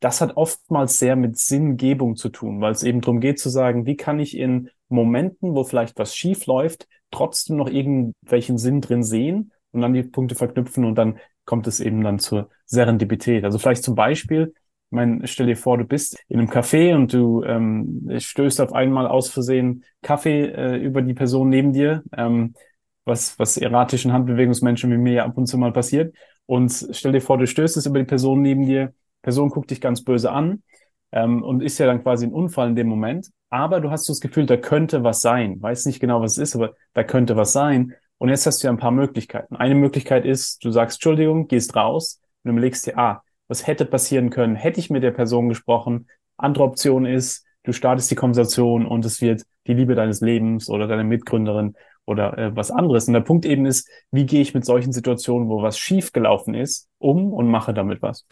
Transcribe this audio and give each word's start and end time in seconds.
das 0.00 0.20
hat 0.20 0.36
oftmals 0.36 0.98
sehr 0.98 1.14
mit 1.14 1.38
Sinngebung 1.38 2.16
zu 2.16 2.30
tun, 2.30 2.60
weil 2.60 2.72
es 2.72 2.82
eben 2.82 3.00
darum 3.02 3.20
geht 3.20 3.38
zu 3.38 3.50
sagen, 3.50 3.86
wie 3.86 3.96
kann 3.96 4.18
ich 4.18 4.36
in 4.36 4.70
Momenten, 4.88 5.54
wo 5.54 5.62
vielleicht 5.62 5.98
was 5.98 6.16
schief 6.16 6.46
läuft, 6.46 6.88
trotzdem 7.10 7.56
noch 7.56 7.68
irgendwelchen 7.68 8.58
Sinn 8.58 8.80
drin 8.80 9.02
sehen 9.02 9.52
und 9.72 9.82
dann 9.82 9.92
die 9.92 10.02
Punkte 10.02 10.34
verknüpfen 10.34 10.84
und 10.84 10.96
dann 10.96 11.18
kommt 11.44 11.66
es 11.66 11.80
eben 11.80 12.02
dann 12.02 12.18
zur 12.18 12.48
Serendipität. 12.64 13.44
Also 13.44 13.58
vielleicht 13.58 13.84
zum 13.84 13.94
Beispiel, 13.94 14.54
ich 14.54 14.96
meine, 14.96 15.26
stell 15.26 15.46
dir 15.46 15.56
vor, 15.56 15.78
du 15.78 15.84
bist 15.84 16.18
in 16.28 16.40
einem 16.40 16.48
Café 16.48 16.94
und 16.94 17.12
du 17.12 17.44
ähm, 17.44 18.10
stößt 18.18 18.60
auf 18.60 18.72
einmal 18.72 19.06
aus 19.06 19.30
Versehen 19.30 19.84
Kaffee 20.02 20.46
äh, 20.46 20.76
über 20.76 21.02
die 21.02 21.14
Person 21.14 21.48
neben 21.48 21.72
dir, 21.72 22.02
ähm, 22.16 22.54
was, 23.04 23.38
was 23.38 23.56
erratischen 23.56 24.12
Handbewegungsmenschen 24.12 24.90
wie 24.90 24.96
mir 24.96 25.12
ja 25.12 25.24
ab 25.24 25.36
und 25.36 25.46
zu 25.46 25.58
mal 25.58 25.72
passiert. 25.72 26.14
Und 26.46 26.88
stell 26.90 27.12
dir 27.12 27.20
vor, 27.20 27.38
du 27.38 27.46
stößt 27.46 27.76
es 27.76 27.86
über 27.86 27.98
die 27.98 28.04
Person 28.04 28.42
neben 28.42 28.66
dir, 28.66 28.94
Person 29.22 29.50
guckt 29.50 29.70
dich 29.70 29.80
ganz 29.80 30.04
böse 30.04 30.32
an 30.32 30.62
ähm, 31.12 31.42
und 31.42 31.62
ist 31.62 31.78
ja 31.78 31.86
dann 31.86 32.02
quasi 32.02 32.26
ein 32.26 32.32
Unfall 32.32 32.68
in 32.68 32.76
dem 32.76 32.88
Moment. 32.88 33.30
Aber 33.48 33.80
du 33.80 33.90
hast 33.90 34.08
das 34.08 34.20
Gefühl, 34.20 34.46
da 34.46 34.56
könnte 34.56 35.02
was 35.02 35.20
sein. 35.20 35.60
Weiß 35.60 35.86
nicht 35.86 36.00
genau, 36.00 36.20
was 36.20 36.32
es 36.32 36.38
ist, 36.38 36.56
aber 36.56 36.74
da 36.94 37.02
könnte 37.02 37.36
was 37.36 37.52
sein. 37.52 37.94
Und 38.18 38.28
jetzt 38.28 38.46
hast 38.46 38.62
du 38.62 38.66
ja 38.66 38.72
ein 38.72 38.78
paar 38.78 38.90
Möglichkeiten. 38.90 39.56
Eine 39.56 39.74
Möglichkeit 39.74 40.24
ist, 40.24 40.64
du 40.64 40.70
sagst 40.70 40.98
Entschuldigung, 40.98 41.48
gehst 41.48 41.74
raus 41.74 42.20
und 42.44 42.50
überlegst 42.52 42.86
dir, 42.86 42.98
ah, 42.98 43.22
was 43.48 43.66
hätte 43.66 43.84
passieren 43.84 44.30
können, 44.30 44.54
hätte 44.54 44.78
ich 44.78 44.90
mit 44.90 45.02
der 45.02 45.10
Person 45.10 45.48
gesprochen. 45.48 46.06
Andere 46.36 46.64
Option 46.64 47.06
ist, 47.06 47.44
du 47.64 47.72
startest 47.72 48.10
die 48.10 48.14
Konversation 48.14 48.86
und 48.86 49.04
es 49.04 49.20
wird 49.20 49.42
die 49.66 49.74
Liebe 49.74 49.94
deines 49.94 50.20
Lebens 50.20 50.68
oder 50.68 50.86
deine 50.86 51.04
Mitgründerin 51.04 51.74
oder 52.10 52.36
äh, 52.36 52.56
was 52.56 52.72
anderes. 52.72 53.06
Und 53.06 53.14
der 53.14 53.20
Punkt 53.20 53.46
eben 53.46 53.64
ist, 53.66 53.88
wie 54.10 54.26
gehe 54.26 54.42
ich 54.42 54.52
mit 54.52 54.64
solchen 54.64 54.92
Situationen, 54.92 55.48
wo 55.48 55.62
was 55.62 55.78
schief 55.78 56.12
gelaufen 56.12 56.54
ist, 56.54 56.88
um 56.98 57.32
und 57.32 57.48
mache 57.48 57.72
damit 57.72 58.02
was. 58.02 58.26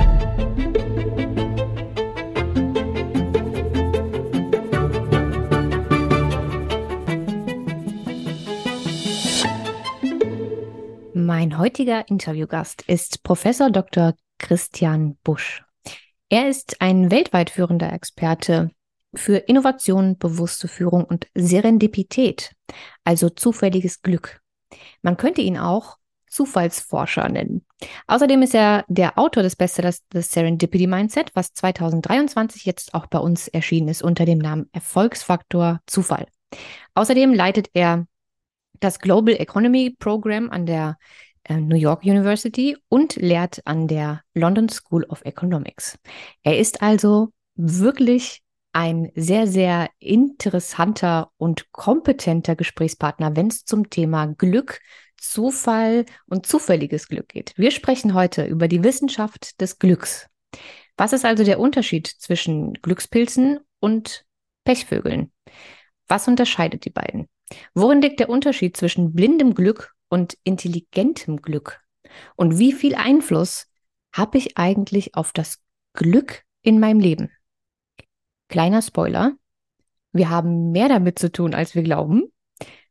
Mein 11.15 11.59
heutiger 11.59 12.09
Interviewgast 12.09 12.83
ist 12.89 13.23
Professor 13.23 13.71
Dr. 13.71 14.15
Christian 14.39 15.17
Busch. 15.23 15.63
Er 16.31 16.49
ist 16.49 16.81
ein 16.81 17.11
weltweit 17.11 17.51
führender 17.51 17.93
Experte 17.93 18.71
für 19.15 19.37
Innovation, 19.37 20.19
bewusste 20.19 20.69
Führung 20.69 21.05
und 21.05 21.27
Serendipität, 21.35 22.55
also 23.05 23.29
zufälliges 23.31 24.03
Glück. 24.03 24.41
Man 25.03 25.17
könnte 25.17 25.41
ihn 25.41 25.59
auch 25.59 25.97
Zufallsforscher 26.29 27.29
nennen. 27.29 27.65
Außerdem 28.07 28.43
ist 28.43 28.55
er 28.55 28.85
der 28.89 29.19
Autor 29.19 29.43
des 29.43 29.57
Bestsellers 29.57 30.03
The 30.13 30.21
Serendipity 30.21 30.87
Mindset, 30.87 31.31
was 31.35 31.53
2023 31.55 32.65
jetzt 32.65 32.93
auch 32.95 33.07
bei 33.07 33.19
uns 33.19 33.49
erschienen 33.49 33.89
ist 33.89 34.03
unter 34.03 34.27
dem 34.27 34.39
Namen 34.39 34.69
Erfolgsfaktor 34.73 35.81
Zufall. 35.87 36.27
Außerdem 36.95 37.33
leitet 37.33 37.71
er 37.73 38.07
das 38.81 38.99
Global 38.99 39.35
Economy 39.35 39.97
Program 39.99 40.51
an 40.51 40.67
der 40.67 40.99
äh, 41.45 41.57
New 41.57 41.77
York 41.77 42.05
University 42.05 42.77
und 42.89 43.17
lehrt 43.17 43.67
an 43.67 43.89
der 43.89 44.23
London 44.35 44.69
School 44.69 45.05
of 45.05 45.25
Economics. 45.25 45.99
Er 46.43 46.59
ist 46.59 46.83
also 46.83 47.33
wirklich 47.55 48.43
ein 48.79 49.11
sehr, 49.17 49.49
sehr 49.49 49.91
interessanter 49.99 51.33
und 51.37 51.73
kompetenter 51.73 52.55
Gesprächspartner, 52.55 53.35
wenn 53.35 53.49
es 53.49 53.65
zum 53.65 53.91
Thema 53.91 54.27
Glück, 54.27 54.79
Zufall 55.17 56.07
und 56.27 56.47
zufälliges 56.47 57.09
Glück 57.09 57.27
geht. 57.29 57.55
Wir 57.57 57.73
sprechen 57.73 58.15
heute 58.15 58.45
über 58.45 58.69
die 58.69 58.85
Wissenschaft 58.85 59.61
des 59.61 59.81
Glücks. 59.81 60.29
Was 60.97 61.13
ist 61.13 61.25
also 61.25 61.43
der 61.43 61.59
Unterschied 61.59 62.07
zwischen 62.07 62.75
Glückspilzen 62.75 63.59
und 63.81 64.25
Pechvögeln? 64.63 65.33
Was 66.07 66.29
unterscheidet 66.29 66.85
die 66.85 66.91
beiden? 66.91 67.29
Worin 67.75 68.01
liegt 68.01 68.21
der 68.21 68.31
Unterschied 68.31 68.77
zwischen 68.77 69.13
blindem 69.13 69.55
Glück 69.55 69.93
und 70.09 70.39
intelligentem 70.45 71.43
Glück? 71.43 71.81
Und 72.37 72.61
wie 72.61 72.73
viel 72.73 72.95
Einfluss 72.95 73.67
habe 74.13 74.39
ich 74.39 74.57
eigentlich 74.57 75.17
auf 75.17 75.33
das 75.33 75.59
Glück 75.95 76.45
in 76.63 76.79
meinem 76.79 77.01
Leben? 77.01 77.33
Kleiner 78.49 78.83
Spoiler, 78.83 79.33
wir 80.13 80.31
haben 80.31 80.73
mehr 80.73 80.89
damit 80.89 81.19
zu 81.19 81.31
tun, 81.31 81.55
als 81.55 81.75
wir 81.75 81.83
glauben. 81.83 82.33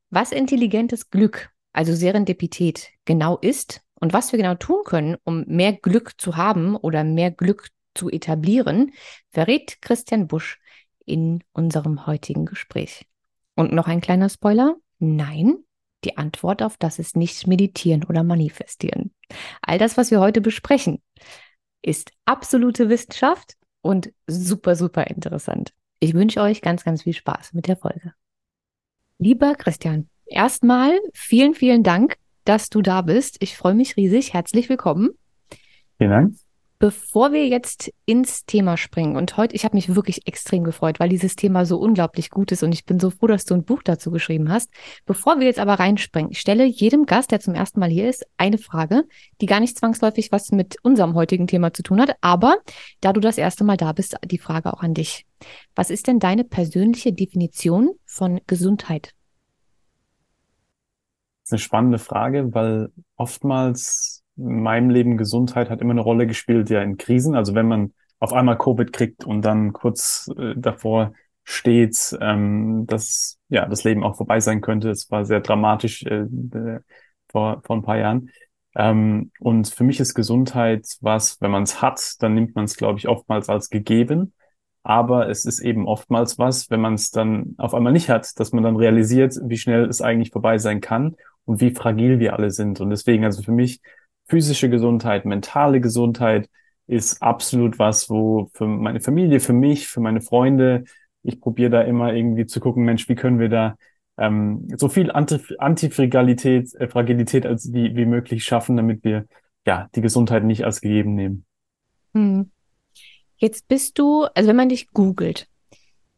Was 0.09 0.31
intelligentes 0.31 1.09
Glück, 1.09 1.49
also 1.73 1.93
Serendipität, 1.93 2.89
genau 3.05 3.37
ist 3.37 3.81
und 3.99 4.13
was 4.13 4.31
wir 4.31 4.37
genau 4.37 4.55
tun 4.55 4.83
können, 4.85 5.17
um 5.23 5.43
mehr 5.47 5.73
Glück 5.73 6.21
zu 6.21 6.37
haben 6.37 6.75
oder 6.75 7.03
mehr 7.03 7.31
Glück 7.31 7.69
zu 7.95 8.09
etablieren, 8.09 8.93
verrät 9.31 9.81
Christian 9.81 10.27
Busch 10.27 10.59
in 11.05 11.43
unserem 11.53 12.05
heutigen 12.05 12.45
Gespräch. 12.45 13.07
Und 13.55 13.73
noch 13.73 13.87
ein 13.87 14.01
kleiner 14.01 14.29
Spoiler. 14.29 14.75
Nein, 14.99 15.57
die 16.03 16.17
Antwort 16.17 16.61
auf 16.61 16.77
das 16.77 16.99
ist 16.99 17.17
nicht 17.17 17.47
meditieren 17.47 18.03
oder 18.03 18.23
manifestieren. 18.23 19.13
All 19.61 19.79
das, 19.79 19.97
was 19.97 20.11
wir 20.11 20.19
heute 20.19 20.41
besprechen, 20.41 21.01
ist 21.81 22.11
absolute 22.25 22.89
Wissenschaft 22.89 23.55
und 23.81 24.11
super, 24.27 24.75
super 24.75 25.07
interessant. 25.07 25.73
Ich 25.99 26.13
wünsche 26.13 26.41
euch 26.41 26.61
ganz, 26.61 26.83
ganz 26.83 27.03
viel 27.03 27.13
Spaß 27.13 27.53
mit 27.53 27.67
der 27.67 27.77
Folge. 27.77 28.13
Lieber 29.19 29.55
Christian, 29.55 30.09
erstmal 30.25 30.99
vielen, 31.13 31.55
vielen 31.55 31.83
Dank, 31.83 32.17
dass 32.45 32.69
du 32.69 32.81
da 32.81 33.01
bist. 33.01 33.37
Ich 33.41 33.57
freue 33.57 33.73
mich 33.73 33.97
riesig. 33.97 34.33
Herzlich 34.33 34.69
willkommen. 34.69 35.09
Vielen 35.97 36.11
Dank. 36.11 36.46
Bevor 36.79 37.31
wir 37.31 37.47
jetzt 37.47 37.91
ins 38.05 38.45
Thema 38.45 38.77
springen, 38.77 39.15
und 39.15 39.35
heute, 39.35 39.55
ich 39.55 39.65
habe 39.65 39.75
mich 39.75 39.95
wirklich 39.95 40.27
extrem 40.27 40.63
gefreut, 40.63 40.99
weil 40.99 41.09
dieses 41.09 41.35
Thema 41.35 41.65
so 41.65 41.79
unglaublich 41.79 42.29
gut 42.29 42.51
ist 42.51 42.61
und 42.61 42.71
ich 42.71 42.85
bin 42.85 42.99
so 42.99 43.09
froh, 43.09 43.25
dass 43.25 43.45
du 43.45 43.55
ein 43.55 43.63
Buch 43.63 43.81
dazu 43.81 44.11
geschrieben 44.11 44.51
hast. 44.51 44.69
Bevor 45.07 45.39
wir 45.39 45.47
jetzt 45.47 45.57
aber 45.57 45.73
reinspringen, 45.79 46.31
ich 46.31 46.39
stelle 46.39 46.65
jedem 46.65 47.07
Gast, 47.07 47.31
der 47.31 47.39
zum 47.39 47.55
ersten 47.55 47.79
Mal 47.79 47.89
hier 47.89 48.07
ist, 48.07 48.27
eine 48.37 48.59
Frage, 48.59 49.05
die 49.41 49.47
gar 49.47 49.59
nicht 49.59 49.75
zwangsläufig 49.75 50.31
was 50.31 50.51
mit 50.51 50.75
unserem 50.83 51.15
heutigen 51.15 51.47
Thema 51.47 51.73
zu 51.73 51.81
tun 51.81 51.99
hat, 51.99 52.15
aber 52.21 52.57
da 53.01 53.11
du 53.11 53.21
das 53.21 53.39
erste 53.39 53.63
Mal 53.63 53.77
da 53.77 53.91
bist, 53.91 54.15
die 54.23 54.37
Frage 54.37 54.71
auch 54.71 54.83
an 54.83 54.93
dich. 54.93 55.25
Was 55.73 55.89
ist 55.89 56.05
denn 56.05 56.19
deine 56.19 56.43
persönliche 56.43 57.11
Definition 57.11 57.89
von 58.05 58.39
Gesundheit? 58.45 59.13
Das 61.41 61.49
ist 61.49 61.53
eine 61.53 61.59
spannende 61.59 61.97
Frage, 61.97 62.53
weil 62.53 62.91
oftmals 63.15 64.23
in 64.37 64.61
meinem 64.61 64.89
Leben 64.89 65.17
Gesundheit 65.17 65.69
hat 65.69 65.81
immer 65.81 65.91
eine 65.91 66.01
Rolle 66.01 66.27
gespielt, 66.27 66.69
ja, 66.69 66.81
in 66.81 66.97
Krisen. 66.97 67.35
Also 67.35 67.55
wenn 67.55 67.67
man 67.67 67.93
auf 68.19 68.33
einmal 68.33 68.57
Covid 68.57 68.91
kriegt 68.93 69.25
und 69.25 69.43
dann 69.43 69.73
kurz 69.73 70.29
äh, 70.37 70.53
davor 70.55 71.13
steht, 71.43 72.17
ähm, 72.19 72.85
dass 72.87 73.39
ja 73.49 73.65
das 73.67 73.83
Leben 73.83 74.03
auch 74.03 74.17
vorbei 74.17 74.39
sein 74.39 74.61
könnte. 74.61 74.89
Es 74.89 75.09
war 75.11 75.25
sehr 75.25 75.39
dramatisch 75.39 76.03
äh, 76.03 76.23
äh, 76.23 76.79
vor, 77.29 77.61
vor 77.63 77.75
ein 77.77 77.83
paar 77.83 77.97
Jahren. 77.97 78.31
Ähm, 78.75 79.31
und 79.39 79.69
für 79.69 79.83
mich 79.83 79.99
ist 79.99 80.13
Gesundheit 80.13 80.85
was, 81.01 81.39
wenn 81.41 81.51
man 81.51 81.63
es 81.63 81.81
hat, 81.81 82.15
dann 82.19 82.33
nimmt 82.33 82.55
man 82.55 82.65
es, 82.65 82.75
glaube 82.75 82.99
ich, 82.99 83.07
oftmals 83.07 83.49
als 83.49 83.69
gegeben. 83.69 84.33
Aber 84.83 85.29
es 85.29 85.45
ist 85.45 85.59
eben 85.59 85.87
oftmals 85.87 86.37
was, 86.37 86.69
wenn 86.69 86.81
man 86.81 86.93
es 86.93 87.11
dann 87.11 87.55
auf 87.57 87.73
einmal 87.73 87.93
nicht 87.93 88.09
hat, 88.09 88.39
dass 88.39 88.51
man 88.51 88.63
dann 88.63 88.75
realisiert, 88.75 89.35
wie 89.43 89.57
schnell 89.57 89.85
es 89.85 90.01
eigentlich 90.01 90.31
vorbei 90.31 90.57
sein 90.57 90.81
kann 90.81 91.15
und 91.45 91.61
wie 91.61 91.71
fragil 91.71 92.19
wir 92.19 92.33
alle 92.33 92.51
sind. 92.51 92.79
Und 92.81 92.89
deswegen, 92.89 93.25
also 93.25 93.41
für 93.41 93.51
mich 93.51 93.81
physische 94.27 94.69
Gesundheit, 94.69 95.25
mentale 95.25 95.81
Gesundheit 95.81 96.49
ist 96.87 97.21
absolut 97.21 97.79
was, 97.79 98.09
wo 98.09 98.49
für 98.53 98.65
meine 98.65 99.01
Familie, 99.01 99.39
für 99.39 99.53
mich, 99.53 99.87
für 99.87 99.99
meine 99.99 100.21
Freunde, 100.21 100.85
ich 101.23 101.41
probiere 101.41 101.69
da 101.69 101.81
immer 101.81 102.13
irgendwie 102.13 102.45
zu 102.45 102.59
gucken, 102.59 102.85
Mensch, 102.85 103.09
wie 103.09 103.15
können 103.15 103.39
wir 103.39 103.49
da 103.49 103.75
ähm, 104.17 104.67
so 104.77 104.89
viel 104.89 105.11
Antifragilität 105.11 106.73
äh, 106.75 106.87
Fragilität 106.87 107.45
als 107.45 107.71
wie, 107.73 107.95
wie 107.95 108.05
möglich 108.05 108.43
schaffen, 108.43 108.77
damit 108.77 109.03
wir 109.03 109.25
ja 109.65 109.89
die 109.95 110.01
Gesundheit 110.01 110.43
nicht 110.43 110.65
als 110.65 110.81
gegeben 110.81 111.15
nehmen. 111.15 111.45
Hm. 112.13 112.51
Jetzt 113.37 113.67
bist 113.67 113.99
du, 113.99 114.23
also 114.33 114.49
wenn 114.49 114.55
man 114.55 114.69
dich 114.69 114.91
googelt, 114.91 115.47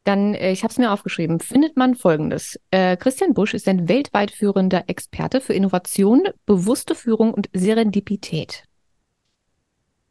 dann, 0.10 0.34
äh, 0.34 0.52
ich 0.52 0.64
habe 0.64 0.72
es 0.72 0.80
mir 0.80 0.92
aufgeschrieben, 0.92 1.40
findet 1.40 1.78
man 1.78 1.94
Folgendes. 1.94 2.60
Äh, 2.72 2.98
Christian 2.98 3.36
Busch 3.36 3.54
ist 3.54 3.68
ein 3.68 3.88
weltweit 3.88 4.32
führender 4.32 4.86
Experte 4.88 5.40
für 5.40 5.54
Innovation, 5.54 6.24
bewusste 6.48 6.96
Führung 6.96 7.32
und 7.32 7.48
Serendipität. 7.54 8.64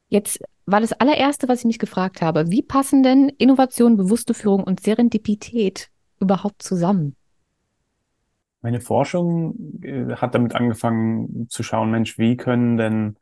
Jetzt 0.09 0.41
war 0.67 0.81
das 0.81 0.93
allererste, 0.93 1.49
was 1.49 1.61
ich 1.61 1.65
mich 1.65 1.79
gefragt 1.81 2.23
habe, 2.23 2.49
wie 2.49 2.63
passen 2.63 3.03
denn 3.03 3.29
Innovation, 3.39 3.97
bewusste 3.97 4.35
Führung 4.35 4.63
und 4.63 4.81
Serendipität 4.81 5.91
überhaupt 6.21 6.63
zusammen? 6.63 7.17
Meine 8.61 8.81
Forschung 8.81 9.81
äh, 9.83 10.15
hat 10.15 10.35
damit 10.35 10.55
angefangen 10.55 11.49
zu 11.49 11.65
schauen, 11.65 11.91
Mensch, 11.91 12.19
wie 12.19 12.37
können 12.37 12.77
denn 12.77 13.17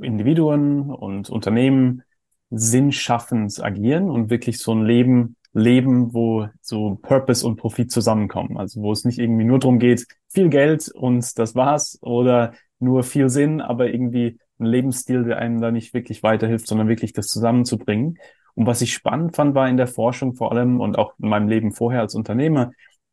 Individuen 0.00 0.90
und 0.90 1.30
Unternehmen 1.30 2.02
sinnschaffend 2.50 3.62
agieren 3.62 4.10
und 4.10 4.28
wirklich 4.28 4.58
so 4.58 4.74
ein 4.74 4.84
Leben 4.84 5.36
leben, 5.52 6.14
wo 6.14 6.48
so 6.60 6.98
Purpose 7.02 7.46
und 7.46 7.56
Profit 7.56 7.90
zusammenkommen. 7.90 8.56
Also 8.56 8.82
wo 8.82 8.92
es 8.92 9.04
nicht 9.04 9.18
irgendwie 9.18 9.44
nur 9.44 9.58
darum 9.58 9.78
geht, 9.78 10.06
viel 10.28 10.48
Geld 10.48 10.90
und 10.94 11.38
das 11.38 11.54
war's 11.54 11.98
oder 12.02 12.54
nur 12.78 13.02
viel 13.02 13.28
Sinn, 13.28 13.60
aber 13.60 13.88
irgendwie 13.88 14.38
ein 14.58 14.66
Lebensstil, 14.66 15.24
der 15.24 15.38
einem 15.38 15.60
da 15.60 15.70
nicht 15.70 15.92
wirklich 15.94 16.22
weiterhilft, 16.22 16.66
sondern 16.66 16.88
wirklich 16.88 17.12
das 17.12 17.28
zusammenzubringen. 17.28 18.18
Und 18.54 18.66
was 18.66 18.82
ich 18.82 18.92
spannend 18.92 19.36
fand, 19.36 19.54
war 19.54 19.68
in 19.68 19.76
der 19.76 19.86
Forschung 19.86 20.34
vor 20.34 20.52
allem 20.52 20.80
und 20.80 20.98
auch 20.98 21.14
in 21.18 21.28
meinem 21.28 21.48
Leben 21.48 21.72
vorher 21.72 22.00
als 22.00 22.14
Unternehmer, 22.14 22.72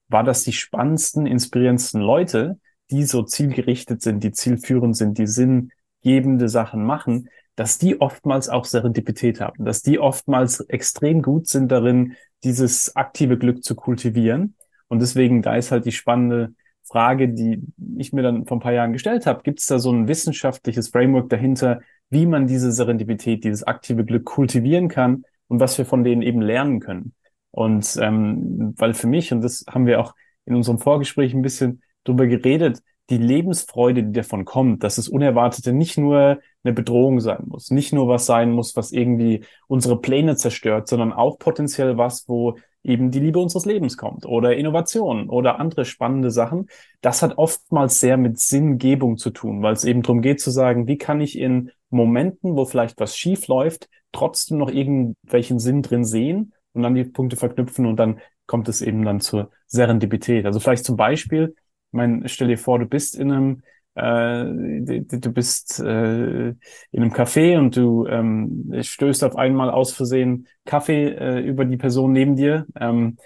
war, 0.10 0.24
dass 0.24 0.44
die 0.44 0.54
spannendsten, 0.54 1.26
inspirierendsten 1.26 2.02
Leute, 2.02 2.60
die 2.92 3.04
so 3.04 3.24
zielgerichtet 3.24 4.02
sind, 4.02 4.24
die 4.24 4.32
zielführend 4.32 4.96
sind, 4.96 5.18
die 5.18 5.28
sinngebende 5.28 6.50
Sachen 6.50 6.84
machen, 6.86 7.30
dass 7.58 7.80
die 7.80 8.00
oftmals 8.00 8.50
auch 8.50 8.66
Serendipität 8.66 9.42
haben, 9.42 9.66
dass 9.66 9.82
die 9.82 10.00
oftmals 10.00 10.62
extrem 10.62 11.24
gut 11.24 11.48
sind 11.48 11.72
darin, 11.72 12.14
dieses 12.44 12.96
aktive 12.96 13.38
Glück 13.38 13.64
zu 13.64 13.76
kultivieren. 13.76 14.56
Und 14.88 15.02
deswegen, 15.02 15.42
da 15.42 15.56
ist 15.56 15.72
halt 15.72 15.86
die 15.86 15.92
spannende 15.92 16.54
Frage, 16.84 17.30
die 17.30 17.64
ich 17.98 18.14
mir 18.14 18.22
dann 18.22 18.46
vor 18.46 18.58
ein 18.58 18.62
paar 18.62 18.74
Jahren 18.74 18.94
gestellt 18.94 19.26
habe. 19.26 19.42
Gibt 19.42 19.60
es 19.60 19.66
da 19.66 19.80
so 19.80 19.92
ein 19.92 20.08
wissenschaftliches 20.08 20.90
Framework 20.90 21.30
dahinter, 21.30 21.82
wie 22.12 22.28
man 22.28 22.46
diese 22.46 22.72
Serendipität, 22.72 23.44
dieses 23.44 23.64
aktive 23.64 24.06
Glück 24.06 24.24
kultivieren 24.24 24.88
kann 24.88 25.24
und 25.48 25.60
was 25.60 25.80
wir 25.80 25.86
von 25.86 26.04
denen 26.04 26.22
eben 26.22 26.42
lernen 26.42 26.80
können? 26.80 27.16
Und 27.50 27.98
ähm, 28.00 28.76
weil 28.78 28.94
für 28.94 29.08
mich, 29.08 29.34
und 29.34 29.42
das 29.42 29.66
haben 29.68 29.88
wir 29.88 30.00
auch 30.00 30.14
in 30.46 30.54
unserem 30.54 30.78
Vorgespräch 30.78 31.34
ein 31.34 31.42
bisschen 31.42 31.82
drüber 32.04 32.28
geredet, 32.28 32.84
die 33.10 33.18
Lebensfreude, 33.18 34.04
die 34.04 34.12
davon 34.12 34.46
kommt, 34.46 34.84
dass 34.84 34.98
es 34.98 35.08
Unerwartete 35.08 35.72
nicht 35.72 35.98
nur 35.98 36.40
eine 36.64 36.74
Bedrohung 36.74 37.20
sein 37.22 37.44
muss, 37.46 37.72
nicht 37.72 37.94
nur 37.94 38.08
was 38.08 38.26
sein 38.26 38.52
muss, 38.52 38.76
was 38.76 38.92
irgendwie 38.92 39.46
unsere 39.68 40.00
Pläne 40.00 40.36
zerstört, 40.36 40.88
sondern 40.88 41.14
auch 41.14 41.40
potenziell 41.40 41.98
was, 41.98 42.28
wo 42.28 42.58
eben 42.84 43.12
die 43.12 43.20
Liebe 43.20 43.40
unseres 43.40 43.66
Lebens 43.66 43.98
kommt 43.98 44.26
oder 44.26 44.56
Innovation 44.56 45.30
oder 45.30 45.60
andere 45.60 45.86
spannende 45.86 46.32
Sachen. 46.32 46.68
Das 47.02 47.22
hat 47.22 47.38
oftmals 47.38 48.00
sehr 48.00 48.18
mit 48.18 48.40
Sinngebung 48.40 49.18
zu 49.18 49.30
tun, 49.30 49.62
weil 49.62 49.74
es 49.74 49.84
eben 49.84 50.02
darum 50.02 50.22
geht 50.22 50.42
zu 50.42 50.52
sagen, 50.52 50.88
wie 50.88 50.98
kann 50.98 51.22
ich 51.22 51.38
in 51.38 51.72
Momenten, 51.90 52.56
wo 52.56 52.66
vielleicht 52.66 53.00
was 53.00 53.18
schief 53.18 53.48
läuft, 53.48 53.90
trotzdem 54.12 54.58
noch 54.58 54.70
irgendwelchen 54.70 55.60
Sinn 55.60 55.82
drin 55.82 56.06
sehen 56.06 56.54
und 56.74 56.84
dann 56.84 56.96
die 56.96 57.04
Punkte 57.04 57.36
verknüpfen 57.36 57.86
und 57.86 57.98
dann 57.98 58.20
kommt 58.46 58.70
es 58.70 58.82
eben 58.82 59.04
dann 59.04 59.20
zur 59.20 59.52
Serendipität. 59.68 60.46
Also 60.46 60.60
vielleicht 60.60 60.86
zum 60.86 60.96
Beispiel, 60.96 61.56
ich 61.92 61.94
meine, 61.98 62.28
stell 62.30 62.48
dir 62.48 62.58
vor, 62.58 62.80
du 62.80 62.86
bist 62.86 63.16
in 63.16 63.32
einem 63.32 63.64
äh, 63.96 64.44
du 64.46 65.32
bist 65.32 65.80
äh, 65.80 66.50
in 66.50 66.58
einem 66.94 67.12
Café 67.14 67.58
und 67.58 67.76
du 67.76 68.06
ähm, 68.08 68.72
stößt 68.80 69.24
auf 69.24 69.36
einmal 69.36 69.72
aus 69.72 69.94
Versehen 69.94 70.48
Kaffee 70.66 71.10
äh, 71.10 71.40
über 71.40 71.66
die 71.66 71.78
Person 71.78 72.12
neben 72.12 72.36
dir, 72.36 72.68
ähm, 72.80 73.18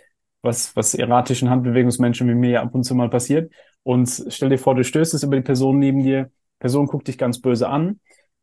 was, 0.42 0.76
was 0.76 0.94
erratischen 0.94 1.50
Handbewegungsmenschen 1.50 2.28
wie 2.30 2.36
mir 2.36 2.50
ja 2.52 2.62
ab 2.64 2.74
und 2.74 2.84
zu 2.84 2.96
mal 2.96 3.10
passiert. 3.10 3.52
Und 3.84 4.26
stell 4.30 4.50
dir 4.50 4.58
vor, 4.58 4.76
du 4.76 4.84
stößt 4.84 5.14
es 5.14 5.24
über 5.24 5.36
die 5.36 5.42
Person 5.42 5.80
neben 5.80 6.04
dir, 6.04 6.32
Person 6.60 6.86
guckt 6.88 7.08
dich 7.08 7.18
ganz 7.18 7.42
böse 7.42 7.68
an 7.68 8.00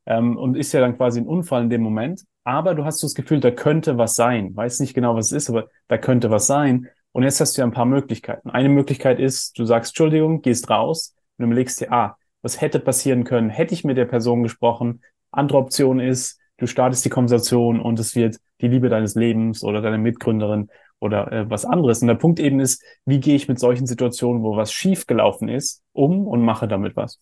ähm, 0.07 0.37
und 0.37 0.57
ist 0.57 0.73
ja 0.73 0.81
dann 0.81 0.97
quasi 0.97 1.21
ein 1.21 1.27
Unfall 1.27 1.63
in 1.65 1.71
dem 1.71 1.83
Moment. 1.83 2.25
Aber 2.45 2.75
du 2.75 2.85
hast 2.85 2.99
so 3.01 3.07
das 3.07 3.15
Gefühl, 3.15 3.41
da 3.41 3.51
könnte 3.51 3.99
was 3.99 4.15
sein. 4.15 4.55
Weiß 4.57 4.81
nicht 4.81 4.95
genau, 4.95 5.15
was 5.15 5.27
es 5.27 5.33
ist, 5.33 5.51
aber 5.51 5.69
da 5.87 5.99
könnte 5.99 6.31
was 6.31 6.47
sein. 6.47 6.89
Und 7.13 7.23
jetzt 7.23 7.41
hast 7.41 7.57
du 7.57 7.63
ja 7.63 7.67
ein 7.67 7.73
paar 7.73 7.87
Möglichkeiten. 7.87 8.51
Eine 8.51 8.69
Möglichkeit 8.69 9.19
ist, 9.19 9.59
du 9.59 9.65
sagst 9.65 9.91
Entschuldigung, 9.91 10.43
gehst 10.43 10.71
raus 10.71 11.15
und 11.37 11.47
überlegst 11.47 11.81
dir, 11.81 11.93
ah, 11.93 12.17
was 12.43 12.61
hätte 12.61 12.81
passieren 12.81 13.25
können, 13.25 13.51
hätte 13.51 13.75
ich 13.75 13.85
mit 13.85 13.97
der 13.97 14.05
Person 14.05 14.43
gesprochen. 14.43 15.03
Andere 15.31 15.59
Option 15.59 16.01
ist, 16.01 16.39
du 16.59 16.67
startest 16.67 17.05
die 17.05 17.11
Konversation 17.11 17.81
und 17.81 17.99
es 17.99 18.15
wird 18.15 18.39
die 18.61 18.69
Liebe 18.69 18.89
deines 18.89 19.15
Lebens 19.15 19.65
oder 19.65 19.81
deine 19.81 19.99
Mitgründerin 19.99 20.69
oder 21.01 21.31
äh, 21.33 21.51
was 21.51 21.65
anderes. 21.65 22.03
Und 22.03 22.09
der 22.09 22.15
Punkt 22.15 22.41
eben 22.41 22.61
ist, 22.61 22.83
wie 23.05 23.21
gehe 23.21 23.37
ich 23.37 23.49
mit 23.49 23.59
solchen 23.59 23.87
Situationen, 23.87 24.43
wo 24.43 24.57
was 24.57 24.73
schief 24.73 25.07
gelaufen 25.07 25.49
ist, 25.49 25.83
um 25.93 26.27
und 26.27 26.43
mache 26.43 26.69
damit 26.69 26.97
was. 26.97 27.21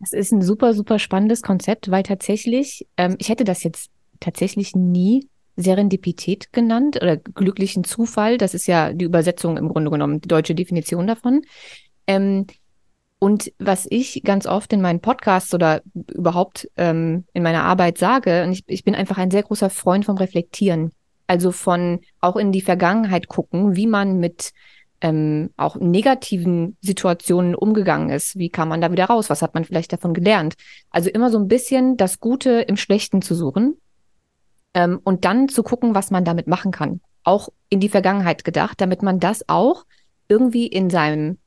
Das 0.00 0.12
ist 0.12 0.32
ein 0.32 0.42
super, 0.42 0.74
super 0.74 0.98
spannendes 0.98 1.42
Konzept, 1.42 1.90
weil 1.90 2.02
tatsächlich, 2.02 2.86
ähm, 2.96 3.16
ich 3.18 3.28
hätte 3.28 3.44
das 3.44 3.62
jetzt 3.62 3.90
tatsächlich 4.20 4.74
nie 4.74 5.28
Serendipität 5.56 6.52
genannt 6.52 6.96
oder 6.96 7.16
glücklichen 7.16 7.84
Zufall. 7.84 8.38
Das 8.38 8.54
ist 8.54 8.66
ja 8.66 8.92
die 8.92 9.04
Übersetzung 9.04 9.56
im 9.56 9.68
Grunde 9.68 9.90
genommen, 9.90 10.20
die 10.20 10.28
deutsche 10.28 10.54
Definition 10.54 11.06
davon. 11.06 11.42
Ähm, 12.06 12.46
und 13.18 13.52
was 13.58 13.86
ich 13.88 14.22
ganz 14.24 14.46
oft 14.46 14.72
in 14.72 14.82
meinen 14.82 15.00
Podcasts 15.00 15.54
oder 15.54 15.82
überhaupt 16.12 16.68
ähm, 16.76 17.24
in 17.32 17.42
meiner 17.42 17.62
Arbeit 17.62 17.96
sage, 17.96 18.44
und 18.44 18.52
ich, 18.52 18.64
ich 18.66 18.84
bin 18.84 18.94
einfach 18.94 19.16
ein 19.16 19.30
sehr 19.30 19.42
großer 19.42 19.70
Freund 19.70 20.04
vom 20.04 20.18
Reflektieren. 20.18 20.92
Also 21.26 21.52
von 21.52 22.00
auch 22.20 22.36
in 22.36 22.52
die 22.52 22.60
Vergangenheit 22.60 23.28
gucken, 23.28 23.76
wie 23.76 23.86
man 23.86 24.18
mit 24.18 24.52
ähm, 25.00 25.50
auch 25.56 25.76
negativen 25.76 26.76
Situationen 26.82 27.54
umgegangen 27.54 28.10
ist. 28.10 28.36
Wie 28.36 28.50
kam 28.50 28.68
man 28.68 28.82
da 28.82 28.92
wieder 28.92 29.06
raus? 29.06 29.30
Was 29.30 29.40
hat 29.40 29.54
man 29.54 29.64
vielleicht 29.64 29.92
davon 29.92 30.12
gelernt? 30.12 30.54
Also 30.90 31.08
immer 31.08 31.30
so 31.30 31.38
ein 31.38 31.48
bisschen 31.48 31.96
das 31.96 32.20
Gute 32.20 32.60
im 32.62 32.76
Schlechten 32.76 33.22
zu 33.22 33.34
suchen 33.34 33.78
ähm, 34.74 35.00
und 35.02 35.24
dann 35.24 35.48
zu 35.48 35.62
gucken, 35.62 35.94
was 35.94 36.10
man 36.10 36.24
damit 36.24 36.46
machen 36.46 36.72
kann. 36.72 37.00
Auch 37.22 37.48
in 37.68 37.80
die 37.80 37.88
Vergangenheit 37.88 38.44
gedacht, 38.44 38.80
damit 38.80 39.02
man 39.02 39.20
das 39.20 39.48
auch 39.48 39.84
irgendwie 40.28 40.66
in 40.66 40.90
seinem 40.90 41.38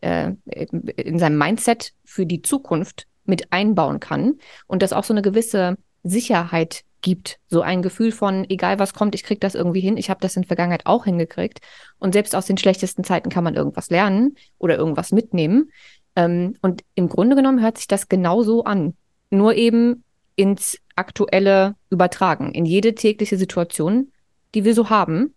äh, 0.00 0.32
in 0.46 1.18
seinem 1.18 1.38
Mindset 1.38 1.92
für 2.04 2.26
die 2.26 2.42
Zukunft 2.42 3.06
mit 3.24 3.52
einbauen 3.52 4.00
kann 4.00 4.34
und 4.66 4.82
das 4.82 4.92
auch 4.92 5.04
so 5.04 5.14
eine 5.14 5.22
gewisse 5.22 5.76
Sicherheit 6.02 6.84
gibt, 7.00 7.38
so 7.48 7.62
ein 7.62 7.82
Gefühl 7.82 8.12
von, 8.12 8.48
egal 8.48 8.78
was 8.78 8.94
kommt, 8.94 9.14
ich 9.14 9.24
krieg 9.24 9.40
das 9.40 9.54
irgendwie 9.54 9.80
hin, 9.80 9.96
ich 9.96 10.10
habe 10.10 10.20
das 10.20 10.36
in 10.36 10.42
der 10.42 10.48
Vergangenheit 10.48 10.86
auch 10.86 11.04
hingekriegt. 11.04 11.60
Und 11.98 12.12
selbst 12.12 12.34
aus 12.34 12.46
den 12.46 12.56
schlechtesten 12.56 13.04
Zeiten 13.04 13.30
kann 13.30 13.44
man 13.44 13.54
irgendwas 13.54 13.90
lernen 13.90 14.36
oder 14.58 14.76
irgendwas 14.76 15.12
mitnehmen. 15.12 15.70
Ähm, 16.16 16.56
und 16.62 16.82
im 16.94 17.08
Grunde 17.08 17.36
genommen 17.36 17.60
hört 17.60 17.78
sich 17.78 17.88
das 17.88 18.08
genauso 18.08 18.64
an, 18.64 18.94
nur 19.30 19.54
eben 19.54 20.03
ins 20.36 20.78
aktuelle 20.96 21.76
übertragen, 21.90 22.52
in 22.52 22.64
jede 22.64 22.94
tägliche 22.94 23.36
Situation, 23.36 24.12
die 24.54 24.64
wir 24.64 24.74
so 24.74 24.90
haben. 24.90 25.34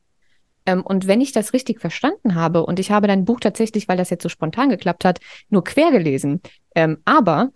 Ähm, 0.65 0.81
und 0.83 1.07
wenn 1.07 1.21
ich 1.21 1.31
das 1.31 1.53
richtig 1.53 1.79
verstanden 1.79 2.35
habe, 2.35 2.65
und 2.65 2.79
ich 2.79 2.91
habe 2.91 3.07
dein 3.07 3.25
Buch 3.25 3.39
tatsächlich, 3.39 3.87
weil 3.87 3.97
das 3.97 4.09
jetzt 4.09 4.23
so 4.23 4.29
spontan 4.29 4.69
geklappt 4.69 5.05
hat, 5.05 5.19
nur 5.49 5.63
quer 5.63 5.91
gelesen, 5.91 6.41
ähm, 6.75 6.97
aber 7.05 7.51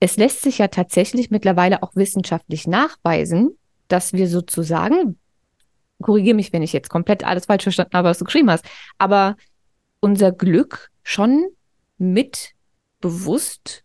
es 0.00 0.16
lässt 0.16 0.42
sich 0.42 0.58
ja 0.58 0.68
tatsächlich 0.68 1.30
mittlerweile 1.30 1.82
auch 1.82 1.94
wissenschaftlich 1.94 2.66
nachweisen, 2.66 3.50
dass 3.88 4.12
wir 4.12 4.28
sozusagen, 4.28 5.18
korrigiere 6.00 6.34
mich, 6.34 6.52
wenn 6.52 6.62
ich 6.62 6.72
jetzt 6.72 6.88
komplett 6.88 7.24
alles 7.24 7.46
falsch 7.46 7.64
verstanden 7.64 7.96
habe, 7.96 8.08
was 8.08 8.18
du 8.18 8.24
geschrieben 8.24 8.50
hast, 8.50 8.64
aber 8.96 9.36
unser 10.00 10.32
Glück 10.32 10.90
schon 11.02 11.46
mit 11.98 12.52
bewusst 13.00 13.84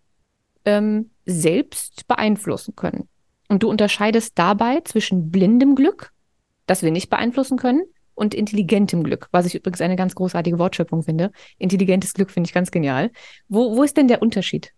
ähm, 0.63 1.11
selbst 1.25 2.07
beeinflussen 2.07 2.75
können. 2.75 3.09
Und 3.47 3.63
du 3.63 3.69
unterscheidest 3.69 4.37
dabei 4.37 4.81
zwischen 4.85 5.29
blindem 5.31 5.75
Glück, 5.75 6.11
das 6.65 6.81
wir 6.81 6.91
nicht 6.91 7.09
beeinflussen 7.09 7.57
können, 7.57 7.83
und 8.15 8.33
intelligentem 8.33 9.03
Glück, 9.03 9.27
was 9.31 9.45
ich 9.45 9.55
übrigens 9.55 9.81
eine 9.81 9.97
ganz 9.97 10.15
großartige 10.15 10.57
Wortschöpfung 10.57 11.03
finde. 11.03 11.31
Intelligentes 11.57 12.13
Glück 12.13 12.31
finde 12.31 12.47
ich 12.47 12.53
ganz 12.53 12.71
genial. 12.71 13.11
Wo, 13.49 13.75
wo 13.75 13.83
ist 13.83 13.97
denn 13.97 14.07
der 14.07 14.21
Unterschied? 14.21 14.73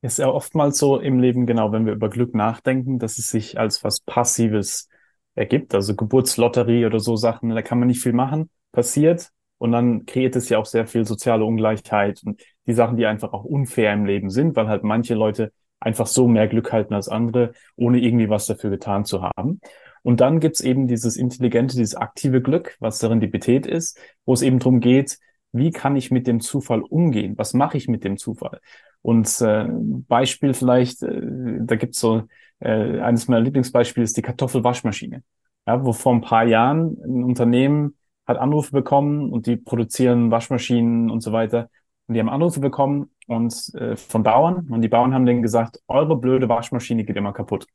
Ist 0.00 0.18
ja 0.18 0.28
oftmals 0.28 0.78
so 0.78 1.00
im 1.00 1.18
Leben, 1.18 1.46
genau, 1.46 1.72
wenn 1.72 1.84
wir 1.84 1.92
über 1.92 2.08
Glück 2.08 2.34
nachdenken, 2.34 3.00
dass 3.00 3.18
es 3.18 3.28
sich 3.28 3.58
als 3.58 3.82
was 3.82 4.00
Passives 4.00 4.88
ergibt, 5.34 5.74
also 5.74 5.96
Geburtslotterie 5.96 6.86
oder 6.86 7.00
so 7.00 7.16
Sachen, 7.16 7.50
da 7.50 7.62
kann 7.62 7.80
man 7.80 7.88
nicht 7.88 8.00
viel 8.00 8.12
machen, 8.12 8.48
passiert 8.70 9.32
und 9.58 9.72
dann 9.72 10.06
kreiert 10.06 10.36
es 10.36 10.48
ja 10.48 10.58
auch 10.58 10.66
sehr 10.66 10.86
viel 10.86 11.06
soziale 11.06 11.44
Ungleichheit 11.44 12.22
und 12.24 12.42
die 12.66 12.74
Sachen, 12.74 12.96
die 12.96 13.06
einfach 13.06 13.32
auch 13.32 13.44
unfair 13.44 13.92
im 13.92 14.04
Leben 14.04 14.30
sind, 14.30 14.56
weil 14.56 14.68
halt 14.68 14.84
manche 14.84 15.14
Leute 15.14 15.52
einfach 15.80 16.06
so 16.06 16.28
mehr 16.28 16.48
Glück 16.48 16.72
halten 16.72 16.94
als 16.94 17.08
andere, 17.08 17.52
ohne 17.76 17.98
irgendwie 17.98 18.28
was 18.28 18.46
dafür 18.46 18.70
getan 18.70 19.04
zu 19.04 19.22
haben. 19.22 19.60
Und 20.02 20.20
dann 20.20 20.40
gibt's 20.40 20.60
eben 20.60 20.86
dieses 20.86 21.16
intelligente, 21.16 21.76
dieses 21.76 21.96
aktive 21.96 22.40
Glück, 22.40 22.76
was 22.80 22.98
Serendipität 22.98 23.66
ist, 23.66 23.98
wo 24.24 24.34
es 24.34 24.42
eben 24.42 24.58
darum 24.58 24.80
geht, 24.80 25.18
wie 25.52 25.70
kann 25.70 25.96
ich 25.96 26.10
mit 26.10 26.26
dem 26.26 26.40
Zufall 26.40 26.82
umgehen? 26.82 27.34
Was 27.38 27.54
mache 27.54 27.76
ich 27.76 27.88
mit 27.88 28.04
dem 28.04 28.16
Zufall? 28.16 28.60
Und 29.02 29.40
äh, 29.40 29.66
Beispiel 30.08 30.54
vielleicht, 30.54 31.02
äh, 31.02 31.22
da 31.60 31.76
gibt's 31.76 31.98
so, 31.98 32.24
äh, 32.60 33.00
eines 33.00 33.28
meiner 33.28 33.42
Lieblingsbeispiele 33.42 34.04
ist 34.04 34.16
die 34.16 34.22
Kartoffelwaschmaschine. 34.22 35.22
Ja, 35.66 35.84
wo 35.84 35.92
vor 35.92 36.12
ein 36.14 36.20
paar 36.20 36.44
Jahren 36.44 36.96
ein 37.04 37.24
Unternehmen 37.24 37.96
hat 38.26 38.38
Anrufe 38.38 38.72
bekommen 38.72 39.32
und 39.32 39.46
die 39.46 39.56
produzieren 39.56 40.30
Waschmaschinen 40.30 41.10
und 41.10 41.20
so 41.20 41.32
weiter. 41.32 41.70
Und 42.06 42.14
die 42.14 42.20
haben 42.20 42.28
Anrufe 42.28 42.60
bekommen 42.60 43.10
und 43.26 43.54
äh, 43.74 43.96
von 43.96 44.22
Bauern 44.22 44.68
und 44.70 44.82
die 44.82 44.88
Bauern 44.88 45.14
haben 45.14 45.26
denen 45.26 45.42
gesagt, 45.42 45.80
eure 45.88 46.16
blöde 46.16 46.48
Waschmaschine 46.48 47.04
geht 47.04 47.16
immer 47.16 47.32
kaputt. 47.32 47.66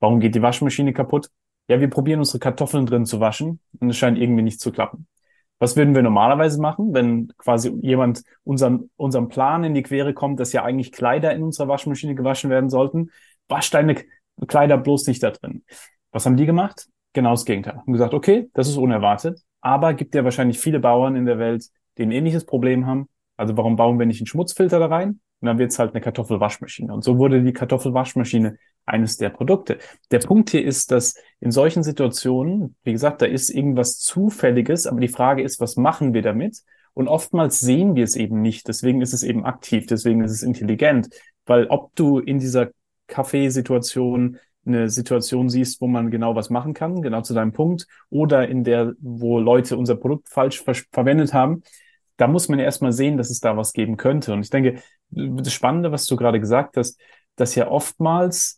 Warum 0.00 0.20
geht 0.20 0.34
die 0.34 0.42
Waschmaschine 0.42 0.92
kaputt? 0.92 1.30
ja, 1.68 1.80
wir 1.80 1.88
probieren 1.88 2.18
unsere 2.18 2.38
Kartoffeln 2.38 2.86
drin 2.86 3.06
zu 3.06 3.20
waschen 3.20 3.60
und 3.80 3.90
es 3.90 3.96
scheint 3.96 4.18
irgendwie 4.18 4.42
nicht 4.42 4.60
zu 4.60 4.72
klappen. 4.72 5.06
Was 5.58 5.76
würden 5.76 5.94
wir 5.94 6.02
normalerweise 6.02 6.60
machen, 6.60 6.92
wenn 6.92 7.32
quasi 7.38 7.70
jemand 7.82 8.22
unseren, 8.42 8.90
unserem 8.96 9.28
Plan 9.28 9.62
in 9.62 9.74
die 9.74 9.82
Quere 9.82 10.12
kommt, 10.12 10.40
dass 10.40 10.52
ja 10.52 10.64
eigentlich 10.64 10.90
Kleider 10.90 11.32
in 11.32 11.42
unserer 11.42 11.68
Waschmaschine 11.68 12.14
gewaschen 12.14 12.50
werden 12.50 12.68
sollten? 12.68 13.10
Wasch 13.48 13.70
deine 13.70 13.96
Kleider 14.48 14.76
bloß 14.76 15.06
nicht 15.06 15.22
da 15.22 15.30
drin. 15.30 15.64
Was 16.10 16.26
haben 16.26 16.36
die 16.36 16.46
gemacht? 16.46 16.88
Genau 17.12 17.30
das 17.30 17.44
Gegenteil. 17.44 17.76
Haben 17.76 17.92
gesagt, 17.92 18.14
okay, 18.14 18.48
das 18.54 18.68
ist 18.68 18.76
unerwartet, 18.76 19.40
aber 19.60 19.94
gibt 19.94 20.14
ja 20.14 20.24
wahrscheinlich 20.24 20.58
viele 20.58 20.80
Bauern 20.80 21.16
in 21.16 21.26
der 21.26 21.38
Welt, 21.38 21.66
die 21.98 22.02
ein 22.02 22.12
ähnliches 22.12 22.44
Problem 22.44 22.86
haben. 22.86 23.08
Also 23.36 23.56
warum 23.56 23.76
bauen 23.76 23.98
wir 23.98 24.06
nicht 24.06 24.20
einen 24.20 24.26
Schmutzfilter 24.26 24.78
da 24.78 24.86
rein? 24.86 25.20
Und 25.40 25.46
dann 25.46 25.58
wird's 25.58 25.78
halt 25.78 25.92
eine 25.92 26.00
Kartoffelwaschmaschine. 26.00 26.94
Und 26.94 27.02
so 27.02 27.18
wurde 27.18 27.42
die 27.42 27.52
Kartoffelwaschmaschine 27.52 28.58
eines 28.86 29.16
der 29.16 29.30
Produkte. 29.30 29.78
Der 30.10 30.20
Punkt 30.20 30.50
hier 30.50 30.64
ist, 30.64 30.92
dass 30.92 31.16
in 31.40 31.50
solchen 31.50 31.82
Situationen, 31.82 32.76
wie 32.84 32.92
gesagt, 32.92 33.22
da 33.22 33.26
ist 33.26 33.50
irgendwas 33.50 33.98
Zufälliges, 33.98 34.86
aber 34.86 35.00
die 35.00 35.08
Frage 35.08 35.42
ist, 35.42 35.60
was 35.60 35.76
machen 35.76 36.14
wir 36.14 36.22
damit? 36.22 36.62
Und 36.94 37.08
oftmals 37.08 37.58
sehen 37.58 37.96
wir 37.96 38.04
es 38.04 38.16
eben 38.16 38.40
nicht. 38.40 38.68
Deswegen 38.68 39.00
ist 39.00 39.14
es 39.14 39.22
eben 39.22 39.44
aktiv, 39.44 39.86
deswegen 39.86 40.22
ist 40.22 40.30
es 40.32 40.42
intelligent. 40.42 41.08
Weil 41.46 41.66
ob 41.66 41.94
du 41.96 42.18
in 42.18 42.38
dieser 42.38 42.68
Kaffeesituation 43.08 44.38
eine 44.64 44.88
Situation 44.88 45.48
siehst, 45.48 45.80
wo 45.80 45.86
man 45.86 46.10
genau 46.10 46.34
was 46.36 46.50
machen 46.50 46.74
kann, 46.74 47.02
genau 47.02 47.22
zu 47.22 47.34
deinem 47.34 47.52
Punkt, 47.52 47.86
oder 48.10 48.48
in 48.48 48.64
der, 48.64 48.94
wo 49.00 49.38
Leute 49.38 49.76
unser 49.76 49.96
Produkt 49.96 50.28
falsch 50.28 50.62
ver 50.62 50.74
verwendet 50.92 51.34
haben, 51.34 51.62
da 52.16 52.28
muss 52.28 52.48
man 52.48 52.58
ja 52.58 52.64
erstmal 52.64 52.92
sehen, 52.92 53.16
dass 53.16 53.30
es 53.30 53.40
da 53.40 53.56
was 53.56 53.72
geben 53.72 53.96
könnte. 53.96 54.32
Und 54.32 54.42
ich 54.42 54.50
denke, 54.50 54.80
das 55.10 55.52
Spannende, 55.52 55.90
was 55.92 56.06
du 56.06 56.16
gerade 56.16 56.40
gesagt 56.40 56.76
hast, 56.76 57.00
dass 57.36 57.54
ja 57.54 57.68
oftmals 57.68 58.56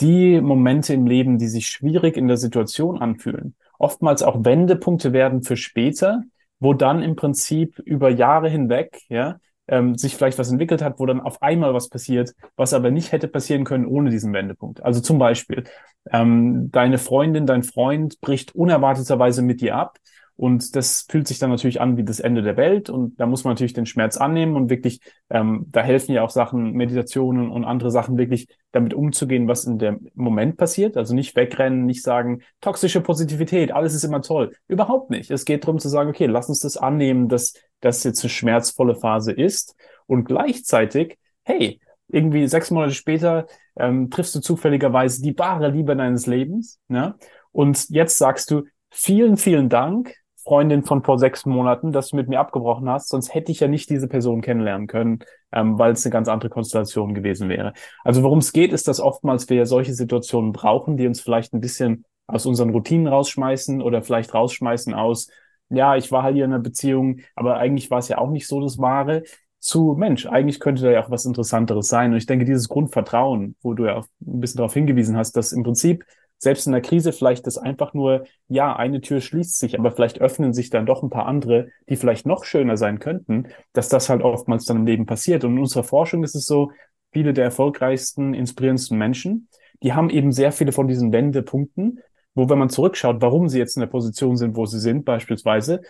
die 0.00 0.40
Momente 0.40 0.94
im 0.94 1.06
Leben, 1.06 1.38
die 1.38 1.48
sich 1.48 1.66
schwierig 1.66 2.16
in 2.16 2.28
der 2.28 2.36
Situation 2.36 2.98
anfühlen, 2.98 3.56
oftmals 3.78 4.22
auch 4.22 4.44
Wendepunkte 4.44 5.12
werden 5.12 5.42
für 5.42 5.56
später, 5.56 6.22
wo 6.60 6.74
dann 6.74 7.02
im 7.02 7.16
Prinzip 7.16 7.78
über 7.80 8.10
Jahre 8.10 8.48
hinweg, 8.48 9.00
ja, 9.08 9.38
ähm, 9.68 9.96
sich 9.96 10.16
vielleicht 10.16 10.38
was 10.38 10.50
entwickelt 10.50 10.82
hat, 10.82 10.98
wo 10.98 11.06
dann 11.06 11.20
auf 11.20 11.42
einmal 11.42 11.74
was 11.74 11.88
passiert, 11.88 12.34
was 12.56 12.74
aber 12.74 12.90
nicht 12.90 13.12
hätte 13.12 13.28
passieren 13.28 13.64
können 13.64 13.86
ohne 13.86 14.10
diesen 14.10 14.32
Wendepunkt. 14.32 14.82
Also 14.82 15.00
zum 15.00 15.18
Beispiel, 15.18 15.64
ähm, 16.12 16.70
deine 16.70 16.98
Freundin, 16.98 17.46
dein 17.46 17.62
Freund 17.62 18.20
bricht 18.20 18.54
unerwarteterweise 18.54 19.42
mit 19.42 19.60
dir 19.60 19.76
ab 19.76 19.98
und 20.38 20.76
das 20.76 21.04
fühlt 21.10 21.26
sich 21.26 21.40
dann 21.40 21.50
natürlich 21.50 21.80
an 21.80 21.96
wie 21.96 22.04
das 22.04 22.20
Ende 22.20 22.42
der 22.42 22.56
Welt. 22.56 22.90
Und 22.90 23.18
da 23.18 23.26
muss 23.26 23.42
man 23.42 23.54
natürlich 23.54 23.72
den 23.72 23.86
Schmerz 23.86 24.16
annehmen 24.16 24.54
und 24.54 24.70
wirklich, 24.70 25.00
ähm, 25.30 25.66
da 25.72 25.82
helfen 25.82 26.12
ja 26.12 26.22
auch 26.22 26.30
Sachen, 26.30 26.74
Meditationen 26.74 27.50
und 27.50 27.64
andere 27.64 27.90
Sachen, 27.90 28.16
wirklich 28.16 28.46
damit 28.70 28.94
umzugehen, 28.94 29.48
was 29.48 29.64
in 29.64 29.78
dem 29.78 30.08
Moment 30.14 30.56
passiert. 30.56 30.96
Also 30.96 31.12
nicht 31.12 31.34
wegrennen, 31.34 31.86
nicht 31.86 32.04
sagen, 32.04 32.42
toxische 32.60 33.00
Positivität, 33.00 33.72
alles 33.72 33.94
ist 33.94 34.04
immer 34.04 34.22
toll. 34.22 34.52
Überhaupt 34.68 35.10
nicht. 35.10 35.32
Es 35.32 35.44
geht 35.44 35.64
darum 35.64 35.80
zu 35.80 35.88
sagen, 35.88 36.08
okay, 36.08 36.26
lass 36.26 36.48
uns 36.48 36.60
das 36.60 36.76
annehmen, 36.76 37.28
dass 37.28 37.54
das 37.80 38.04
jetzt 38.04 38.22
eine 38.22 38.30
schmerzvolle 38.30 38.94
Phase 38.94 39.32
ist. 39.32 39.74
Und 40.06 40.22
gleichzeitig, 40.22 41.18
hey, 41.42 41.80
irgendwie 42.06 42.46
sechs 42.46 42.70
Monate 42.70 42.94
später 42.94 43.48
ähm, 43.74 44.08
triffst 44.08 44.36
du 44.36 44.40
zufälligerweise 44.40 45.20
die 45.20 45.36
wahre 45.36 45.68
Liebe 45.68 45.96
deines 45.96 46.26
Lebens. 46.26 46.78
Ne? 46.86 47.16
Und 47.50 47.90
jetzt 47.90 48.18
sagst 48.18 48.52
du, 48.52 48.66
vielen, 48.88 49.36
vielen 49.36 49.68
Dank 49.68 50.14
Freundin 50.48 50.82
von 50.82 51.04
vor 51.04 51.18
sechs 51.18 51.44
Monaten, 51.44 51.92
dass 51.92 52.08
du 52.08 52.16
mit 52.16 52.28
mir 52.28 52.40
abgebrochen 52.40 52.88
hast, 52.88 53.10
sonst 53.10 53.34
hätte 53.34 53.52
ich 53.52 53.60
ja 53.60 53.68
nicht 53.68 53.90
diese 53.90 54.08
Person 54.08 54.40
kennenlernen 54.40 54.86
können, 54.86 55.18
ähm, 55.52 55.78
weil 55.78 55.92
es 55.92 56.06
eine 56.06 56.12
ganz 56.12 56.26
andere 56.26 56.48
Konstellation 56.48 57.12
gewesen 57.12 57.50
wäre. 57.50 57.74
Also 58.02 58.22
worum 58.22 58.38
es 58.38 58.52
geht, 58.52 58.72
ist, 58.72 58.88
dass 58.88 58.98
oftmals 58.98 59.50
wir 59.50 59.66
solche 59.66 59.92
Situationen 59.92 60.52
brauchen, 60.52 60.96
die 60.96 61.06
uns 61.06 61.20
vielleicht 61.20 61.52
ein 61.52 61.60
bisschen 61.60 62.06
aus 62.26 62.46
unseren 62.46 62.70
Routinen 62.70 63.08
rausschmeißen 63.08 63.82
oder 63.82 64.00
vielleicht 64.00 64.32
rausschmeißen 64.32 64.94
aus, 64.94 65.28
ja, 65.68 65.96
ich 65.96 66.10
war 66.12 66.22
halt 66.22 66.34
hier 66.34 66.46
in 66.46 66.52
einer 66.52 66.62
Beziehung, 66.62 67.20
aber 67.34 67.58
eigentlich 67.58 67.90
war 67.90 67.98
es 67.98 68.08
ja 68.08 68.16
auch 68.16 68.30
nicht 68.30 68.48
so 68.48 68.62
das 68.62 68.78
Wahre, 68.78 69.24
zu 69.60 69.96
Mensch, 69.98 70.24
eigentlich 70.26 70.60
könnte 70.60 70.82
da 70.82 70.90
ja 70.90 71.04
auch 71.04 71.10
was 71.10 71.24
Interessanteres 71.24 71.88
sein. 71.88 72.12
Und 72.12 72.16
ich 72.16 72.26
denke, 72.26 72.44
dieses 72.44 72.68
Grundvertrauen, 72.68 73.56
wo 73.60 73.74
du 73.74 73.86
ja 73.86 73.96
auch 73.96 74.06
ein 74.20 74.40
bisschen 74.40 74.58
darauf 74.58 74.72
hingewiesen 74.72 75.16
hast, 75.16 75.32
dass 75.32 75.52
im 75.52 75.62
Prinzip 75.62 76.04
selbst 76.38 76.66
in 76.66 76.72
der 76.72 76.82
Krise 76.82 77.12
vielleicht 77.12 77.46
das 77.46 77.58
einfach 77.58 77.94
nur, 77.94 78.24
ja, 78.48 78.74
eine 78.74 79.00
Tür 79.00 79.20
schließt 79.20 79.58
sich, 79.58 79.78
aber 79.78 79.90
vielleicht 79.90 80.20
öffnen 80.20 80.52
sich 80.52 80.70
dann 80.70 80.86
doch 80.86 81.02
ein 81.02 81.10
paar 81.10 81.26
andere, 81.26 81.68
die 81.88 81.96
vielleicht 81.96 82.26
noch 82.26 82.44
schöner 82.44 82.76
sein 82.76 83.00
könnten, 83.00 83.48
dass 83.72 83.88
das 83.88 84.08
halt 84.08 84.22
oftmals 84.22 84.64
dann 84.64 84.78
im 84.78 84.86
Leben 84.86 85.06
passiert. 85.06 85.44
Und 85.44 85.52
in 85.52 85.58
unserer 85.58 85.84
Forschung 85.84 86.22
ist 86.22 86.34
es 86.34 86.46
so, 86.46 86.70
viele 87.12 87.32
der 87.32 87.44
erfolgreichsten, 87.44 88.34
inspirierendsten 88.34 88.98
Menschen, 88.98 89.48
die 89.82 89.92
haben 89.94 90.10
eben 90.10 90.32
sehr 90.32 90.52
viele 90.52 90.72
von 90.72 90.88
diesen 90.88 91.12
Wendepunkten, 91.12 92.00
wo 92.34 92.48
wenn 92.48 92.58
man 92.58 92.70
zurückschaut, 92.70 93.20
warum 93.20 93.48
sie 93.48 93.58
jetzt 93.58 93.76
in 93.76 93.80
der 93.80 93.88
Position 93.88 94.36
sind, 94.36 94.56
wo 94.56 94.66
sie 94.66 94.78
sind, 94.78 95.04
beispielsweise, 95.04 95.82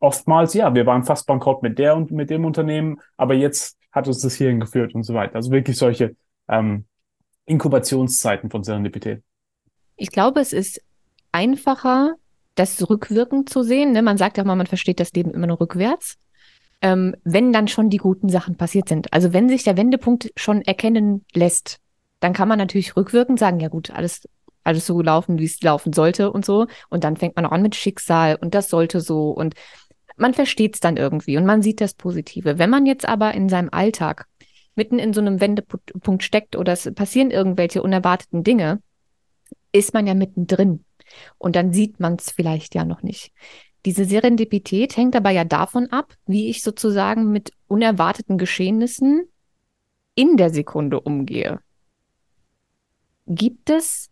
oftmals, 0.00 0.54
ja, 0.54 0.74
wir 0.74 0.86
waren 0.86 1.04
fast 1.04 1.26
bankrott 1.26 1.62
mit 1.62 1.78
der 1.78 1.96
und 1.96 2.10
mit 2.10 2.30
dem 2.30 2.44
Unternehmen, 2.44 3.00
aber 3.16 3.34
jetzt 3.34 3.78
hat 3.90 4.06
uns 4.06 4.20
das 4.20 4.34
hierhin 4.34 4.60
geführt 4.60 4.94
und 4.94 5.04
so 5.04 5.14
weiter. 5.14 5.36
Also 5.36 5.50
wirklich 5.50 5.76
solche 5.78 6.16
ähm, 6.48 6.84
Inkubationszeiten 7.46 8.50
von 8.50 8.62
Serendipität. 8.62 9.22
Ich 9.96 10.10
glaube, 10.10 10.40
es 10.40 10.52
ist 10.52 10.80
einfacher, 11.32 12.14
das 12.54 12.88
rückwirkend 12.88 13.48
zu 13.48 13.62
sehen. 13.62 13.92
Ne? 13.92 14.02
Man 14.02 14.18
sagt 14.18 14.38
ja 14.38 14.44
mal, 14.44 14.56
man 14.56 14.66
versteht 14.66 15.00
das 15.00 15.12
Leben 15.12 15.32
immer 15.32 15.46
nur 15.46 15.60
rückwärts. 15.60 16.16
Ähm, 16.82 17.16
wenn 17.24 17.52
dann 17.52 17.68
schon 17.68 17.88
die 17.88 17.96
guten 17.96 18.28
Sachen 18.28 18.56
passiert 18.56 18.88
sind. 18.88 19.12
Also 19.12 19.32
wenn 19.32 19.48
sich 19.48 19.64
der 19.64 19.76
Wendepunkt 19.76 20.30
schon 20.36 20.60
erkennen 20.62 21.24
lässt, 21.32 21.78
dann 22.20 22.34
kann 22.34 22.48
man 22.48 22.58
natürlich 22.58 22.96
rückwirkend 22.96 23.38
sagen, 23.38 23.60
ja 23.60 23.68
gut, 23.68 23.90
alles, 23.90 24.28
alles 24.62 24.86
so 24.86 25.00
laufen, 25.00 25.38
wie 25.38 25.44
es 25.44 25.62
laufen 25.62 25.94
sollte 25.94 26.30
und 26.30 26.44
so. 26.44 26.66
Und 26.90 27.04
dann 27.04 27.16
fängt 27.16 27.36
man 27.36 27.46
auch 27.46 27.52
an 27.52 27.62
mit 27.62 27.74
Schicksal 27.74 28.36
und 28.36 28.54
das 28.54 28.68
sollte 28.68 29.00
so 29.00 29.30
und 29.30 29.54
man 30.16 30.34
versteht 30.34 30.74
es 30.74 30.80
dann 30.80 30.96
irgendwie 30.96 31.36
und 31.36 31.44
man 31.44 31.62
sieht 31.62 31.80
das 31.80 31.94
Positive. 31.94 32.58
Wenn 32.58 32.70
man 32.70 32.86
jetzt 32.86 33.06
aber 33.06 33.34
in 33.34 33.48
seinem 33.48 33.68
Alltag 33.70 34.26
mitten 34.74 34.98
in 34.98 35.12
so 35.12 35.20
einem 35.20 35.40
Wendepunkt 35.40 36.22
steckt 36.22 36.56
oder 36.56 36.72
es 36.72 36.90
passieren 36.94 37.30
irgendwelche 37.30 37.82
unerwarteten 37.82 38.44
Dinge, 38.44 38.80
ist 39.76 39.94
man 39.94 40.06
ja 40.06 40.14
mittendrin. 40.14 40.84
Und 41.38 41.56
dann 41.56 41.72
sieht 41.72 42.00
man 42.00 42.14
es 42.14 42.30
vielleicht 42.30 42.74
ja 42.74 42.84
noch 42.84 43.02
nicht. 43.02 43.32
Diese 43.84 44.04
Serendipität 44.04 44.96
hängt 44.96 45.14
aber 45.14 45.30
ja 45.30 45.44
davon 45.44 45.86
ab, 45.92 46.14
wie 46.26 46.48
ich 46.48 46.62
sozusagen 46.62 47.30
mit 47.30 47.52
unerwarteten 47.68 48.36
Geschehnissen 48.36 49.28
in 50.16 50.36
der 50.36 50.50
Sekunde 50.50 51.00
umgehe. 51.00 51.60
Gibt 53.26 53.70
es 53.70 54.08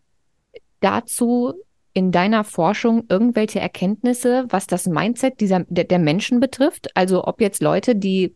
dazu 0.79 1.53
in 1.93 2.11
deiner 2.11 2.43
Forschung 2.43 3.05
irgendwelche 3.09 3.59
Erkenntnisse, 3.59 4.45
was 4.49 4.67
das 4.67 4.85
Mindset 4.85 5.39
dieser, 5.39 5.65
der, 5.67 5.85
der 5.85 5.99
Menschen 5.99 6.39
betrifft? 6.39 6.95
Also 6.95 7.25
ob 7.25 7.41
jetzt 7.41 7.61
Leute, 7.61 7.95
die 7.95 8.35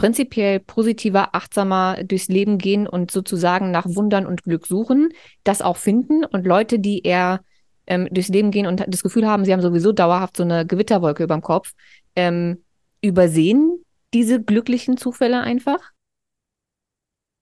prinzipiell 0.00 0.60
positiver, 0.60 1.34
achtsamer 1.34 2.02
durchs 2.04 2.28
Leben 2.28 2.56
gehen 2.56 2.86
und 2.86 3.10
sozusagen 3.10 3.70
nach 3.70 3.84
Wundern 3.86 4.24
und 4.24 4.44
Glück 4.44 4.66
suchen, 4.66 5.10
das 5.44 5.60
auch 5.60 5.76
finden 5.76 6.24
und 6.24 6.46
Leute, 6.46 6.78
die 6.78 7.02
eher 7.02 7.42
ähm, 7.86 8.08
durchs 8.10 8.30
Leben 8.30 8.50
gehen 8.50 8.66
und 8.66 8.82
das 8.88 9.02
Gefühl 9.02 9.26
haben, 9.26 9.44
sie 9.44 9.52
haben 9.52 9.60
sowieso 9.60 9.92
dauerhaft 9.92 10.38
so 10.38 10.42
eine 10.42 10.64
Gewitterwolke 10.66 11.22
über 11.22 11.36
dem 11.36 11.42
Kopf, 11.42 11.72
ähm, 12.16 12.64
übersehen 13.02 13.84
diese 14.14 14.42
glücklichen 14.42 14.96
Zufälle 14.96 15.42
einfach? 15.42 15.90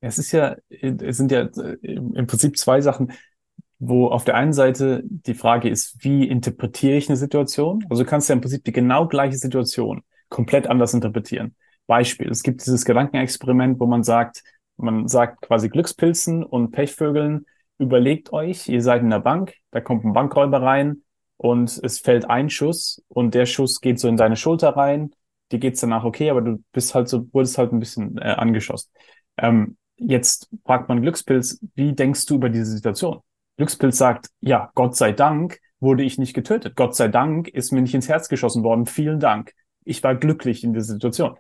Es 0.01 0.19
ist 0.19 0.33
ja, 0.33 0.57
es 0.69 1.17
sind 1.17 1.31
ja 1.31 1.43
äh, 1.43 1.77
im 1.83 2.27
Prinzip 2.27 2.59
zwei 2.59 2.81
Sachen, 2.81 3.13
wo 3.79 4.09
auf 4.09 4.25
der 4.25 4.35
einen 4.35 4.53
Seite 4.53 5.05
die 5.05 5.35
Frage 5.35 5.69
ist, 5.69 5.95
wie 6.01 6.27
interpretiere 6.27 6.97
ich 6.97 7.09
eine 7.09 7.17
Situation? 7.17 7.85
Also 7.89 8.03
du 8.03 8.09
kannst 8.09 8.29
ja 8.29 8.33
im 8.33 8.41
Prinzip 8.41 8.65
die 8.65 8.73
genau 8.73 9.07
gleiche 9.07 9.37
Situation 9.37 10.03
komplett 10.29 10.67
anders 10.67 10.93
interpretieren. 10.93 11.55
Beispiel. 11.89 12.31
Es 12.31 12.45
gibt 12.45 12.65
dieses 12.65 12.85
Gedankenexperiment, 12.85 13.81
wo 13.81 13.87
man 13.87 14.05
sagt, 14.05 14.45
man 14.77 15.09
sagt 15.09 15.43
quasi 15.43 15.69
Glückspilzen 15.69 16.45
und 16.45 16.71
Pechvögeln, 16.71 17.47
überlegt 17.79 18.33
euch, 18.33 18.69
ihr 18.69 18.83
seid 18.83 19.03
in 19.03 19.11
der 19.11 19.21
Bank, 19.21 19.55
da 19.71 19.81
kommt 19.81 20.05
ein 20.05 20.13
Bankräuber 20.13 20.63
rein 20.63 21.03
und 21.37 21.81
es 21.83 21.99
fällt 21.99 22.29
ein 22.29 22.51
Schuss 22.51 23.03
und 23.09 23.35
der 23.35 23.47
Schuss 23.47 23.81
geht 23.81 23.99
so 23.99 24.07
in 24.09 24.17
deine 24.17 24.37
Schulter 24.37 24.71
rein. 24.71 25.13
Dir 25.51 25.59
geht's 25.59 25.81
danach 25.81 26.05
okay, 26.05 26.31
aber 26.31 26.43
du 26.43 26.63
bist 26.73 26.95
halt 26.95 27.09
so, 27.09 27.27
wurdest 27.33 27.57
halt 27.57 27.73
ein 27.73 27.81
bisschen 27.81 28.19
äh, 28.19 28.35
angeschossen. 28.37 28.91
Ähm, 29.39 29.77
jetzt 29.97 30.51
fragt 30.65 30.89
man 30.89 31.01
Glückspilz, 31.01 31.61
wie 31.75 31.95
denkst 31.95 32.27
du 32.27 32.35
über 32.35 32.51
diese 32.51 32.67
Situation? 32.67 33.21
Glückspilz 33.57 33.97
sagt, 33.97 34.29
ja, 34.41 34.71
Gott 34.75 34.95
sei 34.95 35.13
Dank 35.13 35.59
wurde 35.81 36.03
ich 36.03 36.19
nicht 36.19 36.35
getötet. 36.35 36.77
Gott 36.77 36.95
sei 36.95 37.09
Dank 37.09 37.49
ist 37.49 37.73
mir 37.73 37.81
nicht 37.81 37.95
ins 37.95 38.09
Herz 38.09 38.29
geschossen 38.29 38.63
worden. 38.63 38.87
Vielen 38.87 39.21
Dank. 39.21 39.53
Ich 39.85 40.03
war 40.03 40.15
glücklich 40.15 40.65
in 40.65 40.73
dieser 40.75 40.93
Situation. 40.93 41.37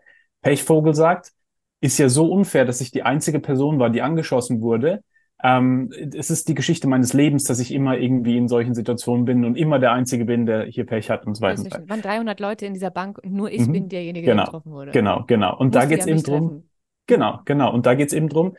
Pechvogel 0.49 0.95
sagt, 0.95 1.33
ist 1.81 1.99
ja 1.99 2.09
so 2.09 2.31
unfair, 2.33 2.65
dass 2.65 2.81
ich 2.81 2.91
die 2.91 3.03
einzige 3.03 3.39
Person 3.39 3.79
war, 3.79 3.91
die 3.91 4.03
angeschossen 4.03 4.61
wurde. 4.63 5.03
Ähm, 5.43 5.93
es 6.17 6.31
ist 6.31 6.49
die 6.49 6.55
Geschichte 6.55 6.89
meines 6.89 7.13
Lebens, 7.13 7.45
dass 7.45 7.61
ich 7.61 7.73
immer 7.73 7.99
irgendwie 7.99 8.37
in 8.37 8.49
solchen 8.49 8.75
Situationen 8.75 9.25
bin 9.25 9.45
und 9.45 9.57
immer 9.57 9.79
der 9.79 9.93
Einzige 9.93 10.25
bin, 10.25 10.47
der 10.47 10.65
hier 10.65 10.85
Pech 10.87 11.11
hat 11.11 11.27
und 11.27 11.37
so 11.37 11.43
weiter. 11.43 11.63
Es 11.65 11.89
waren 11.89 12.03
300 12.03 12.41
Leute 12.41 12.67
in 12.67 12.75
dieser 12.75 12.91
Bank 12.91 13.19
und 13.19 13.33
nur 13.33 13.53
ich 13.53 13.67
mhm. 13.67 13.73
bin 13.73 13.89
derjenige, 13.89 14.27
genau. 14.27 14.37
der 14.37 14.45
getroffen 14.47 14.73
wurde. 14.73 14.91
Genau, 14.91 15.25
genau. 15.27 15.57
Und 15.57 15.75
da 15.75 15.85
geht 15.85 16.01
es 16.01 16.07
eben 16.07 16.23
drum. 16.23 16.49
Treffen. 16.49 16.71
Genau, 17.07 17.41
genau. 17.45 17.73
Und 17.73 17.87
da 17.87 17.95
geht 17.95 18.09
es 18.09 18.15
eben 18.15 18.29
drum, 18.29 18.57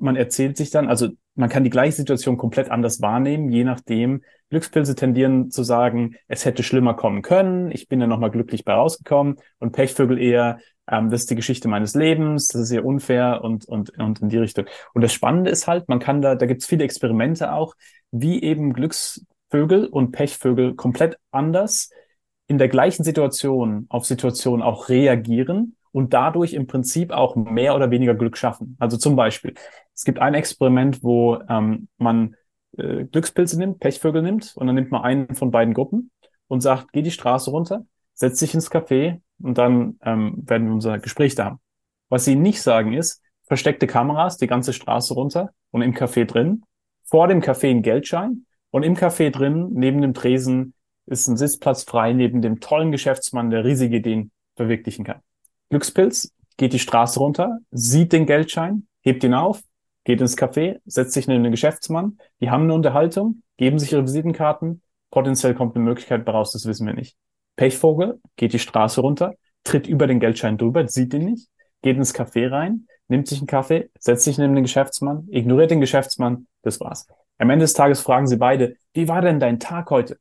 man 0.00 0.16
erzählt 0.16 0.56
sich 0.56 0.70
dann, 0.70 0.88
also 0.88 1.10
man 1.34 1.48
kann 1.48 1.64
die 1.64 1.70
gleiche 1.70 1.96
Situation 1.96 2.36
komplett 2.36 2.70
anders 2.70 3.00
wahrnehmen, 3.00 3.50
je 3.50 3.64
nachdem. 3.64 4.22
Glückspilze 4.48 4.94
tendieren 4.94 5.50
zu 5.50 5.62
sagen, 5.62 6.16
es 6.28 6.44
hätte 6.44 6.62
schlimmer 6.62 6.94
kommen 6.94 7.22
können, 7.22 7.70
ich 7.70 7.88
bin 7.88 8.00
ja 8.00 8.06
nochmal 8.06 8.30
glücklich 8.30 8.64
bei 8.64 8.72
rausgekommen 8.74 9.36
und 9.58 9.72
Pechvögel 9.72 10.18
eher, 10.18 10.58
ähm, 10.90 11.10
das 11.10 11.22
ist 11.22 11.30
die 11.30 11.34
Geschichte 11.36 11.68
meines 11.68 11.94
Lebens, 11.94 12.48
das 12.48 12.62
ist 12.62 12.68
sehr 12.68 12.84
unfair 12.84 13.42
und, 13.42 13.66
und, 13.66 13.98
und 13.98 14.20
in 14.20 14.28
die 14.28 14.38
Richtung. 14.38 14.66
Und 14.94 15.02
das 15.02 15.12
Spannende 15.12 15.50
ist 15.50 15.66
halt, 15.66 15.88
man 15.88 15.98
kann 15.98 16.22
da, 16.22 16.34
da 16.34 16.46
gibt's 16.46 16.66
viele 16.66 16.84
Experimente 16.84 17.52
auch, 17.52 17.74
wie 18.10 18.42
eben 18.42 18.72
Glücksvögel 18.72 19.86
und 19.86 20.12
Pechvögel 20.12 20.74
komplett 20.74 21.18
anders 21.30 21.90
in 22.46 22.58
der 22.58 22.68
gleichen 22.68 23.04
Situation 23.04 23.86
auf 23.88 24.06
Situationen 24.06 24.62
auch 24.62 24.88
reagieren 24.88 25.76
und 25.90 26.12
dadurch 26.12 26.52
im 26.52 26.66
Prinzip 26.66 27.10
auch 27.10 27.36
mehr 27.36 27.74
oder 27.74 27.90
weniger 27.90 28.14
Glück 28.14 28.36
schaffen. 28.36 28.76
Also 28.78 28.96
zum 28.96 29.16
Beispiel, 29.16 29.54
es 29.94 30.04
gibt 30.04 30.18
ein 30.18 30.34
Experiment, 30.34 31.02
wo 31.02 31.38
ähm, 31.48 31.88
man 31.96 32.36
äh, 32.76 33.04
Glückspilze 33.04 33.58
nimmt, 33.58 33.80
Pechvögel 33.80 34.22
nimmt 34.22 34.52
und 34.56 34.66
dann 34.66 34.76
nimmt 34.76 34.90
man 34.90 35.02
einen 35.02 35.34
von 35.34 35.50
beiden 35.50 35.74
Gruppen 35.74 36.10
und 36.48 36.60
sagt, 36.60 36.92
geh 36.92 37.02
die 37.02 37.10
Straße 37.10 37.50
runter, 37.50 37.86
setz 38.14 38.38
dich 38.38 38.54
ins 38.54 38.70
Café 38.70 39.20
und 39.40 39.58
dann 39.58 39.98
ähm, 40.02 40.42
werden 40.46 40.66
wir 40.66 40.74
unser 40.74 40.98
Gespräch 40.98 41.34
da 41.34 41.46
haben. 41.46 41.60
Was 42.08 42.24
sie 42.24 42.36
nicht 42.36 42.62
sagen 42.62 42.92
ist, 42.92 43.22
versteckte 43.44 43.86
Kameras 43.86 44.36
die 44.36 44.46
ganze 44.46 44.72
Straße 44.72 45.14
runter 45.14 45.50
und 45.70 45.82
im 45.82 45.94
Café 45.94 46.24
drin, 46.24 46.64
vor 47.04 47.28
dem 47.28 47.40
Café 47.40 47.70
ein 47.70 47.82
Geldschein 47.82 48.46
und 48.70 48.82
im 48.82 48.96
Café 48.96 49.30
drin, 49.30 49.70
neben 49.72 50.00
dem 50.00 50.14
Tresen, 50.14 50.74
ist 51.06 51.28
ein 51.28 51.36
Sitzplatz 51.36 51.84
frei, 51.84 52.12
neben 52.12 52.42
dem 52.42 52.60
tollen 52.60 52.90
Geschäftsmann, 52.90 53.50
der 53.50 53.64
riesige 53.64 53.96
Ideen 53.96 54.32
verwirklichen 54.56 55.04
kann. 55.04 55.20
Glückspilz 55.70 56.32
geht 56.56 56.72
die 56.72 56.78
Straße 56.78 57.20
runter, 57.20 57.58
sieht 57.70 58.12
den 58.12 58.26
Geldschein, 58.26 58.86
hebt 59.02 59.22
ihn 59.22 59.34
auf, 59.34 59.62
geht 60.04 60.20
ins 60.20 60.36
Café, 60.36 60.80
setzt 60.84 61.12
sich 61.12 61.28
neben 61.28 61.44
den 61.44 61.52
Geschäftsmann, 61.52 62.18
die 62.40 62.50
haben 62.50 62.64
eine 62.64 62.74
Unterhaltung, 62.74 63.42
geben 63.56 63.78
sich 63.78 63.92
ihre 63.92 64.02
Visitenkarten, 64.02 64.82
potenziell 65.10 65.54
kommt 65.54 65.76
eine 65.76 65.84
Möglichkeit 65.84 66.26
daraus, 66.26 66.52
das 66.52 66.66
wissen 66.66 66.86
wir 66.86 66.94
nicht. 66.94 67.16
Pechvogel 67.56 68.20
geht 68.36 68.52
die 68.52 68.58
Straße 68.58 69.00
runter, 69.00 69.34
tritt 69.64 69.86
über 69.86 70.06
den 70.06 70.20
Geldschein 70.20 70.58
drüber, 70.58 70.86
sieht 70.88 71.14
ihn 71.14 71.24
nicht, 71.24 71.48
geht 71.82 71.96
ins 71.96 72.14
Café 72.14 72.50
rein, 72.50 72.86
nimmt 73.08 73.26
sich 73.26 73.38
einen 73.38 73.46
Kaffee, 73.46 73.90
setzt 73.98 74.24
sich 74.24 74.38
neben 74.38 74.54
den 74.54 74.64
Geschäftsmann, 74.64 75.26
ignoriert 75.30 75.70
den 75.70 75.80
Geschäftsmann, 75.80 76.46
das 76.62 76.80
war's. 76.80 77.06
Am 77.38 77.50
Ende 77.50 77.64
des 77.64 77.72
Tages 77.74 78.00
fragen 78.00 78.26
sie 78.26 78.36
beide, 78.36 78.76
wie 78.92 79.08
war 79.08 79.20
denn 79.20 79.40
dein 79.40 79.60
Tag 79.60 79.90
heute? 79.90 80.18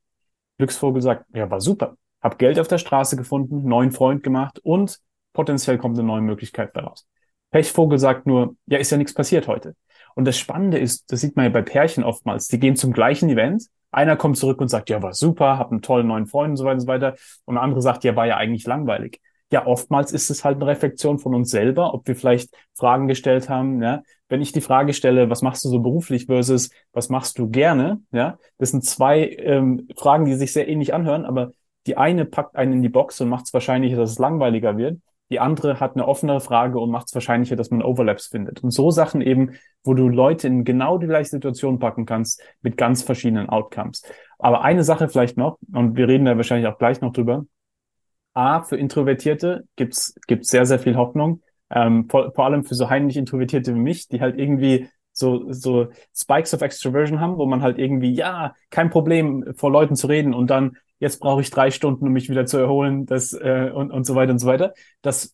Glücksvogel 0.57 1.01
sagt, 1.01 1.25
ja, 1.33 1.49
war 1.49 1.61
super. 1.61 1.97
Hab 2.21 2.39
Geld 2.39 2.59
auf 2.59 2.67
der 2.67 2.77
Straße 2.77 3.17
gefunden, 3.17 3.67
neuen 3.67 3.91
Freund 3.91 4.23
gemacht 4.23 4.59
und 4.63 4.99
potenziell 5.33 5.77
kommt 5.77 5.97
eine 5.97 6.07
neue 6.07 6.21
Möglichkeit 6.21 6.75
daraus. 6.75 7.07
Pechvogel 7.51 7.99
sagt 7.99 8.25
nur, 8.25 8.55
ja, 8.65 8.79
ist 8.79 8.91
ja 8.91 8.97
nichts 8.97 9.13
passiert 9.13 9.47
heute. 9.47 9.75
Und 10.15 10.25
das 10.25 10.37
Spannende 10.37 10.79
ist, 10.79 11.11
das 11.11 11.21
sieht 11.21 11.35
man 11.35 11.45
ja 11.45 11.51
bei 11.51 11.61
Pärchen 11.61 12.03
oftmals, 12.03 12.47
die 12.47 12.59
gehen 12.59 12.75
zum 12.75 12.91
gleichen 12.93 13.29
Event, 13.29 13.67
einer 13.91 14.17
kommt 14.17 14.37
zurück 14.37 14.59
und 14.59 14.69
sagt, 14.69 14.89
ja, 14.89 15.01
war 15.01 15.13
super, 15.13 15.57
hab 15.57 15.71
einen 15.71 15.81
tollen 15.81 16.07
neuen 16.07 16.25
Freund 16.25 16.51
und 16.51 16.57
so 16.57 16.65
weiter 16.65 16.73
und 16.73 16.81
so 16.81 16.87
weiter. 16.87 17.15
Und 17.45 17.55
der 17.55 17.63
andere 17.63 17.81
sagt, 17.81 18.03
ja, 18.03 18.15
war 18.15 18.25
ja 18.25 18.37
eigentlich 18.37 18.65
langweilig 18.65 19.21
ja, 19.51 19.65
oftmals 19.65 20.11
ist 20.11 20.29
es 20.29 20.43
halt 20.43 20.57
eine 20.57 20.67
Reflexion 20.67 21.19
von 21.19 21.35
uns 21.35 21.49
selber, 21.51 21.93
ob 21.93 22.07
wir 22.07 22.15
vielleicht 22.15 22.49
Fragen 22.73 23.07
gestellt 23.07 23.49
haben, 23.49 23.81
ja. 23.81 24.01
Wenn 24.27 24.41
ich 24.41 24.51
die 24.51 24.61
Frage 24.61 24.93
stelle, 24.93 25.29
was 25.29 25.43
machst 25.43 25.63
du 25.63 25.69
so 25.69 25.79
beruflich 25.79 26.25
versus 26.25 26.71
was 26.93 27.09
machst 27.09 27.37
du 27.37 27.49
gerne, 27.49 28.01
ja, 28.11 28.37
das 28.57 28.71
sind 28.71 28.83
zwei 28.83 29.29
ähm, 29.29 29.87
Fragen, 29.95 30.25
die 30.25 30.33
sich 30.33 30.51
sehr 30.51 30.67
ähnlich 30.67 30.93
anhören, 30.93 31.25
aber 31.25 31.51
die 31.85 31.95
eine 31.95 32.25
packt 32.25 32.55
einen 32.55 32.73
in 32.73 32.81
die 32.81 32.89
Box 32.89 33.21
und 33.21 33.29
macht 33.29 33.45
es 33.45 33.53
wahrscheinlicher, 33.53 33.97
dass 33.97 34.11
es 34.11 34.19
langweiliger 34.19 34.77
wird. 34.77 34.99
Die 35.29 35.39
andere 35.39 35.79
hat 35.79 35.95
eine 35.95 36.07
offenere 36.07 36.39
Frage 36.39 36.79
und 36.79 36.91
macht 36.91 37.07
es 37.07 37.15
wahrscheinlicher, 37.15 37.55
dass 37.55 37.71
man 37.71 37.81
Overlaps 37.81 38.27
findet. 38.27 38.63
Und 38.63 38.71
so 38.71 38.91
Sachen 38.91 39.21
eben, 39.21 39.53
wo 39.83 39.93
du 39.93 40.07
Leute 40.07 40.47
in 40.47 40.63
genau 40.65 40.97
die 40.97 41.07
gleiche 41.07 41.31
Situation 41.31 41.79
packen 41.79 42.05
kannst, 42.05 42.43
mit 42.61 42.77
ganz 42.77 43.01
verschiedenen 43.01 43.49
Outcomes. 43.49 44.03
Aber 44.37 44.61
eine 44.61 44.83
Sache 44.83 45.09
vielleicht 45.09 45.37
noch, 45.37 45.57
und 45.73 45.97
wir 45.97 46.07
reden 46.07 46.25
da 46.25 46.37
wahrscheinlich 46.37 46.67
auch 46.67 46.77
gleich 46.77 47.01
noch 47.01 47.11
drüber, 47.11 47.45
A, 48.33 48.61
für 48.61 48.75
Introvertierte 48.75 49.63
gibt's 49.77 50.13
gibt's 50.27 50.49
sehr, 50.49 50.65
sehr 50.65 50.77
viel 50.77 50.95
Hoffnung. 50.95 51.41
Ähm, 51.69 52.07
vor, 52.09 52.33
vor 52.33 52.45
allem 52.45 52.63
für 52.63 52.75
so 52.75 52.89
heimlich 52.89 53.17
Introvertierte 53.17 53.73
wie 53.73 53.79
mich, 53.79 54.07
die 54.09 54.21
halt 54.21 54.37
irgendwie 54.37 54.89
so, 55.13 55.51
so 55.51 55.87
Spikes 56.13 56.53
of 56.53 56.61
Extroversion 56.61 57.21
haben, 57.21 57.37
wo 57.37 57.45
man 57.45 57.61
halt 57.61 57.79
irgendwie, 57.79 58.13
ja, 58.13 58.53
kein 58.69 58.89
Problem, 58.89 59.53
vor 59.55 59.71
Leuten 59.71 59.95
zu 59.95 60.07
reden 60.07 60.33
und 60.33 60.49
dann 60.49 60.77
jetzt 61.05 61.19
brauche 61.19 61.41
ich 61.41 61.51
drei 61.51 61.69
Stunden, 61.69 62.07
um 62.07 62.13
mich 62.13 62.29
wieder 62.29 62.47
zu 62.47 62.57
erholen, 62.57 63.05
das 63.05 63.31
äh, 63.33 63.69
und, 63.71 63.91
und 63.91 64.05
so 64.05 64.15
weiter 64.15 64.31
und 64.31 64.39
so 64.39 64.47
weiter. 64.47 64.73
Dass 65.03 65.31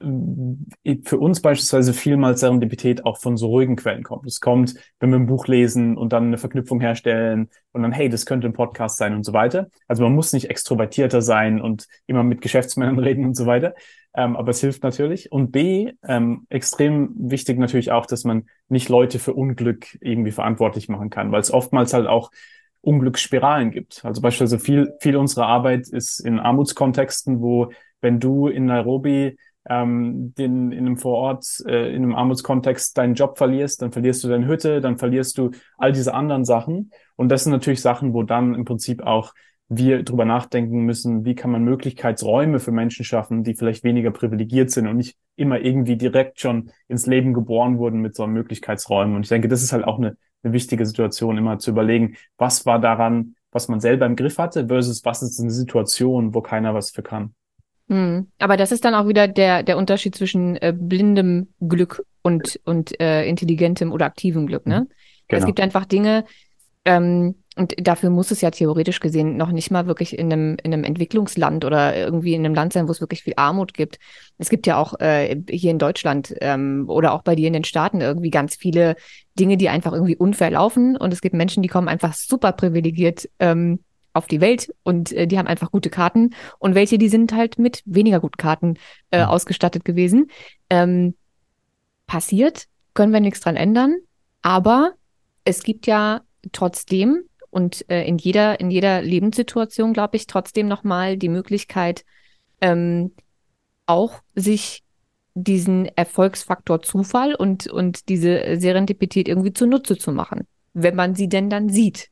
äh, 0.83 0.97
für 1.05 1.17
uns 1.17 1.41
beispielsweise 1.41 1.93
vielmals 1.93 2.41
Serendipität 2.41 3.05
auch 3.05 3.17
von 3.17 3.37
so 3.37 3.47
ruhigen 3.47 3.77
Quellen 3.77 4.03
kommt. 4.03 4.27
Es 4.27 4.41
kommt, 4.41 4.75
wenn 4.99 5.11
wir 5.11 5.17
ein 5.17 5.27
Buch 5.27 5.47
lesen 5.47 5.97
und 5.97 6.11
dann 6.11 6.25
eine 6.25 6.37
Verknüpfung 6.37 6.81
herstellen 6.81 7.49
und 7.71 7.83
dann, 7.83 7.93
hey, 7.93 8.09
das 8.09 8.25
könnte 8.25 8.47
ein 8.47 8.53
Podcast 8.53 8.97
sein 8.97 9.15
und 9.15 9.23
so 9.23 9.31
weiter. 9.31 9.69
Also 9.87 10.03
man 10.03 10.13
muss 10.13 10.33
nicht 10.33 10.49
extrovertierter 10.49 11.21
sein 11.21 11.61
und 11.61 11.87
immer 12.05 12.23
mit 12.23 12.41
Geschäftsmännern 12.41 12.99
reden 12.99 13.25
und 13.25 13.35
so 13.35 13.45
weiter. 13.45 13.73
Ähm, 14.13 14.35
aber 14.35 14.49
es 14.49 14.59
hilft 14.59 14.83
natürlich. 14.83 15.31
Und 15.31 15.53
B, 15.53 15.93
ähm, 16.05 16.45
extrem 16.49 17.11
wichtig 17.15 17.57
natürlich 17.57 17.93
auch, 17.93 18.05
dass 18.05 18.25
man 18.25 18.47
nicht 18.67 18.89
Leute 18.89 19.19
für 19.19 19.33
Unglück 19.33 19.97
irgendwie 20.01 20.31
verantwortlich 20.31 20.89
machen 20.89 21.09
kann, 21.09 21.31
weil 21.31 21.39
es 21.39 21.53
oftmals 21.53 21.93
halt 21.93 22.07
auch 22.07 22.29
Unglücksspiralen 22.81 23.71
gibt. 23.71 24.03
Also 24.03 24.21
beispielsweise 24.21 24.59
viel, 24.59 24.93
viel 24.99 25.15
unserer 25.15 25.47
Arbeit 25.47 25.87
ist 25.87 26.19
in 26.19 26.39
Armutskontexten, 26.39 27.41
wo 27.41 27.71
wenn 28.01 28.19
du 28.19 28.47
in 28.47 28.65
Nairobi 28.65 29.37
ähm, 29.69 30.33
den, 30.35 30.71
in 30.71 30.79
einem 30.79 30.97
Vorort, 30.97 31.45
äh, 31.67 31.89
in 31.89 32.03
einem 32.03 32.15
Armutskontext 32.15 32.97
deinen 32.97 33.13
Job 33.13 33.37
verlierst, 33.37 33.81
dann 33.81 33.91
verlierst 33.91 34.23
du 34.23 34.27
deine 34.27 34.47
Hütte, 34.47 34.81
dann 34.81 34.97
verlierst 34.97 35.37
du 35.37 35.51
all 35.77 35.91
diese 35.91 36.13
anderen 36.13 36.45
Sachen. 36.45 36.91
Und 37.15 37.29
das 37.29 37.43
sind 37.43 37.51
natürlich 37.51 37.81
Sachen, 37.81 38.13
wo 38.13 38.23
dann 38.23 38.55
im 38.55 38.65
Prinzip 38.65 39.03
auch 39.03 39.33
wir 39.73 40.03
drüber 40.03 40.25
nachdenken 40.25 40.81
müssen, 40.81 41.23
wie 41.23 41.35
kann 41.35 41.51
man 41.51 41.63
Möglichkeitsräume 41.63 42.59
für 42.59 42.71
Menschen 42.71 43.05
schaffen, 43.05 43.43
die 43.43 43.53
vielleicht 43.53 43.85
weniger 43.85 44.11
privilegiert 44.11 44.69
sind 44.69 44.87
und 44.87 44.97
nicht 44.97 45.15
immer 45.37 45.61
irgendwie 45.61 45.95
direkt 45.95 46.41
schon 46.41 46.71
ins 46.89 47.05
Leben 47.05 47.33
geboren 47.33 47.77
wurden 47.77 48.01
mit 48.01 48.13
so 48.13 48.23
einem 48.23 48.33
Möglichkeitsräumen. 48.33 49.15
Und 49.15 49.23
ich 49.23 49.29
denke, 49.29 49.47
das 49.47 49.63
ist 49.63 49.71
halt 49.71 49.85
auch 49.85 49.97
eine 49.97 50.17
eine 50.43 50.53
wichtige 50.53 50.85
Situation, 50.85 51.37
immer 51.37 51.59
zu 51.59 51.71
überlegen, 51.71 52.15
was 52.37 52.65
war 52.65 52.79
daran, 52.79 53.35
was 53.51 53.67
man 53.67 53.79
selber 53.79 54.05
im 54.05 54.15
Griff 54.15 54.37
hatte, 54.37 54.67
versus 54.67 55.03
was 55.05 55.21
ist 55.21 55.39
eine 55.39 55.51
Situation, 55.51 56.33
wo 56.33 56.41
keiner 56.41 56.73
was 56.73 56.91
für 56.91 57.03
kann. 57.03 57.33
Mhm. 57.87 58.27
Aber 58.39 58.57
das 58.57 58.71
ist 58.71 58.85
dann 58.85 58.95
auch 58.95 59.07
wieder 59.07 59.27
der, 59.27 59.63
der 59.63 59.77
Unterschied 59.77 60.15
zwischen 60.15 60.55
äh, 60.57 60.73
blindem 60.75 61.49
Glück 61.59 62.03
und, 62.21 62.59
und 62.65 62.99
äh, 63.01 63.25
intelligentem 63.25 63.91
oder 63.91 64.05
aktivem 64.05 64.47
Glück. 64.47 64.65
Ne? 64.65 64.87
Genau. 65.27 65.39
Es 65.39 65.45
gibt 65.45 65.59
einfach 65.59 65.85
Dinge, 65.85 66.25
ähm, 66.85 67.35
und 67.57 67.75
dafür 67.85 68.09
muss 68.09 68.31
es 68.31 68.39
ja 68.39 68.49
theoretisch 68.49 69.01
gesehen 69.01 69.35
noch 69.35 69.51
nicht 69.51 69.71
mal 69.71 69.85
wirklich 69.85 70.17
in 70.17 70.31
einem, 70.31 70.57
in 70.63 70.73
einem 70.73 70.85
Entwicklungsland 70.85 71.65
oder 71.65 71.95
irgendwie 71.97 72.33
in 72.33 72.45
einem 72.45 72.55
Land 72.55 72.71
sein, 72.71 72.87
wo 72.87 72.91
es 72.91 73.01
wirklich 73.01 73.23
viel 73.23 73.33
Armut 73.35 73.73
gibt. 73.73 73.99
Es 74.37 74.49
gibt 74.49 74.65
ja 74.67 74.77
auch 74.77 74.97
äh, 75.01 75.35
hier 75.49 75.71
in 75.71 75.77
Deutschland 75.77 76.33
ähm, 76.39 76.85
oder 76.87 77.13
auch 77.13 77.23
bei 77.23 77.35
dir 77.35 77.47
in 77.47 77.53
den 77.53 77.65
Staaten 77.65 77.99
irgendwie 77.99 78.29
ganz 78.29 78.55
viele 78.55 78.95
Dinge, 79.37 79.57
die 79.57 79.67
einfach 79.67 79.91
irgendwie 79.91 80.15
unfair 80.15 80.51
laufen. 80.51 80.95
Und 80.95 81.11
es 81.11 81.19
gibt 81.19 81.35
Menschen, 81.35 81.61
die 81.61 81.67
kommen 81.67 81.89
einfach 81.89 82.13
super 82.13 82.53
privilegiert 82.53 83.29
ähm, 83.39 83.79
auf 84.13 84.27
die 84.27 84.39
Welt 84.39 84.73
und 84.83 85.11
äh, 85.11 85.27
die 85.27 85.37
haben 85.37 85.47
einfach 85.47 85.71
gute 85.71 85.89
Karten. 85.89 86.33
Und 86.57 86.73
welche, 86.73 86.97
die 86.97 87.09
sind 87.09 87.33
halt 87.33 87.59
mit 87.59 87.81
weniger 87.85 88.21
guten 88.21 88.37
Karten 88.37 88.75
äh, 89.11 89.23
mhm. 89.23 89.29
ausgestattet 89.29 89.83
gewesen. 89.83 90.31
Ähm, 90.69 91.15
passiert, 92.07 92.67
können 92.93 93.11
wir 93.11 93.19
nichts 93.19 93.41
dran 93.41 93.57
ändern. 93.57 93.97
Aber 94.41 94.93
es 95.43 95.63
gibt 95.63 95.85
ja 95.85 96.21
trotzdem 96.51 97.23
und 97.51 97.89
äh, 97.89 98.05
in 98.05 98.17
jeder, 98.17 98.59
in 98.59 98.71
jeder 98.71 99.01
Lebenssituation, 99.01 99.93
glaube 99.93 100.17
ich, 100.17 100.25
trotzdem 100.25 100.67
nochmal 100.67 101.17
die 101.17 101.29
Möglichkeit, 101.29 102.05
ähm, 102.61 103.11
auch 103.85 104.21
sich 104.35 104.83
diesen 105.33 105.85
Erfolgsfaktor 105.85 106.81
Zufall 106.81 107.35
und, 107.35 107.67
und 107.67 108.09
diese 108.09 108.57
Serendipität 108.57 109.27
irgendwie 109.27 109.53
zunutze 109.53 109.97
zu 109.97 110.11
machen, 110.11 110.47
wenn 110.73 110.95
man 110.95 111.13
sie 111.15 111.29
denn 111.29 111.49
dann 111.49 111.69
sieht. 111.69 112.09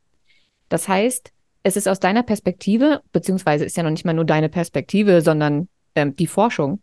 Das 0.68 0.88
heißt, 0.88 1.32
es 1.64 1.78
ist 1.78 1.88
aus 1.88 2.00
deiner 2.00 2.24
Perspektive, 2.24 3.02
beziehungsweise 3.12 3.66
ist 3.66 3.78
ja 3.78 3.84
noch 3.84 3.92
nicht 3.92 4.06
mal 4.06 4.14
nur 4.14 4.26
deine 4.26 4.50
Perspektive, 4.50 5.22
sondern 5.22 5.70
ähm, 5.96 6.16
die 6.16 6.28
Forschung, 6.28 6.82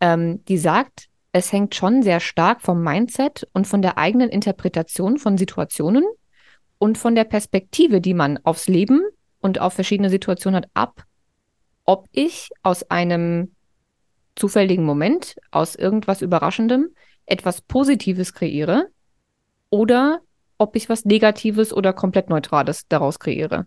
ähm, 0.00 0.44
die 0.46 0.58
sagt, 0.58 1.06
es 1.32 1.52
hängt 1.52 1.74
schon 1.74 2.02
sehr 2.02 2.20
stark 2.20 2.62
vom 2.62 2.82
Mindset 2.82 3.48
und 3.52 3.66
von 3.66 3.82
der 3.82 3.98
eigenen 3.98 4.30
Interpretation 4.30 5.18
von 5.18 5.38
Situationen 5.38 6.04
und 6.80 6.96
von 6.96 7.14
der 7.14 7.24
Perspektive, 7.24 8.00
die 8.00 8.14
man 8.14 8.38
aufs 8.42 8.66
Leben 8.66 9.02
und 9.40 9.60
auf 9.60 9.74
verschiedene 9.74 10.08
Situationen 10.08 10.56
hat, 10.56 10.70
ab, 10.72 11.04
ob 11.84 12.08
ich 12.10 12.48
aus 12.62 12.90
einem 12.90 13.54
zufälligen 14.34 14.84
Moment, 14.84 15.36
aus 15.50 15.74
irgendwas 15.74 16.22
Überraschendem, 16.22 16.88
etwas 17.26 17.60
Positives 17.60 18.32
kreiere 18.32 18.88
oder 19.68 20.20
ob 20.56 20.74
ich 20.74 20.88
was 20.88 21.04
Negatives 21.04 21.72
oder 21.74 21.92
komplett 21.92 22.30
Neutrales 22.30 22.88
daraus 22.88 23.18
kreiere. 23.18 23.66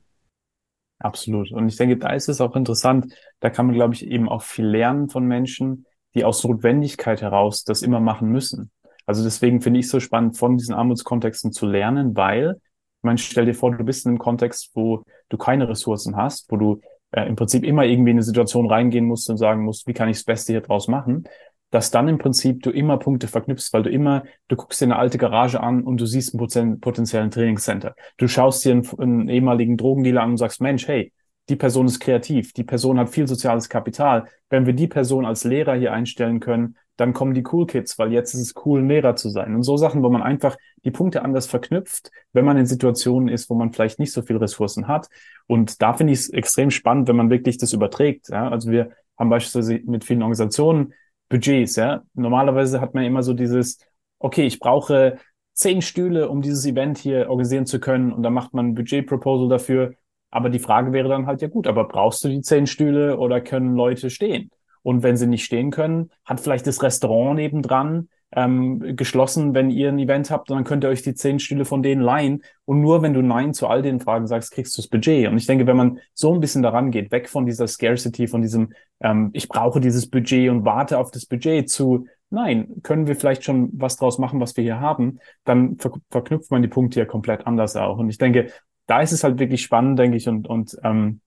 Absolut. 0.98 1.52
Und 1.52 1.68
ich 1.68 1.78
denke, 1.78 1.98
da 1.98 2.14
ist 2.14 2.30
es 2.30 2.42
auch 2.42 2.56
interessant, 2.56 3.14
da 3.42 3.52
kann 3.52 3.68
man, 3.68 3.76
glaube 3.76 3.94
ich, 3.94 4.08
eben 4.08 4.28
auch 4.28 4.42
viel 4.42 4.66
lernen 4.66 5.10
von 5.10 5.26
Menschen, 5.26 5.86
die 6.16 6.26
aus 6.26 6.44
Notwendigkeit 6.44 7.22
heraus 7.22 7.64
das 7.64 7.84
immer 7.84 8.00
machen 8.00 8.30
müssen. 8.30 8.72
Also 9.06 9.24
deswegen 9.24 9.62
finde 9.62 9.82
ich 9.82 9.86
es 9.86 9.92
so 9.92 10.00
spannend, 10.00 10.38
von 10.38 10.58
diesen 10.58 10.74
Armutskontexten 10.74 11.52
zu 11.52 11.68
lernen, 11.68 12.16
weil 12.16 12.60
ich 13.04 13.06
meine, 13.06 13.18
stell 13.18 13.44
dir 13.44 13.54
vor, 13.54 13.76
du 13.76 13.84
bist 13.84 14.06
in 14.06 14.12
einem 14.12 14.18
Kontext, 14.18 14.72
wo 14.76 15.04
du 15.28 15.38
keine 15.38 15.68
Ressourcen 15.68 16.16
hast, 16.16 16.50
wo 16.50 16.56
du 16.56 16.80
äh, 17.12 17.28
im 17.28 17.36
Prinzip 17.36 17.66
immer 17.66 17.84
irgendwie 17.84 18.12
in 18.12 18.16
eine 18.16 18.24
Situation 18.24 18.66
reingehen 18.66 19.04
musst 19.04 19.30
und 19.30 19.36
sagen 19.36 19.66
musst, 19.66 19.88
wie 19.88 19.94
kann 19.94 20.08
ich 20.08 20.16
das 20.16 20.24
Beste 20.24 20.54
hier 20.54 20.62
draus 20.62 20.88
machen, 20.88 21.26
dass 21.70 21.92
dann 21.92 22.08
im 22.08 22.18
Prinzip 22.18 22.64
du 22.64 22.72
immer 22.72 22.96
Punkte 22.96 23.28
verknüpfst, 23.28 23.74
weil 23.74 23.84
du 23.84 23.90
immer, 23.90 24.24
du 24.48 24.56
guckst 24.56 24.80
dir 24.80 24.86
eine 24.86 24.96
alte 24.96 25.18
Garage 25.18 25.60
an 25.60 25.84
und 25.84 26.00
du 26.00 26.06
siehst 26.06 26.34
einen 26.34 26.80
potenziellen 26.80 27.30
Trainingscenter. 27.30 27.94
Du 28.16 28.30
schaust 28.30 28.64
dir 28.64 28.72
einen, 28.72 28.88
einen 28.98 29.28
ehemaligen 29.28 29.76
Drogendealer 29.76 30.22
an 30.22 30.32
und 30.32 30.38
sagst, 30.38 30.62
Mensch, 30.62 30.88
hey, 30.88 31.12
die 31.50 31.58
Person 31.58 31.88
ist 31.88 32.00
kreativ, 32.00 32.54
die 32.54 32.64
Person 32.64 32.98
hat 33.00 33.10
viel 33.10 33.28
soziales 33.28 33.68
Kapital. 33.68 34.30
Wenn 34.50 34.66
wir 34.66 34.72
die 34.72 34.88
Person 34.88 35.26
als 35.26 35.44
Lehrer 35.44 35.76
hier 35.76 35.92
einstellen 35.92 36.40
können, 36.40 36.78
dann 36.98 37.14
kommen 37.14 37.34
die 37.34 37.44
Cool 37.52 37.66
Kids, 37.66 37.98
weil 37.98 38.12
jetzt 38.12 38.34
ist 38.34 38.42
es 38.42 38.54
cool, 38.66 38.86
Lehrer 38.86 39.16
zu 39.16 39.30
sein. 39.30 39.56
Und 39.56 39.64
so 39.64 39.78
Sachen, 39.78 40.04
wo 40.04 40.10
man 40.10 40.22
einfach 40.22 40.58
die 40.86 40.92
Punkte 40.92 41.24
anders 41.24 41.48
verknüpft, 41.48 42.12
wenn 42.34 42.46
man 42.46 42.58
in 42.58 42.66
Situationen 42.66 43.30
ist, 43.30 43.50
wo 43.50 43.56
man 43.56 43.74
vielleicht 43.74 44.00
nicht 44.00 44.12
so 44.12 44.22
viel 44.22 44.38
Ressourcen 44.38 44.88
hat. 44.88 45.08
Und 45.48 45.82
da 45.82 45.94
finde 45.94 46.14
ich 46.14 46.20
es 46.20 46.30
extrem 46.30 46.70
spannend, 46.70 47.08
wenn 47.08 47.16
man 47.16 47.30
wirklich 47.30 47.58
das 47.58 47.74
überträgt. 47.74 48.30
Ja? 48.30 48.50
Also 48.50 48.70
wir 48.70 48.92
haben 49.18 49.30
beispielsweise 49.30 49.80
mit 49.86 50.04
vielen 50.04 50.22
Organisationen 50.22 50.94
Budgets. 51.30 51.76
Ja? 51.76 52.04
Normalerweise 52.14 52.80
hat 52.80 52.94
man 52.94 53.06
immer 53.06 53.24
so 53.24 53.34
dieses, 53.34 53.80
okay, 54.20 54.46
ich 54.46 54.60
brauche 54.60 55.18
zehn 55.54 55.82
Stühle, 55.82 56.30
um 56.30 56.42
dieses 56.42 56.66
Event 56.66 56.98
hier 57.00 57.30
organisieren 57.30 57.66
zu 57.66 57.80
können. 57.80 58.12
Und 58.12 58.22
dann 58.24 58.34
macht 58.34 58.54
man 58.54 58.68
ein 58.68 58.76
Budget-Proposal 58.76 59.50
dafür. 59.50 59.96
Aber 60.30 60.50
die 60.50 60.60
Frage 60.60 60.94
wäre 60.94 61.10
dann 61.10 61.26
halt, 61.26 61.42
ja 61.42 61.48
gut, 61.48 61.68
aber 61.68 61.88
brauchst 61.88 62.24
du 62.24 62.28
die 62.28 62.42
zehn 62.42 62.68
Stühle 62.68 63.18
oder 63.18 63.42
können 63.42 63.76
Leute 63.76 64.10
stehen? 64.10 64.52
Und 64.84 65.02
wenn 65.02 65.18
sie 65.18 65.28
nicht 65.28 65.46
stehen 65.46 65.72
können, 65.72 66.12
hat 66.26 66.40
vielleicht 66.40 66.68
das 66.68 66.84
Restaurant 66.84 67.36
nebendran 67.36 68.10
ähm, 68.36 68.96
geschlossen, 68.96 69.54
wenn 69.54 69.70
ihr 69.70 69.90
ein 69.90 70.00
Event 70.00 70.32
habt, 70.32 70.50
dann 70.50 70.64
könnt 70.64 70.84
ihr 70.84 70.90
euch 70.90 71.02
die 71.04 71.14
zehn 71.14 71.40
Stühle 71.40 71.66
von 71.66 71.84
denen 71.84 72.02
leihen. 72.02 72.44
Und 72.66 72.82
nur 72.82 73.02
wenn 73.02 73.14
du 73.14 73.22
Nein 73.22 73.54
zu 73.54 73.68
all 73.68 73.82
den 73.82 74.00
Fragen 74.00 74.28
sagst, 74.28 74.52
kriegst 74.52 74.78
du 74.78 74.82
das 74.82 74.90
Budget. 74.90 75.28
Und 75.28 75.38
ich 75.38 75.46
denke, 75.46 75.68
wenn 75.68 75.78
man 75.78 76.00
so 76.14 76.34
ein 76.34 76.40
bisschen 76.40 76.64
daran 76.64 76.92
geht, 76.92 77.12
weg 77.12 77.30
von 77.30 77.46
dieser 77.46 77.68
Scarcity, 77.68 78.28
von 78.28 78.42
diesem, 78.42 78.74
ähm, 79.02 79.30
ich 79.34 79.48
brauche 79.50 79.80
dieses 79.80 80.10
Budget 80.10 80.50
und 80.50 80.66
warte 80.66 80.98
auf 80.98 81.12
das 81.12 81.26
Budget 81.26 81.70
zu, 81.70 82.08
nein, 82.30 82.82
können 82.82 83.08
wir 83.08 83.16
vielleicht 83.16 83.44
schon 83.44 83.70
was 83.74 83.98
draus 83.98 84.18
machen, 84.18 84.40
was 84.40 84.58
wir 84.58 84.64
hier 84.64 84.80
haben, 84.80 85.20
dann 85.44 85.78
ver 85.78 85.92
verknüpft 86.10 86.50
man 86.52 86.62
die 86.62 86.68
Punkte 86.68 87.00
ja 87.00 87.06
komplett 87.06 87.46
anders 87.46 87.76
auch. 87.76 88.00
Und 88.00 88.10
ich 88.10 88.18
denke, 88.18 88.52
da 88.88 89.02
ist 89.02 89.12
es 89.12 89.24
halt 89.24 89.40
wirklich 89.40 89.62
spannend, 89.62 90.00
denke 90.00 90.18
ich, 90.18 90.28
und, 90.28 90.48
und 90.48 90.76
ähm, 90.84 91.22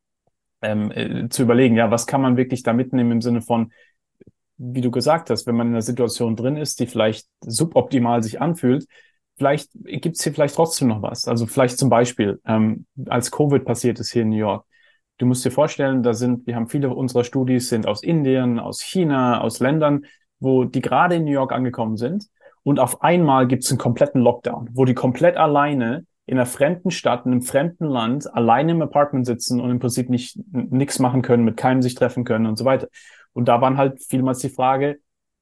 ähm, 0.63 0.91
äh, 0.91 1.29
zu 1.29 1.43
überlegen, 1.43 1.77
ja, 1.77 1.91
was 1.91 2.07
kann 2.07 2.21
man 2.21 2.37
wirklich 2.37 2.63
da 2.63 2.73
mitnehmen 2.73 3.13
im 3.13 3.23
Sinne 3.23 3.43
von, 3.43 3.73
wie 4.59 4.81
du 4.81 4.91
gesagt 4.91 5.31
hast, 5.31 5.47
wenn 5.47 5.57
man 5.57 5.69
in 5.69 5.75
einer 5.75 5.83
Situation 5.83 6.37
drin 6.37 6.57
ist, 6.57 6.81
die 6.81 6.87
vielleicht 6.87 7.27
suboptimal 7.41 8.23
sich 8.23 8.41
anfühlt, 8.41 8.87
vielleicht 9.37 9.71
gibt 9.85 10.17
es 10.17 10.25
hier 10.25 10.33
vielleicht 10.33 10.55
trotzdem 10.55 10.89
noch 10.89 11.03
was. 11.03 11.29
Also 11.29 11.47
vielleicht 11.47 11.79
zum 11.79 11.91
Beispiel, 11.91 12.41
ähm, 12.47 12.87
als 13.07 13.31
Covid 13.31 13.65
passiert 13.65 14.01
ist 14.01 14.13
hier 14.13 14.23
in 14.23 14.31
New 14.31 14.37
York. 14.37 14.65
Du 15.19 15.27
musst 15.27 15.45
dir 15.45 15.51
vorstellen, 15.51 16.03
da 16.03 16.15
sind, 16.15 16.47
wir 16.47 16.57
haben 16.57 16.69
viele 16.69 16.91
unserer 16.91 17.25
Studis 17.25 17.69
sind 17.69 17.87
aus 17.87 18.03
Indien, 18.03 18.59
aus 18.59 18.83
China, 18.83 19.41
aus 19.41 19.61
Ländern, 19.61 20.05
wo 20.41 20.65
die 20.65 20.83
gerade 20.83 21.17
in 21.17 21.25
New 21.25 21.33
York 21.33 21.53
angekommen 21.53 21.97
sind. 21.97 22.27
Und 22.63 22.81
auf 22.81 23.03
einmal 23.03 23.47
gibt 23.47 23.65
es 23.65 23.71
einen 23.71 23.79
kompletten 23.79 24.21
Lockdown, 24.21 24.71
wo 24.73 24.85
die 24.85 24.95
komplett 24.95 25.37
alleine 25.37 26.05
in 26.27 26.37
einer 26.37 26.47
fremden 26.47 26.91
Stadt, 26.91 27.25
in 27.25 27.33
einem 27.33 27.43
fremden 27.43 27.87
Land, 27.87 28.33
alleine 28.35 28.73
im 28.73 28.83
Apartment 28.83 29.27
sitzen 29.27 29.61
und 29.61 29.71
im 29.71 29.79
Prinzip 29.79 30.11
nicht 30.11 30.39
nichts 30.53 30.99
machen 30.99 31.23
können, 31.23 31.45
mit 31.45 31.57
keinem 31.57 31.83
sich 31.83 31.95
treffen 31.95 32.25
können 32.25 32.47
und 32.47 32.57
so 32.59 32.65
weiter. 32.65 32.89
Und 33.33 33.47
da 33.47 33.61
waren 33.61 33.77
halt 33.77 34.03
vielmals 34.03 34.41
die 34.41 34.49
Frage, 34.49 34.99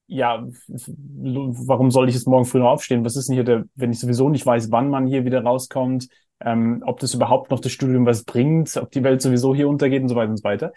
ja, 0.07 0.47
warum 0.66 1.90
soll 1.90 2.09
ich 2.09 2.14
jetzt 2.14 2.29
morgen 2.29 2.44
früh 2.44 2.59
noch 2.59 2.68
aufstehen? 2.68 3.05
Was 3.05 3.16
ist 3.16 3.29
denn 3.29 3.35
hier 3.35 3.44
der, 3.44 3.64
wenn 3.75 3.92
ich 3.92 3.99
sowieso 3.99 4.29
nicht 4.29 4.44
weiß, 4.44 4.70
wann 4.70 4.90
man 4.90 5.07
hier 5.07 5.25
wieder 5.25 5.42
rauskommt, 5.42 6.09
ähm, 6.40 6.83
ob 6.85 7.01
das 7.01 7.14
überhaupt 7.14 7.51
noch 7.51 7.61
das 7.61 7.73
Studium 7.73 8.05
was 8.05 8.25
bringt, 8.25 8.77
ob 8.77 8.90
die 8.90 9.03
Welt 9.03 9.23
sowieso 9.23 9.55
hier 9.55 9.68
untergeht 9.68 10.03
und 10.03 10.09
so 10.09 10.16
weiter 10.16 10.31
und 10.31 10.37
so 10.37 10.44
weiter. 10.44 10.73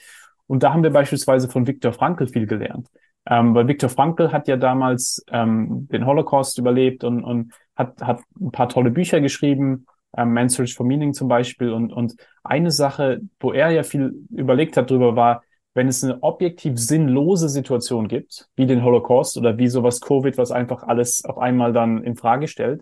Und 0.48 0.63
da 0.63 0.72
haben 0.72 0.84
wir 0.84 0.91
beispielsweise 0.91 1.50
von 1.50 1.67
Viktor 1.67 1.91
Frankl 1.91 2.28
viel 2.28 2.48
gelernt. 2.48 2.88
Ähm, 3.26 3.54
weil 3.54 3.67
Viktor 3.67 3.89
Frankl 3.89 4.32
hat 4.32 4.48
ja 4.48 4.56
damals 4.56 5.26
ähm, 5.30 5.89
den 5.91 6.06
Holocaust 6.06 6.58
überlebt 6.58 7.04
und, 7.04 7.24
und 7.26 7.54
hat, 7.76 8.02
hat 8.02 8.22
ein 8.39 8.52
paar 8.52 8.70
tolle 8.70 8.91
Bücher 8.91 9.20
geschrieben, 9.20 9.86
ähm, 10.17 10.34
Man's 10.34 10.56
Search 10.56 10.75
for 10.75 10.86
Meaning 10.86 11.13
zum 11.13 11.27
Beispiel. 11.27 11.71
Und, 11.71 11.93
und 11.93 12.15
eine 12.43 12.71
Sache, 12.71 13.21
wo 13.39 13.53
er 13.53 13.69
ja 13.71 13.84
viel 13.84 14.13
überlegt 14.32 14.77
hat 14.77 14.89
drüber, 14.89 15.15
war, 15.15 15.43
wenn 15.73 15.88
es 15.88 16.03
eine 16.03 16.21
objektiv 16.23 16.80
sinnlose 16.80 17.49
Situation 17.49 18.08
gibt, 18.08 18.49
wie 18.56 18.65
den 18.65 18.84
Holocaust 18.84 19.38
oder 19.38 19.58
wie 19.58 19.67
sowas 19.67 20.01
Covid, 20.01 20.38
was 20.38 20.51
einfach 20.51 20.84
alles 20.84 21.23
auf 21.23 21.38
einmal 21.38 21.71
dann 21.71 22.03
in 22.03 22.15
Frage 22.15 22.47
stellt, 22.47 22.82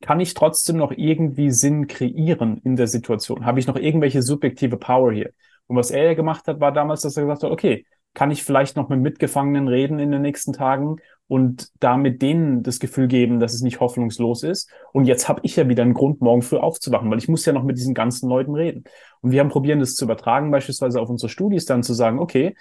kann 0.00 0.20
ich 0.20 0.34
trotzdem 0.34 0.76
noch 0.76 0.92
irgendwie 0.92 1.50
Sinn 1.50 1.86
kreieren 1.86 2.60
in 2.64 2.76
der 2.76 2.88
Situation? 2.88 3.46
Habe 3.46 3.60
ich 3.60 3.66
noch 3.66 3.76
irgendwelche 3.76 4.20
subjektive 4.20 4.76
Power 4.76 5.12
hier? 5.12 5.30
Und 5.66 5.76
was 5.76 5.90
er 5.90 6.04
ja 6.04 6.14
gemacht 6.14 6.46
hat, 6.46 6.60
war 6.60 6.72
damals, 6.72 7.02
dass 7.02 7.16
er 7.16 7.22
gesagt 7.22 7.44
hat, 7.44 7.50
okay, 7.50 7.86
kann 8.14 8.30
ich 8.30 8.44
vielleicht 8.44 8.76
noch 8.76 8.88
mit 8.88 9.00
Mitgefangenen 9.00 9.68
reden 9.68 9.98
in 9.98 10.10
den 10.10 10.22
nächsten 10.22 10.52
Tagen 10.52 10.96
und 11.26 11.68
damit 11.80 12.20
denen 12.22 12.62
das 12.62 12.80
Gefühl 12.80 13.08
geben, 13.08 13.40
dass 13.40 13.54
es 13.54 13.62
nicht 13.62 13.80
hoffnungslos 13.80 14.42
ist. 14.42 14.70
Und 14.92 15.04
jetzt 15.04 15.28
habe 15.28 15.40
ich 15.42 15.56
ja 15.56 15.68
wieder 15.68 15.82
einen 15.82 15.94
Grund, 15.94 16.20
morgen 16.20 16.42
früh 16.42 16.58
aufzuwachen, 16.58 17.10
weil 17.10 17.18
ich 17.18 17.28
muss 17.28 17.46
ja 17.46 17.52
noch 17.52 17.64
mit 17.64 17.78
diesen 17.78 17.94
ganzen 17.94 18.28
Leuten 18.28 18.54
reden. 18.54 18.84
Und 19.20 19.30
wir 19.30 19.40
haben 19.40 19.48
probieren, 19.48 19.80
das 19.80 19.94
zu 19.94 20.04
übertragen, 20.04 20.50
beispielsweise 20.50 21.00
auf 21.00 21.08
unsere 21.08 21.30
Studis 21.30 21.64
dann 21.64 21.82
zu 21.82 21.94
sagen, 21.94 22.18
okay, 22.18 22.54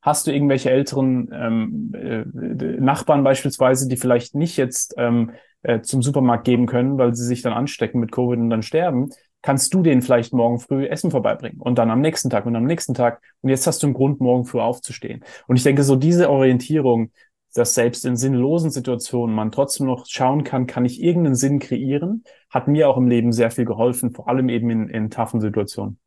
hast 0.00 0.26
du 0.26 0.32
irgendwelche 0.32 0.70
älteren 0.70 1.30
ähm, 1.32 1.92
äh, 1.94 2.80
Nachbarn 2.80 3.22
beispielsweise, 3.22 3.88
die 3.88 3.96
vielleicht 3.96 4.34
nicht 4.34 4.56
jetzt 4.56 4.94
ähm, 4.96 5.32
äh, 5.62 5.80
zum 5.82 6.02
Supermarkt 6.02 6.44
geben 6.44 6.66
können, 6.66 6.98
weil 6.98 7.14
sie 7.14 7.24
sich 7.24 7.42
dann 7.42 7.52
anstecken 7.52 8.00
mit 8.00 8.10
Covid 8.10 8.38
und 8.38 8.50
dann 8.50 8.62
sterben, 8.62 9.10
kannst 9.42 9.74
du 9.74 9.82
denen 9.82 10.02
vielleicht 10.02 10.32
morgen 10.32 10.58
früh 10.58 10.86
Essen 10.86 11.10
vorbeibringen 11.10 11.60
und 11.60 11.78
dann 11.78 11.90
am 11.90 12.00
nächsten 12.00 12.30
Tag 12.30 12.46
und 12.46 12.56
am 12.56 12.64
nächsten 12.64 12.94
Tag. 12.94 13.20
Und 13.42 13.50
jetzt 13.50 13.66
hast 13.66 13.82
du 13.82 13.86
einen 13.86 13.94
Grund, 13.94 14.20
morgen 14.20 14.44
früh 14.44 14.60
aufzustehen. 14.60 15.24
Und 15.46 15.56
ich 15.56 15.62
denke, 15.62 15.82
so 15.82 15.96
diese 15.96 16.30
Orientierung, 16.30 17.10
dass 17.54 17.74
selbst 17.74 18.04
in 18.04 18.16
sinnlosen 18.16 18.70
Situationen 18.70 19.34
man 19.34 19.52
trotzdem 19.52 19.86
noch 19.86 20.06
schauen 20.06 20.44
kann, 20.44 20.66
kann 20.66 20.84
ich 20.84 21.02
irgendeinen 21.02 21.34
Sinn 21.34 21.58
kreieren, 21.58 22.24
hat 22.50 22.68
mir 22.68 22.88
auch 22.88 22.96
im 22.96 23.08
Leben 23.08 23.32
sehr 23.32 23.50
viel 23.50 23.64
geholfen, 23.64 24.12
vor 24.12 24.28
allem 24.28 24.48
eben 24.48 24.70
in, 24.70 24.88
in 24.88 25.10
toughen 25.10 25.40
Situationen. 25.40 25.98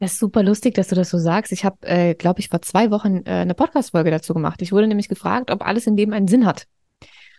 Das 0.00 0.12
ist 0.12 0.18
super 0.18 0.42
lustig, 0.42 0.74
dass 0.74 0.88
du 0.88 0.94
das 0.94 1.10
so 1.10 1.18
sagst. 1.18 1.52
Ich 1.52 1.64
habe, 1.64 1.76
äh, 1.82 2.14
glaube 2.14 2.40
ich, 2.40 2.48
vor 2.48 2.62
zwei 2.62 2.90
Wochen 2.90 3.22
äh, 3.24 3.30
eine 3.30 3.54
Podcast-Folge 3.54 4.10
dazu 4.10 4.34
gemacht. 4.34 4.60
Ich 4.60 4.72
wurde 4.72 4.86
nämlich 4.86 5.08
gefragt, 5.08 5.50
ob 5.50 5.64
alles 5.64 5.86
im 5.86 5.96
Leben 5.96 6.12
einen 6.12 6.28
Sinn 6.28 6.46
hat. 6.46 6.66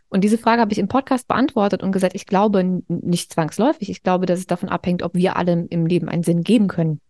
Und 0.07 0.23
diese 0.23 0.37
Frage 0.37 0.61
habe 0.61 0.71
ich 0.71 0.79
im 0.79 0.87
Podcast 0.87 1.27
beantwortet 1.27 1.83
und 1.83 1.91
gesagt, 1.91 2.15
ich 2.15 2.25
glaube 2.25 2.81
nicht 2.87 3.33
zwangsläufig. 3.33 3.89
Ich 3.89 4.03
glaube, 4.03 4.25
dass 4.25 4.39
es 4.39 4.47
davon 4.47 4.69
abhängt, 4.69 5.03
ob 5.03 5.13
wir 5.13 5.35
alle 5.35 5.65
im 5.69 5.85
Leben 5.85 6.07
einen 6.07 6.23
Sinn 6.23 6.43
geben 6.43 6.67
können. 6.67 7.01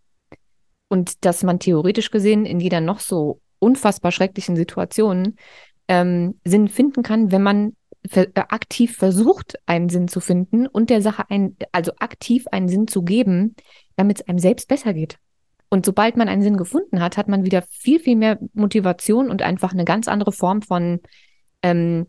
Und 0.88 1.26
dass 1.26 1.44
man 1.44 1.60
theoretisch 1.60 2.10
gesehen 2.10 2.46
in 2.46 2.60
jeder 2.60 2.82
noch 2.82 3.00
so 3.00 3.40
unfassbar 3.60 4.12
schrecklichen 4.12 4.56
Situation 4.56 5.36
ähm, 5.88 6.40
Sinn 6.44 6.68
finden 6.68 7.04
kann, 7.04 7.32
wenn 7.32 7.44
man 7.44 7.76
äh, 8.12 8.28
aktiv 8.36 8.96
versucht, 8.96 9.56
einen 9.66 9.90
Sinn 9.90 10.08
zu 10.08 10.20
finden 10.20 10.68
und 10.68 10.90
der 10.90 11.02
Sache 11.02 11.24
ein, 11.30 11.56
also 11.72 11.92
aktiv 12.00 12.46
einen 12.52 12.68
Sinn 12.68 12.88
zu 12.88 13.02
geben, 13.04 13.56
damit 13.96 14.20
es 14.20 14.28
einem 14.28 14.40
selbst 14.40 14.68
besser 14.68 14.94
geht. 14.94 15.18
Und 15.70 15.86
sobald 15.86 16.16
man 16.16 16.30
einen 16.30 16.44
Sinn 16.44 16.58
gefunden 16.58 17.02
hat, 17.02 17.18
hat 17.18 17.28
man 17.28 17.44
wieder 17.44 17.64
viel, 17.64 18.00
viel 18.00 18.16
mehr 18.16 18.40
Motivation 18.54 19.30
und 19.30 19.42
einfach 19.42 19.74
eine 19.74 19.86
ganz 19.86 20.08
andere 20.08 20.32
Form 20.32 20.62
von 20.62 21.00
ähm, 21.64 22.08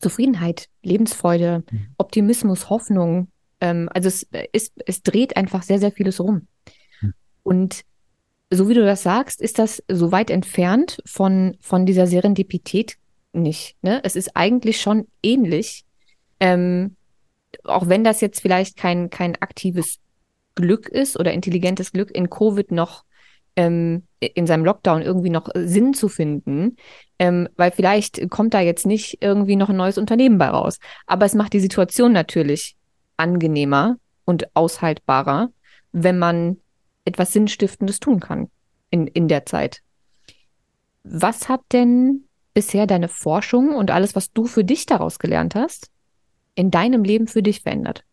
Zufriedenheit, 0.00 0.68
Lebensfreude, 0.82 1.64
mhm. 1.70 1.88
Optimismus, 1.98 2.70
Hoffnung. 2.70 3.28
Ähm, 3.60 3.88
also 3.92 4.08
es, 4.08 4.26
ist, 4.52 4.72
es 4.86 5.02
dreht 5.02 5.36
einfach 5.36 5.62
sehr, 5.62 5.78
sehr 5.78 5.92
vieles 5.92 6.20
rum. 6.20 6.48
Mhm. 7.00 7.14
Und 7.42 7.82
so 8.50 8.68
wie 8.68 8.74
du 8.74 8.84
das 8.84 9.02
sagst, 9.02 9.40
ist 9.40 9.58
das 9.58 9.82
so 9.88 10.12
weit 10.12 10.30
entfernt 10.30 10.98
von, 11.04 11.56
von 11.60 11.86
dieser 11.86 12.06
Serendipität 12.06 12.96
nicht. 13.32 13.76
Ne? 13.82 14.00
Es 14.04 14.16
ist 14.16 14.36
eigentlich 14.36 14.80
schon 14.80 15.06
ähnlich, 15.22 15.84
ähm, 16.40 16.96
auch 17.64 17.88
wenn 17.88 18.04
das 18.04 18.20
jetzt 18.20 18.40
vielleicht 18.40 18.76
kein, 18.76 19.10
kein 19.10 19.36
aktives 19.40 19.98
Glück 20.54 20.88
ist 20.88 21.18
oder 21.18 21.32
intelligentes 21.32 21.92
Glück 21.92 22.10
in 22.10 22.30
Covid 22.30 22.72
noch 22.72 23.04
ähm, 23.56 24.04
in 24.20 24.46
seinem 24.46 24.64
Lockdown 24.64 25.02
irgendwie 25.02 25.30
noch 25.30 25.48
Sinn 25.54 25.92
zu 25.92 26.08
finden, 26.08 26.76
ähm, 27.18 27.48
weil 27.56 27.70
vielleicht 27.70 28.30
kommt 28.30 28.54
da 28.54 28.60
jetzt 28.60 28.86
nicht 28.86 29.18
irgendwie 29.20 29.56
noch 29.56 29.68
ein 29.68 29.76
neues 29.76 29.98
Unternehmen 29.98 30.38
bei 30.38 30.48
raus. 30.48 30.78
Aber 31.06 31.26
es 31.26 31.34
macht 31.34 31.52
die 31.52 31.60
Situation 31.60 32.12
natürlich 32.12 32.76
angenehmer 33.16 33.96
und 34.24 34.54
aushaltbarer, 34.54 35.50
wenn 35.92 36.18
man 36.18 36.58
etwas 37.08 37.32
Sinnstiftendes 37.32 37.98
tun 38.00 38.20
kann 38.20 38.50
in, 38.90 39.06
in 39.06 39.28
der 39.28 39.46
Zeit. 39.46 39.82
Was 41.02 41.48
hat 41.48 41.62
denn 41.72 42.24
bisher 42.54 42.86
deine 42.86 43.08
Forschung 43.08 43.74
und 43.74 43.90
alles, 43.90 44.14
was 44.14 44.32
du 44.32 44.46
für 44.46 44.64
dich 44.64 44.86
daraus 44.86 45.18
gelernt 45.18 45.54
hast, 45.54 45.90
in 46.54 46.70
deinem 46.70 47.04
Leben 47.04 47.26
für 47.26 47.42
dich 47.42 47.62
verändert? 47.62 48.04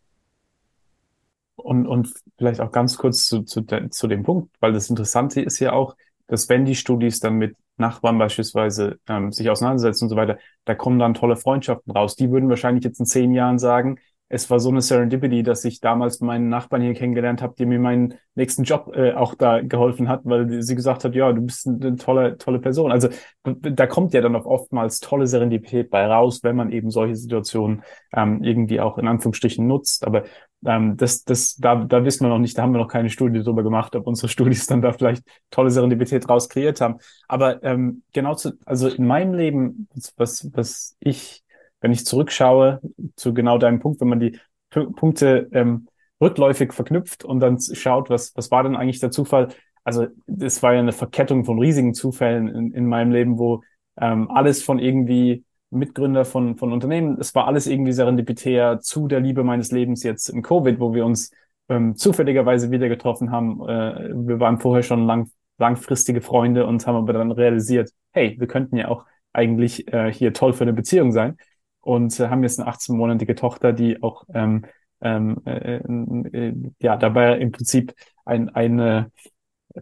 Und, 1.56 1.88
und 1.88 2.14
vielleicht 2.38 2.62
auch 2.62 2.72
ganz 2.72 2.98
kurz 2.98 3.26
zu, 3.26 3.44
zu, 3.44 3.64
zu 3.64 4.08
dem 4.08 4.24
Punkt, 4.24 4.56
weil 4.60 4.74
das 4.74 4.90
Interessante 4.90 5.42
ist 5.42 5.60
ja 5.60 5.74
auch, 5.74 5.96
dass 6.28 6.50
wenn 6.50 6.66
die 6.66 6.76
Studis 6.76 7.20
dann 7.20 7.36
mit 7.36 7.56
Nachbarn 7.78 8.18
beispielsweise 8.18 9.00
ähm, 9.08 9.32
sich 9.32 9.50
auseinandersetzen 9.50 10.06
und 10.06 10.10
so 10.10 10.16
weiter, 10.16 10.38
da 10.64 10.76
kommen 10.76 11.00
dann 11.00 11.14
tolle 11.14 11.36
Freundschaften 11.36 11.92
raus. 11.92 12.16
Die 12.16 12.32
würden 12.32 12.50
wahrscheinlich 12.50 12.84
jetzt 12.84 13.00
in 13.00 13.06
zehn 13.06 13.34
Jahren 13.34 13.60
sagen, 13.60 14.00
es 14.28 14.50
war 14.50 14.60
so 14.60 14.70
eine 14.70 14.82
Serendipity, 14.82 15.44
dass 15.44 15.64
ich 15.66 15.82
damals 15.82 16.20
meinen 16.20 16.50
Nachbarn 16.50 16.82
hier 16.82 16.96
kennengelernt 16.96 17.44
habe, 17.44 17.54
die 17.58 17.66
mir 17.66 17.80
meinen 17.80 18.16
nächsten 18.34 18.64
Job 18.64 18.92
äh, 18.96 19.14
auch 19.14 19.36
da 19.36 19.62
geholfen 19.62 20.10
hat, 20.10 20.22
weil 20.24 20.64
sie 20.64 20.76
gesagt 20.76 21.04
hat, 21.04 21.14
ja, 21.14 21.32
du 21.32 21.42
bist 21.42 21.68
eine 21.68 21.96
tolle, 21.96 22.38
tolle 22.38 22.60
Person. 22.60 22.92
Also 22.92 23.10
da 23.44 23.86
kommt 23.86 24.14
ja 24.14 24.22
dann 24.22 24.36
auch 24.36 24.46
oftmals 24.46 25.00
tolle 25.00 25.28
Serendipität 25.28 25.92
bei 25.92 26.08
raus, 26.08 26.42
wenn 26.42 26.56
man 26.56 26.72
eben 26.72 26.90
solche 26.90 27.16
Situationen 27.16 27.84
ähm, 28.14 28.44
irgendwie 28.44 28.80
auch 28.82 28.98
in 28.98 29.08
Anführungsstrichen 29.08 29.68
nutzt. 29.68 30.08
Aber 30.08 30.24
ähm, 30.66 30.98
das, 30.98 31.24
das, 31.24 31.56
da, 31.58 31.76
da 31.76 32.04
wissen 32.04 32.26
wir 32.26 32.30
noch 32.30 32.40
nicht, 32.40 32.58
da 32.58 32.64
haben 32.64 32.74
wir 32.74 32.80
noch 32.80 32.88
keine 32.88 33.12
Studie 33.12 33.44
drüber 33.44 33.62
gemacht, 33.62 33.96
ob 33.96 34.08
unsere 34.08 34.28
Studis 34.28 34.66
dann 34.66 34.82
da 34.82 34.92
vielleicht 34.92 35.24
tolle 35.52 35.70
Serendipität 35.70 36.28
raus 36.28 36.50
kreiert 36.50 36.82
haben. 36.82 36.96
Aber 37.28 37.64
ähm, 37.64 38.02
genau 38.12 38.34
zu, 38.34 38.54
also 38.66 38.88
in 38.88 39.06
meinem 39.06 39.36
Leben, 39.36 39.88
was, 40.18 40.50
was 40.54 40.98
ich 41.00 41.45
wenn 41.86 41.91
ich 41.91 42.04
zurückschaue 42.04 42.82
zu 43.15 43.36
genau 43.36 43.60
deinem 43.60 43.80
Punkt, 43.80 44.02
wenn 44.02 44.08
man 44.08 44.19
die 44.19 44.39
P 44.71 44.88
Punkte 44.88 45.48
ähm, 45.52 45.88
rückläufig 46.19 46.74
verknüpft 46.74 47.24
und 47.24 47.39
dann 47.41 47.60
schaut, 47.62 48.10
was, 48.10 48.36
was 48.36 48.50
war 48.50 48.63
denn 48.63 48.76
eigentlich 48.76 49.00
der 49.00 49.12
Zufall? 49.12 49.50
Also 49.84 50.08
es 50.39 50.63
war 50.63 50.74
ja 50.74 50.80
eine 50.80 50.93
Verkettung 50.93 51.45
von 51.45 51.60
riesigen 51.60 51.93
Zufällen 51.93 52.48
in, 52.48 52.71
in 52.71 52.88
meinem 52.88 53.12
Leben, 53.12 53.38
wo 53.38 53.62
ähm, 54.02 54.32
alles 54.32 54.63
von 54.63 54.80
irgendwie 54.80 55.45
Mitgründer 55.69 56.26
von, 56.26 56.58
von 56.58 56.74
Unternehmen, 56.74 57.19
es 57.19 57.36
war 57.36 57.45
alles 57.45 57.67
irgendwie 57.67 57.91
serendipitär 57.91 58.80
zu 58.80 59.08
der 59.08 59.19
Liebe 59.19 59.43
meines 59.43 59.71
Lebens 59.71 60.02
jetzt 60.02 60.30
in 60.30 60.41
Covid, 60.41 60.80
wo 60.80 60.95
wir 60.95 61.06
uns 61.06 61.30
ähm, 61.69 61.95
zufälligerweise 61.95 62.71
wieder 62.71 62.89
getroffen 62.89 63.30
haben. 63.30 63.62
Äh, 63.62 64.10
wir 64.28 64.39
waren 64.39 64.60
vorher 64.60 64.82
schon 64.82 65.06
lang, 65.06 65.30
langfristige 65.60 66.21
Freunde 66.21 66.65
und 66.65 66.88
haben 66.88 66.95
aber 66.95 67.13
dann 67.13 67.32
realisiert, 67.32 67.91
hey, 68.12 68.38
wir 68.39 68.48
könnten 68.48 68.76
ja 68.76 68.88
auch 68.88 69.06
eigentlich 69.34 69.88
äh, 69.93 70.12
hier 70.12 70.34
toll 70.34 70.54
für 70.54 70.63
eine 70.63 70.74
Beziehung 70.74 71.12
sein 71.12 71.38
und 71.86 72.19
äh, 72.19 72.30
haben 72.30 72.43
jetzt 72.43 72.60
eine 72.60 72.69
18-monatige 72.69 73.36
Tochter, 73.36 73.71
die 73.71 74.02
auch 74.02 74.26
ähm, 74.34 74.65
ähm, 75.02 75.41
äh, 75.45 75.76
äh, 75.78 76.54
ja 76.80 76.98
dabei 76.98 77.38
im 77.38 77.52
Prinzip 77.52 77.93
ein, 78.26 78.50
eine 78.50 79.12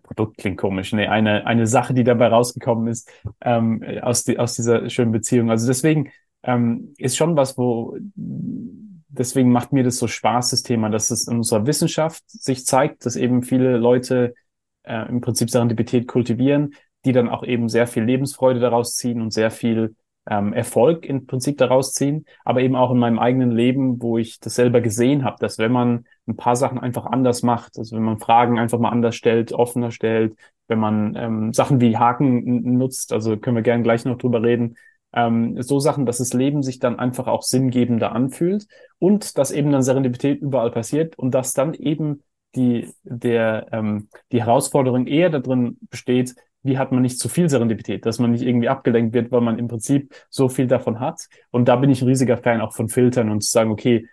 Produkt 0.01 0.37
klingt 0.37 0.57
komisch, 0.57 0.91
nee, 0.91 1.07
eine, 1.07 1.45
eine 1.45 1.67
Sache, 1.67 1.93
die 1.93 2.03
dabei 2.03 2.27
rausgekommen 2.27 2.87
ist, 2.87 3.09
ähm, 3.41 3.83
aus, 4.01 4.23
die, 4.23 4.39
aus 4.39 4.55
dieser 4.55 4.89
schönen 4.89 5.11
Beziehung. 5.11 5.49
Also 5.51 5.67
deswegen 5.67 6.11
ähm, 6.41 6.93
ist 6.97 7.15
schon 7.15 7.37
was, 7.37 7.57
wo 7.57 7.95
deswegen 8.15 9.51
macht 9.51 9.71
mir 9.71 9.83
das 9.83 9.97
so 9.97 10.07
Spaß, 10.07 10.49
das 10.49 10.63
Thema, 10.63 10.89
dass 10.89 11.11
es 11.11 11.27
in 11.27 11.37
unserer 11.37 11.67
Wissenschaft 11.67 12.23
sich 12.27 12.65
zeigt, 12.65 13.05
dass 13.05 13.15
eben 13.15 13.43
viele 13.43 13.77
Leute 13.77 14.33
äh, 14.81 15.07
im 15.07 15.21
Prinzip 15.21 15.49
Serendipität 15.49 16.07
kultivieren, 16.07 16.73
die 17.05 17.11
dann 17.11 17.29
auch 17.29 17.43
eben 17.43 17.69
sehr 17.69 17.87
viel 17.87 18.03
Lebensfreude 18.03 18.59
daraus 18.59 18.95
ziehen 18.95 19.21
und 19.21 19.31
sehr 19.31 19.51
viel 19.51 19.95
ähm, 20.29 20.53
Erfolg 20.53 21.05
im 21.05 21.25
Prinzip 21.25 21.57
daraus 21.57 21.93
ziehen, 21.93 22.25
aber 22.45 22.61
eben 22.61 22.75
auch 22.75 22.91
in 22.91 22.97
meinem 22.97 23.19
eigenen 23.19 23.51
Leben, 23.51 24.01
wo 24.01 24.17
ich 24.17 24.39
das 24.39 24.55
selber 24.55 24.81
gesehen 24.81 25.23
habe, 25.23 25.37
dass 25.39 25.57
wenn 25.57 25.71
man 25.71 26.05
ein 26.27 26.37
paar 26.37 26.55
Sachen 26.55 26.79
einfach 26.79 27.05
anders 27.05 27.43
macht, 27.43 27.77
also 27.77 27.95
wenn 27.95 28.03
man 28.03 28.19
Fragen 28.19 28.59
einfach 28.59 28.79
mal 28.79 28.89
anders 28.89 29.15
stellt, 29.15 29.51
offener 29.51 29.91
stellt, 29.91 30.35
wenn 30.67 30.79
man 30.79 31.15
ähm, 31.15 31.53
Sachen 31.53 31.81
wie 31.81 31.97
Haken 31.97 32.77
nutzt, 32.77 33.11
also 33.11 33.37
können 33.37 33.57
wir 33.57 33.63
gerne 33.63 33.83
gleich 33.83 34.05
noch 34.05 34.17
drüber 34.17 34.41
reden, 34.41 34.77
ähm, 35.13 35.61
so 35.61 35.79
Sachen, 35.79 36.05
dass 36.05 36.17
das 36.17 36.33
Leben 36.33 36.63
sich 36.63 36.79
dann 36.79 36.99
einfach 36.99 37.27
auch 37.27 37.43
sinngebender 37.43 38.13
anfühlt 38.13 38.67
und 38.99 39.37
dass 39.37 39.51
eben 39.51 39.71
dann 39.71 39.83
Serendipität 39.83 40.41
überall 40.41 40.71
passiert 40.71 41.17
und 41.17 41.31
dass 41.31 41.53
dann 41.53 41.73
eben 41.73 42.23
die, 42.55 42.89
der, 43.03 43.67
ähm, 43.71 44.09
die 44.31 44.41
Herausforderung 44.41 45.07
eher 45.07 45.29
darin 45.29 45.77
besteht, 45.89 46.35
wie 46.63 46.77
hat 46.77 46.91
man 46.91 47.01
nicht 47.01 47.19
zu 47.19 47.29
viel 47.29 47.49
Serendipität, 47.49 48.05
dass 48.05 48.19
man 48.19 48.31
nicht 48.31 48.41
irgendwie 48.41 48.69
abgelenkt 48.69 49.13
wird, 49.13 49.31
weil 49.31 49.41
man 49.41 49.59
im 49.59 49.67
Prinzip 49.67 50.13
so 50.29 50.49
viel 50.49 50.67
davon 50.67 50.99
hat. 50.99 51.27
Und 51.51 51.67
da 51.67 51.75
bin 51.75 51.89
ich 51.89 52.01
ein 52.01 52.07
riesiger 52.07 52.37
Fan 52.37 52.61
auch 52.61 52.73
von 52.73 52.89
Filtern 52.89 53.29
und 53.29 53.41
zu 53.43 53.51
sagen, 53.51 53.69
okay, 53.69 54.07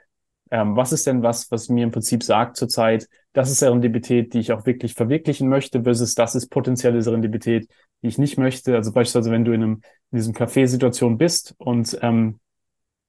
ähm, 0.51 0.77
was 0.77 0.93
ist 0.93 1.07
denn 1.07 1.23
was, 1.23 1.51
was 1.51 1.69
mir 1.69 1.85
im 1.85 1.93
Prinzip 1.93 2.23
sagt 2.23 2.57
zurzeit, 2.57 3.09
das 3.33 3.51
ist 3.51 3.61
Serendipität, 3.61 4.35
die 4.35 4.41
ich 4.41 4.53
auch 4.53 4.67
wirklich 4.67 4.95
verwirklichen 4.95 5.49
möchte, 5.49 5.85
versus 5.85 6.15
das 6.15 6.35
ist 6.35 6.49
potenzielle 6.49 7.01
Serendipität, 7.03 7.69
die 8.03 8.09
ich 8.09 8.19
nicht 8.19 8.37
möchte. 8.37 8.75
Also 8.75 8.93
beispielsweise, 8.93 9.31
wenn 9.31 9.45
du 9.45 9.53
in, 9.53 9.63
einem, 9.63 9.83
in 10.11 10.19
diesem 10.19 10.35
Café-Situation 10.35 11.19
bist 11.19 11.55
und 11.59 11.97
ähm, 12.03 12.41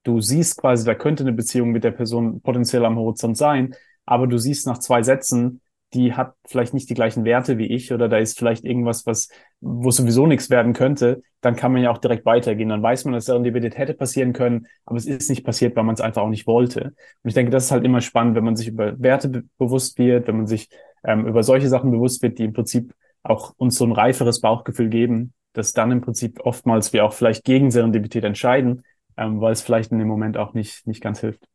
du 0.04 0.20
siehst 0.20 0.58
quasi, 0.58 0.84
da 0.84 0.94
könnte 0.94 1.24
eine 1.24 1.32
Beziehung 1.32 1.70
mit 1.70 1.82
der 1.82 1.90
Person 1.90 2.40
potenziell 2.40 2.84
am 2.84 2.96
Horizont 2.96 3.36
sein, 3.36 3.74
aber 4.06 4.28
du 4.28 4.38
siehst 4.38 4.66
nach 4.66 4.78
zwei 4.78 5.02
Sätzen, 5.02 5.61
die 5.94 6.14
hat 6.14 6.34
vielleicht 6.46 6.74
nicht 6.74 6.88
die 6.88 6.94
gleichen 6.94 7.24
Werte 7.24 7.58
wie 7.58 7.66
ich 7.66 7.92
oder 7.92 8.08
da 8.08 8.16
ist 8.16 8.38
vielleicht 8.38 8.64
irgendwas, 8.64 9.06
was, 9.06 9.28
wo 9.60 9.90
sowieso 9.90 10.26
nichts 10.26 10.48
werden 10.48 10.72
könnte, 10.72 11.22
dann 11.40 11.56
kann 11.56 11.72
man 11.72 11.82
ja 11.82 11.90
auch 11.90 11.98
direkt 11.98 12.24
weitergehen. 12.24 12.70
Dann 12.70 12.82
weiß 12.82 13.04
man, 13.04 13.14
dass 13.14 13.26
Serendipität 13.26 13.76
hätte 13.76 13.94
passieren 13.94 14.32
können, 14.32 14.66
aber 14.86 14.96
es 14.96 15.06
ist 15.06 15.28
nicht 15.28 15.44
passiert, 15.44 15.76
weil 15.76 15.84
man 15.84 15.94
es 15.94 16.00
einfach 16.00 16.22
auch 16.22 16.28
nicht 16.28 16.46
wollte. 16.46 16.84
Und 16.84 17.28
ich 17.28 17.34
denke, 17.34 17.50
das 17.50 17.64
ist 17.64 17.72
halt 17.72 17.84
immer 17.84 18.00
spannend, 18.00 18.36
wenn 18.36 18.44
man 18.44 18.56
sich 18.56 18.68
über 18.68 18.98
Werte 19.00 19.28
be 19.28 19.44
bewusst 19.58 19.98
wird, 19.98 20.28
wenn 20.28 20.38
man 20.38 20.46
sich 20.46 20.68
ähm, 21.04 21.26
über 21.26 21.42
solche 21.42 21.68
Sachen 21.68 21.90
bewusst 21.90 22.22
wird, 22.22 22.38
die 22.38 22.44
im 22.44 22.52
Prinzip 22.52 22.94
auch 23.22 23.52
uns 23.56 23.76
so 23.76 23.84
ein 23.84 23.92
reiferes 23.92 24.40
Bauchgefühl 24.40 24.88
geben, 24.88 25.34
dass 25.52 25.72
dann 25.72 25.92
im 25.92 26.00
Prinzip 26.00 26.40
oftmals 26.40 26.92
wir 26.92 27.04
auch 27.04 27.12
vielleicht 27.12 27.44
gegen 27.44 27.70
Serendipität 27.70 28.24
entscheiden, 28.24 28.84
ähm, 29.16 29.40
weil 29.40 29.52
es 29.52 29.62
vielleicht 29.62 29.92
in 29.92 29.98
dem 29.98 30.08
Moment 30.08 30.36
auch 30.36 30.54
nicht, 30.54 30.86
nicht 30.86 31.02
ganz 31.02 31.20
hilft. 31.20 31.46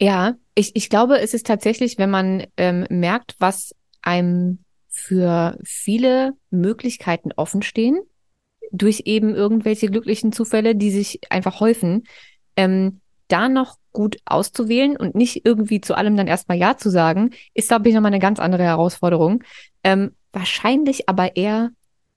Ja, 0.00 0.34
ich, 0.54 0.74
ich 0.74 0.90
glaube, 0.90 1.20
es 1.20 1.34
ist 1.34 1.46
tatsächlich, 1.46 1.98
wenn 1.98 2.10
man 2.10 2.46
ähm, 2.56 2.86
merkt, 2.90 3.36
was 3.38 3.74
einem 4.02 4.58
für 4.88 5.58
viele 5.64 6.34
Möglichkeiten 6.50 7.30
offenstehen, 7.36 8.00
durch 8.72 9.02
eben 9.04 9.34
irgendwelche 9.34 9.88
glücklichen 9.88 10.32
Zufälle, 10.32 10.74
die 10.74 10.90
sich 10.90 11.20
einfach 11.30 11.60
häufen, 11.60 12.04
ähm, 12.56 13.00
da 13.28 13.48
noch 13.48 13.76
gut 13.92 14.16
auszuwählen 14.24 14.96
und 14.96 15.14
nicht 15.14 15.44
irgendwie 15.44 15.80
zu 15.80 15.94
allem 15.94 16.16
dann 16.16 16.26
erstmal 16.26 16.58
Ja 16.58 16.76
zu 16.76 16.90
sagen, 16.90 17.30
ist, 17.54 17.68
glaube 17.68 17.88
ich, 17.88 17.94
nochmal 17.94 18.10
eine 18.10 18.18
ganz 18.18 18.38
andere 18.38 18.62
Herausforderung. 18.64 19.44
Ähm, 19.84 20.12
wahrscheinlich 20.32 21.08
aber 21.08 21.36
eher 21.36 21.70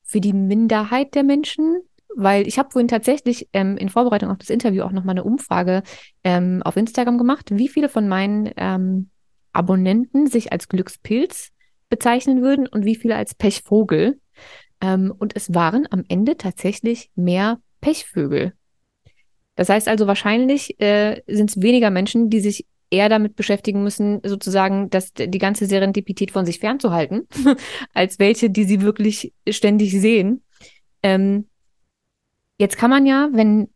für 0.03 0.21
die 0.21 0.33
Minderheit 0.33 1.15
der 1.15 1.23
Menschen, 1.23 1.81
weil 2.15 2.47
ich 2.47 2.57
habe 2.57 2.71
vorhin 2.71 2.87
tatsächlich 2.87 3.49
ähm, 3.53 3.77
in 3.77 3.89
Vorbereitung 3.89 4.29
auf 4.29 4.37
das 4.37 4.49
Interview 4.49 4.83
auch 4.83 4.91
nochmal 4.91 5.13
eine 5.13 5.23
Umfrage 5.23 5.83
ähm, 6.23 6.61
auf 6.63 6.77
Instagram 6.77 7.17
gemacht, 7.17 7.49
wie 7.51 7.67
viele 7.67 7.89
von 7.89 8.07
meinen 8.07 8.51
ähm, 8.57 9.09
Abonnenten 9.53 10.27
sich 10.27 10.51
als 10.51 10.67
Glückspilz 10.67 11.51
bezeichnen 11.89 12.41
würden 12.41 12.67
und 12.67 12.85
wie 12.85 12.95
viele 12.95 13.15
als 13.15 13.35
Pechvogel. 13.35 14.19
Ähm, 14.81 15.13
und 15.17 15.35
es 15.35 15.53
waren 15.53 15.87
am 15.91 16.03
Ende 16.07 16.37
tatsächlich 16.37 17.09
mehr 17.15 17.59
Pechvögel. 17.81 18.53
Das 19.55 19.69
heißt 19.69 19.87
also 19.87 20.07
wahrscheinlich 20.07 20.79
äh, 20.81 21.21
sind 21.27 21.49
es 21.49 21.61
weniger 21.61 21.89
Menschen, 21.89 22.29
die 22.29 22.41
sich 22.41 22.65
eher 22.89 23.09
damit 23.09 23.35
beschäftigen 23.35 23.83
müssen, 23.83 24.21
sozusagen, 24.23 24.89
dass 24.89 25.13
die 25.13 25.37
ganze 25.37 25.65
Serendipität 25.65 26.31
von 26.31 26.45
sich 26.45 26.59
fernzuhalten, 26.59 27.27
als 27.93 28.19
welche, 28.19 28.49
die 28.49 28.63
sie 28.63 28.81
wirklich 28.81 29.33
ständig 29.49 29.91
sehen. 29.99 30.43
Ähm, 31.01 31.47
Jetzt 32.57 32.77
kann 32.77 32.89
man 32.89 33.05
ja, 33.05 33.29
wenn, 33.31 33.69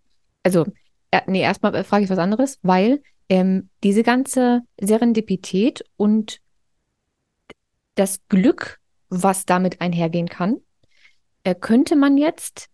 also, 0.44 0.66
äh, 1.12 1.22
nee, 1.28 1.42
erstmal 1.42 1.84
frage 1.84 2.06
ich 2.06 2.10
was 2.10 2.20
anderes, 2.20 2.60
weil 2.62 3.02
ähm, 3.28 3.70
diese 3.84 4.04
ganze 4.04 4.62
Serendipität 4.80 5.84
und 5.98 6.40
das 7.96 8.20
Glück, 8.30 8.80
was 9.10 9.46
damit 9.46 9.82
einhergehen 9.82 10.30
kann, 10.30 10.58
äh, 11.44 11.56
könnte 11.56 11.96
man 11.96 12.18
jetzt 12.18 12.70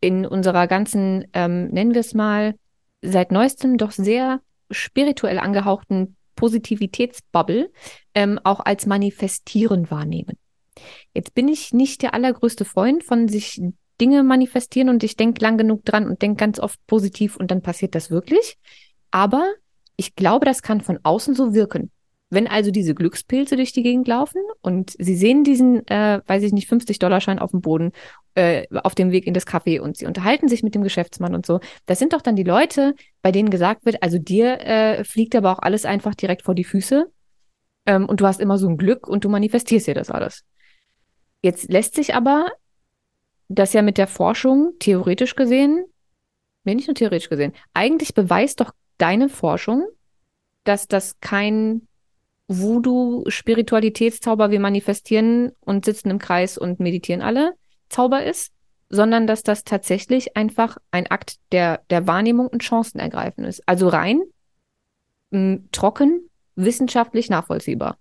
in 0.00 0.26
unserer 0.26 0.66
ganzen, 0.66 1.26
ähm, 1.32 1.68
nennen 1.68 1.94
wir 1.94 2.00
es 2.00 2.14
mal, 2.14 2.54
seit 3.02 3.32
neuestem 3.32 3.78
doch 3.78 3.90
sehr 3.90 4.40
spirituell 4.70 5.38
angehauchten 5.38 6.16
Positivitätsbubble 6.36 7.70
ähm, 8.14 8.40
auch 8.42 8.60
als 8.60 8.86
manifestieren 8.86 9.90
wahrnehmen. 9.90 10.38
Jetzt 11.14 11.34
bin 11.34 11.48
ich 11.48 11.72
nicht 11.72 12.02
der 12.02 12.14
allergrößte 12.14 12.64
Freund 12.64 13.04
von 13.04 13.28
sich 13.28 13.60
Dinge 14.02 14.24
manifestieren 14.24 14.88
und 14.88 15.04
ich 15.04 15.14
denke 15.14 15.40
lang 15.40 15.56
genug 15.56 15.84
dran 15.84 16.08
und 16.08 16.22
denke 16.22 16.38
ganz 16.38 16.58
oft 16.58 16.84
positiv 16.88 17.36
und 17.36 17.52
dann 17.52 17.62
passiert 17.62 17.94
das 17.94 18.10
wirklich. 18.10 18.58
Aber 19.12 19.44
ich 19.96 20.16
glaube, 20.16 20.44
das 20.44 20.60
kann 20.60 20.80
von 20.80 20.98
außen 21.04 21.36
so 21.36 21.54
wirken. 21.54 21.92
Wenn 22.28 22.48
also 22.48 22.72
diese 22.72 22.96
Glückspilze 22.96 23.54
durch 23.54 23.72
die 23.72 23.84
Gegend 23.84 24.08
laufen 24.08 24.42
und 24.60 24.96
sie 24.98 25.14
sehen 25.14 25.44
diesen, 25.44 25.86
äh, 25.86 26.20
weiß 26.26 26.42
ich 26.42 26.52
nicht, 26.52 26.68
50-Dollar-Schein 26.68 27.38
auf 27.38 27.52
dem 27.52 27.60
Boden 27.60 27.92
äh, 28.34 28.66
auf 28.82 28.96
dem 28.96 29.12
Weg 29.12 29.24
in 29.24 29.34
das 29.34 29.46
Café 29.46 29.78
und 29.78 29.98
sie 29.98 30.06
unterhalten 30.06 30.48
sich 30.48 30.64
mit 30.64 30.74
dem 30.74 30.82
Geschäftsmann 30.82 31.36
und 31.36 31.46
so, 31.46 31.60
das 31.86 32.00
sind 32.00 32.12
doch 32.12 32.22
dann 32.22 32.34
die 32.34 32.42
Leute, 32.42 32.96
bei 33.20 33.30
denen 33.30 33.50
gesagt 33.50 33.84
wird, 33.84 34.02
also 34.02 34.18
dir 34.18 34.60
äh, 34.62 35.04
fliegt 35.04 35.36
aber 35.36 35.52
auch 35.52 35.60
alles 35.60 35.84
einfach 35.84 36.16
direkt 36.16 36.42
vor 36.42 36.56
die 36.56 36.64
Füße 36.64 37.06
ähm, 37.86 38.06
und 38.06 38.20
du 38.20 38.26
hast 38.26 38.40
immer 38.40 38.58
so 38.58 38.68
ein 38.68 38.78
Glück 38.78 39.06
und 39.06 39.22
du 39.22 39.28
manifestierst 39.28 39.86
dir 39.86 39.94
das 39.94 40.10
alles. 40.10 40.42
Jetzt 41.40 41.70
lässt 41.70 41.94
sich 41.94 42.16
aber 42.16 42.48
das 43.54 43.72
ja 43.72 43.82
mit 43.82 43.98
der 43.98 44.06
Forschung 44.06 44.74
theoretisch 44.78 45.34
gesehen, 45.34 45.84
nee, 46.64 46.74
nicht 46.74 46.88
nur 46.88 46.94
theoretisch 46.94 47.28
gesehen, 47.28 47.52
eigentlich 47.74 48.14
beweist 48.14 48.60
doch 48.60 48.72
deine 48.98 49.28
Forschung, 49.28 49.86
dass 50.64 50.86
das 50.86 51.18
kein 51.20 51.88
Voodoo-Spiritualitätszauber, 52.48 54.50
wir 54.50 54.60
manifestieren 54.60 55.52
und 55.60 55.84
sitzen 55.84 56.10
im 56.10 56.18
Kreis 56.18 56.58
und 56.58 56.80
meditieren 56.80 57.22
alle, 57.22 57.54
Zauber 57.88 58.24
ist, 58.24 58.52
sondern 58.88 59.26
dass 59.26 59.42
das 59.42 59.64
tatsächlich 59.64 60.36
einfach 60.36 60.76
ein 60.90 61.10
Akt 61.10 61.36
der, 61.50 61.82
der 61.90 62.06
Wahrnehmung 62.06 62.46
und 62.46 62.62
Chancenergreifen 62.62 63.44
ist. 63.44 63.62
Also 63.66 63.88
rein 63.88 64.22
mh, 65.30 65.58
trocken, 65.72 66.28
wissenschaftlich 66.54 67.30
nachvollziehbar. 67.30 67.96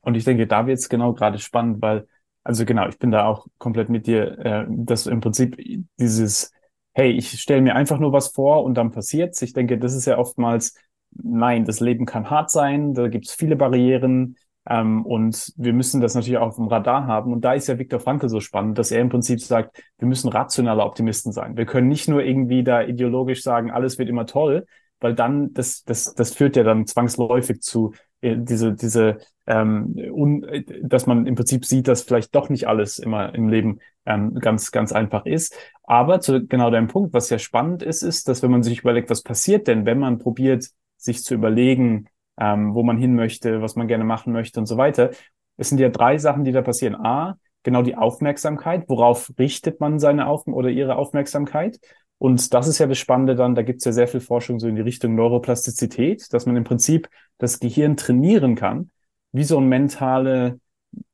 Und 0.00 0.14
ich 0.14 0.24
denke, 0.24 0.46
da 0.46 0.66
wird 0.66 0.78
es 0.78 0.88
genau 0.88 1.14
gerade 1.14 1.38
spannend, 1.38 1.82
weil, 1.82 2.06
also 2.46 2.64
genau, 2.64 2.88
ich 2.88 2.98
bin 2.98 3.10
da 3.10 3.26
auch 3.26 3.46
komplett 3.58 3.88
mit 3.88 4.06
dir, 4.06 4.38
äh, 4.38 4.66
dass 4.68 5.06
im 5.06 5.20
Prinzip 5.20 5.56
dieses, 5.98 6.52
hey, 6.94 7.10
ich 7.10 7.40
stelle 7.40 7.62
mir 7.62 7.74
einfach 7.74 7.98
nur 7.98 8.12
was 8.12 8.28
vor 8.28 8.64
und 8.64 8.74
dann 8.74 8.92
passiert's. 8.92 9.42
Ich 9.42 9.52
denke, 9.52 9.78
das 9.78 9.94
ist 9.94 10.06
ja 10.06 10.18
oftmals, 10.18 10.74
nein, 11.10 11.64
das 11.64 11.80
Leben 11.80 12.06
kann 12.06 12.30
hart 12.30 12.50
sein, 12.50 12.94
da 12.94 13.08
gibt's 13.08 13.34
viele 13.34 13.56
Barrieren, 13.56 14.36
ähm, 14.68 15.04
und 15.06 15.52
wir 15.56 15.72
müssen 15.72 16.00
das 16.00 16.14
natürlich 16.14 16.38
auch 16.38 16.48
auf 16.48 16.56
dem 16.56 16.66
Radar 16.68 17.06
haben. 17.06 17.32
Und 17.32 17.42
da 17.42 17.52
ist 17.54 17.68
ja 17.68 17.78
Viktor 17.78 18.00
Frankl 18.00 18.28
so 18.28 18.40
spannend, 18.40 18.78
dass 18.78 18.90
er 18.90 19.00
im 19.00 19.08
Prinzip 19.08 19.40
sagt, 19.40 19.82
wir 19.98 20.08
müssen 20.08 20.28
rationale 20.28 20.82
Optimisten 20.82 21.32
sein. 21.32 21.56
Wir 21.56 21.66
können 21.66 21.88
nicht 21.88 22.08
nur 22.08 22.22
irgendwie 22.22 22.64
da 22.64 22.82
ideologisch 22.82 23.42
sagen, 23.42 23.70
alles 23.70 23.98
wird 23.98 24.08
immer 24.08 24.26
toll, 24.26 24.66
weil 25.00 25.14
dann, 25.14 25.52
das, 25.52 25.84
das, 25.84 26.14
das 26.14 26.34
führt 26.34 26.56
ja 26.56 26.64
dann 26.64 26.86
zwangsläufig 26.86 27.60
zu 27.60 27.92
äh, 28.20 28.36
diese, 28.38 28.74
diese, 28.74 29.18
ähm, 29.46 29.94
un, 30.12 30.46
dass 30.82 31.06
man 31.06 31.26
im 31.26 31.34
Prinzip 31.34 31.64
sieht, 31.64 31.88
dass 31.88 32.02
vielleicht 32.02 32.34
doch 32.34 32.48
nicht 32.48 32.66
alles 32.68 32.98
immer 32.98 33.34
im 33.34 33.48
Leben 33.48 33.78
ähm, 34.04 34.34
ganz, 34.34 34.72
ganz 34.72 34.92
einfach 34.92 35.26
ist. 35.26 35.54
Aber 35.84 36.20
zu 36.20 36.46
genau 36.46 36.70
deinem 36.70 36.88
Punkt, 36.88 37.12
was 37.12 37.30
ja 37.30 37.38
spannend 37.38 37.82
ist, 37.82 38.02
ist, 38.02 38.28
dass 38.28 38.42
wenn 38.42 38.50
man 38.50 38.62
sich 38.62 38.80
überlegt, 38.80 39.10
was 39.10 39.22
passiert 39.22 39.68
denn, 39.68 39.86
wenn 39.86 39.98
man 39.98 40.18
probiert, 40.18 40.68
sich 40.96 41.22
zu 41.22 41.34
überlegen, 41.34 42.08
ähm, 42.38 42.74
wo 42.74 42.82
man 42.82 42.98
hin 42.98 43.14
möchte, 43.14 43.62
was 43.62 43.76
man 43.76 43.88
gerne 43.88 44.04
machen 44.04 44.32
möchte 44.32 44.60
und 44.60 44.66
so 44.66 44.76
weiter. 44.76 45.10
Es 45.56 45.68
sind 45.68 45.78
ja 45.78 45.88
drei 45.88 46.18
Sachen, 46.18 46.44
die 46.44 46.52
da 46.52 46.62
passieren. 46.62 46.96
A, 46.96 47.38
genau 47.62 47.82
die 47.82 47.96
Aufmerksamkeit. 47.96 48.84
Worauf 48.88 49.32
richtet 49.38 49.80
man 49.80 49.98
seine 49.98 50.26
Auf 50.26 50.46
oder 50.46 50.68
ihre 50.68 50.96
Aufmerksamkeit? 50.96 51.78
Und 52.18 52.54
das 52.54 52.66
ist 52.66 52.78
ja 52.78 52.86
das 52.86 52.98
Spannende 52.98 53.34
dann, 53.34 53.54
da 53.54 53.62
gibt 53.62 53.80
es 53.80 53.84
ja 53.84 53.92
sehr 53.92 54.08
viel 54.08 54.20
Forschung 54.20 54.58
so 54.58 54.68
in 54.68 54.76
die 54.76 54.82
Richtung 54.82 55.14
Neuroplastizität, 55.14 56.32
dass 56.32 56.46
man 56.46 56.56
im 56.56 56.64
Prinzip 56.64 57.08
das 57.38 57.60
Gehirn 57.60 57.96
trainieren 57.96 58.54
kann, 58.54 58.90
wie 59.36 59.44
so 59.44 59.58
ein 59.58 59.68
mentale, 59.68 60.60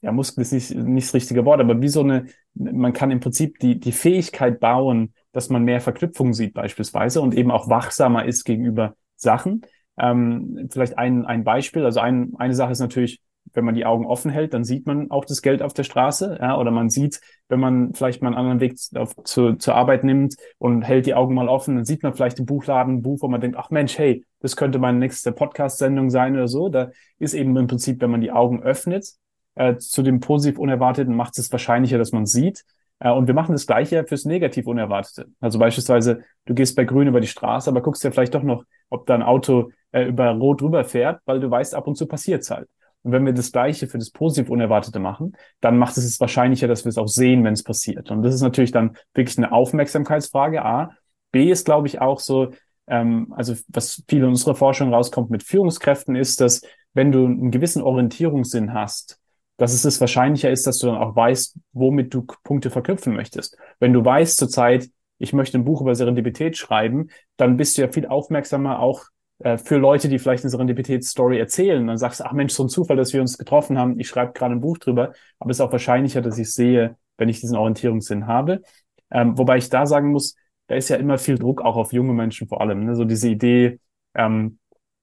ja, 0.01 0.13
Muskel 0.13 0.43
ist 0.43 0.53
nicht, 0.53 0.75
nicht 0.75 1.09
das 1.09 1.15
richtige 1.15 1.45
Wort, 1.45 1.61
aber 1.61 1.81
wie 1.83 1.89
so 1.89 2.01
eine, 2.01 2.27
man 2.55 2.93
kann 2.93 3.11
im 3.11 3.21
Prinzip 3.21 3.59
die, 3.59 3.81
die 3.81 3.93
Fähigkeit 3.93 4.61
bauen, 4.61 5.13
dass 5.33 5.49
man 5.49 5.65
mehr 5.65 5.81
Verknüpfungen 5.81 6.35
sieht 6.35 6.55
beispielsweise 6.55 7.21
und 7.21 7.35
eben 7.35 7.51
auch 7.51 7.69
wachsamer 7.69 8.25
ist 8.25 8.45
gegenüber 8.45 8.95
Sachen. 9.17 9.63
Ähm, 9.99 10.69
vielleicht 10.71 10.99
ein, 10.99 11.27
ein 11.27 11.45
Beispiel. 11.45 11.85
Also 11.85 12.01
ein, 12.01 12.33
eine 12.39 12.55
Sache 12.55 12.73
ist 12.73 12.81
natürlich, 12.81 13.21
wenn 13.53 13.65
man 13.65 13.75
die 13.75 13.85
Augen 13.85 14.07
offen 14.07 14.31
hält, 14.31 14.55
dann 14.55 14.65
sieht 14.65 14.87
man 14.87 15.11
auch 15.11 15.25
das 15.25 15.43
Geld 15.43 15.63
auf 15.63 15.75
der 15.75 15.85
Straße. 15.85 16.39
Ja, 16.41 16.57
oder 16.59 16.71
man 16.71 16.91
sieht, 16.91 17.21
wenn 17.49 17.61
man 17.61 17.93
vielleicht 17.95 18.23
mal 18.23 18.29
einen 18.29 18.37
anderen 18.37 18.61
Weg 18.61 18.79
auf, 18.95 19.15
zu, 19.25 19.55
zur 19.55 19.75
Arbeit 19.75 20.05
nimmt 20.05 20.37
und 20.59 20.83
hält 20.83 21.07
die 21.07 21.15
Augen 21.15 21.35
mal 21.35 21.49
offen, 21.49 21.77
dann 21.77 21.85
sieht 21.85 22.03
man 22.03 22.15
vielleicht 22.15 22.39
im 22.39 22.47
Buchladen 22.47 22.97
ein 22.97 23.03
Buch, 23.03 23.19
wo 23.21 23.29
man 23.29 23.41
denkt, 23.41 23.57
ach 23.59 23.71
Mensch, 23.71 23.99
hey, 23.99 24.25
das 24.41 24.57
könnte 24.57 24.79
meine 24.79 24.99
nächste 24.99 25.33
Podcast-Sendung 25.33 26.11
sein 26.11 26.35
oder 26.35 26.49
so. 26.49 26.69
Da 26.69 26.91
ist 27.19 27.35
eben 27.35 27.57
im 27.57 27.67
Prinzip, 27.67 28.01
wenn 28.01 28.11
man 28.11 28.21
die 28.21 28.33
Augen 28.33 28.63
öffnet, 28.63 29.07
äh, 29.55 29.77
zu 29.77 30.03
dem 30.03 30.21
positiv 30.21 30.59
Unerwarteten 30.59 31.15
macht 31.15 31.39
es 31.39 31.53
wahrscheinlicher, 31.53 31.99
dass 31.99 32.13
man 32.13 32.27
sieht. 32.27 32.65
Äh, 33.01 33.11
und 33.11 33.27
wir 33.27 33.35
machen 33.35 33.53
das 33.53 33.67
Gleiche 33.67 34.05
fürs 34.05 34.25
negativ 34.25 34.67
Unerwartete. 34.67 35.29
Also 35.41 35.59
beispielsweise, 35.59 36.23
du 36.47 36.55
gehst 36.55 36.77
bei 36.77 36.85
Grün 36.85 37.09
über 37.09 37.21
die 37.21 37.27
Straße, 37.27 37.69
aber 37.69 37.83
guckst 37.83 38.03
dir 38.05 38.13
vielleicht 38.13 38.35
doch 38.35 38.43
noch, 38.43 38.65
ob 38.89 39.07
da 39.07 39.15
ein 39.15 39.23
Auto 39.23 39.71
äh, 39.91 40.05
über 40.05 40.31
Rot 40.31 40.63
rüberfährt, 40.63 41.21
weil 41.27 41.41
du 41.41 41.51
weißt, 41.51 41.75
ab 41.75 41.87
und 41.87 41.97
zu 41.97 42.07
passiert's 42.07 42.51
halt. 42.51 42.69
Und 43.03 43.13
wenn 43.13 43.27
wir 43.27 43.33
das 43.33 43.53
Gleiche 43.53 43.89
für 43.89 43.99
das 43.99 44.11
positiv 44.11 44.51
Unerwartete 44.51 44.99
machen, 44.99 45.33
dann 45.61 45.77
macht 45.77 45.97
es 45.97 46.05
es 46.05 46.21
wahrscheinlicher, 46.21 46.69
dass 46.69 46.85
wir 46.85 46.91
es 46.91 46.99
auch 46.99 47.09
sehen, 47.09 47.45
wenn 47.45 47.55
es 47.55 47.63
passiert. 47.63 48.11
Und 48.11 48.23
das 48.23 48.35
ist 48.35 48.43
natürlich 48.43 48.73
dann 48.73 48.97
wirklich 49.15 49.39
eine 49.39 49.53
Aufmerksamkeitsfrage, 49.53 50.65
A. 50.65 50.91
B 51.33 51.51
ist, 51.51 51.65
glaube 51.65 51.89
ich, 51.89 52.01
auch 52.01 52.21
so, 52.21 52.51
ähm, 52.87 53.33
also 53.37 53.55
was 53.69 54.03
viel 54.09 54.21
in 54.21 54.29
unserer 54.29 54.55
Forschung 54.55 54.93
rauskommt 54.93 55.31
mit 55.31 55.43
Führungskräften, 55.43 56.15
ist, 56.15 56.41
dass 56.41 56.63
wenn 56.95 57.11
du 57.11 57.25
einen 57.25 57.51
gewissen 57.51 57.83
Orientierungssinn 57.83 58.75
hast, 58.75 59.19
dass 59.57 59.73
es 59.73 59.85
es 59.85 60.01
wahrscheinlicher 60.01 60.51
ist, 60.51 60.67
dass 60.67 60.79
du 60.79 60.89
dann 60.89 60.97
auch 60.97 61.15
weißt, 61.15 61.59
womit 61.73 62.13
du 62.15 62.27
Punkte 62.45 62.71
verknüpfen 62.71 63.15
möchtest. 63.15 63.57
Wenn 63.81 63.93
du 63.93 64.05
weißt 64.05 64.37
zurzeit, 64.37 64.91
ich 65.19 65.33
möchte 65.33 65.59
ein 65.59 65.65
Buch 65.65 65.81
über 65.81 65.95
Serendipität 65.95 66.57
schreiben, 66.57 67.09
dann 67.37 67.57
bist 67.57 67.79
du 67.79 67.83
ja 67.83 67.89
viel 67.89 68.07
aufmerksamer 68.07 68.81
auch 68.81 69.05
äh, 69.43 69.59
für 69.59 69.77
Leute, 69.77 70.09
die 70.09 70.19
vielleicht 70.19 70.45
eine 70.45 70.51
Serendipitätsstory 70.51 71.39
erzählen. 71.39 71.87
Dann 71.87 71.99
sagst 71.99 72.21
du, 72.21 72.25
ach 72.25 72.33
Mensch, 72.33 72.53
so 72.53 72.65
ein 72.65 72.69
Zufall, 72.69 72.97
dass 72.97 73.13
wir 73.13 73.21
uns 73.21 73.39
getroffen 73.39 73.79
haben. 73.79 73.99
Ich 73.99 74.09
schreibe 74.09 74.33
gerade 74.33 74.55
ein 74.55 74.61
Buch 74.61 74.79
drüber. 74.79 75.13
Aber 75.39 75.51
es 75.51 75.59
ist 75.59 75.61
auch 75.61 75.73
wahrscheinlicher, 75.73 76.23
dass 76.23 76.39
ich 76.39 76.53
sehe, 76.53 76.97
wenn 77.19 77.29
ich 77.29 77.41
diesen 77.41 77.57
Orientierungssinn 77.57 78.27
habe. 78.27 78.63
Ähm, 79.11 79.37
wobei 79.37 79.59
ich 79.59 79.69
da 79.69 79.87
sagen 79.87 80.11
muss, 80.11 80.37
da 80.69 80.77
ist 80.77 80.89
ja 80.89 80.97
immer 80.97 81.19
viel 81.19 81.39
Druck 81.39 81.61
auch 81.63 81.77
auf 81.77 81.93
junge 81.93 82.13
Menschen 82.13 82.49
vor 82.49 82.61
allem. 82.61 82.85
Ne? 82.85 82.97
So 82.97 83.05
diese 83.05 83.29
Idee, 83.29 83.79
ähm, 84.15 84.59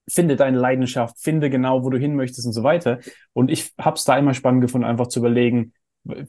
finde 0.08 0.36
deine 0.36 0.58
Leidenschaft, 0.58 1.18
finde 1.20 1.50
genau, 1.50 1.84
wo 1.84 1.90
du 1.90 1.98
hin 1.98 2.16
möchtest 2.16 2.46
und 2.46 2.52
so 2.52 2.62
weiter. 2.62 2.98
Und 3.32 3.50
ich 3.50 3.72
habe 3.78 3.96
es 3.96 4.04
da 4.04 4.18
immer 4.18 4.34
spannend 4.34 4.62
gefunden, 4.62 4.86
einfach 4.86 5.06
zu 5.06 5.20
überlegen, 5.20 5.72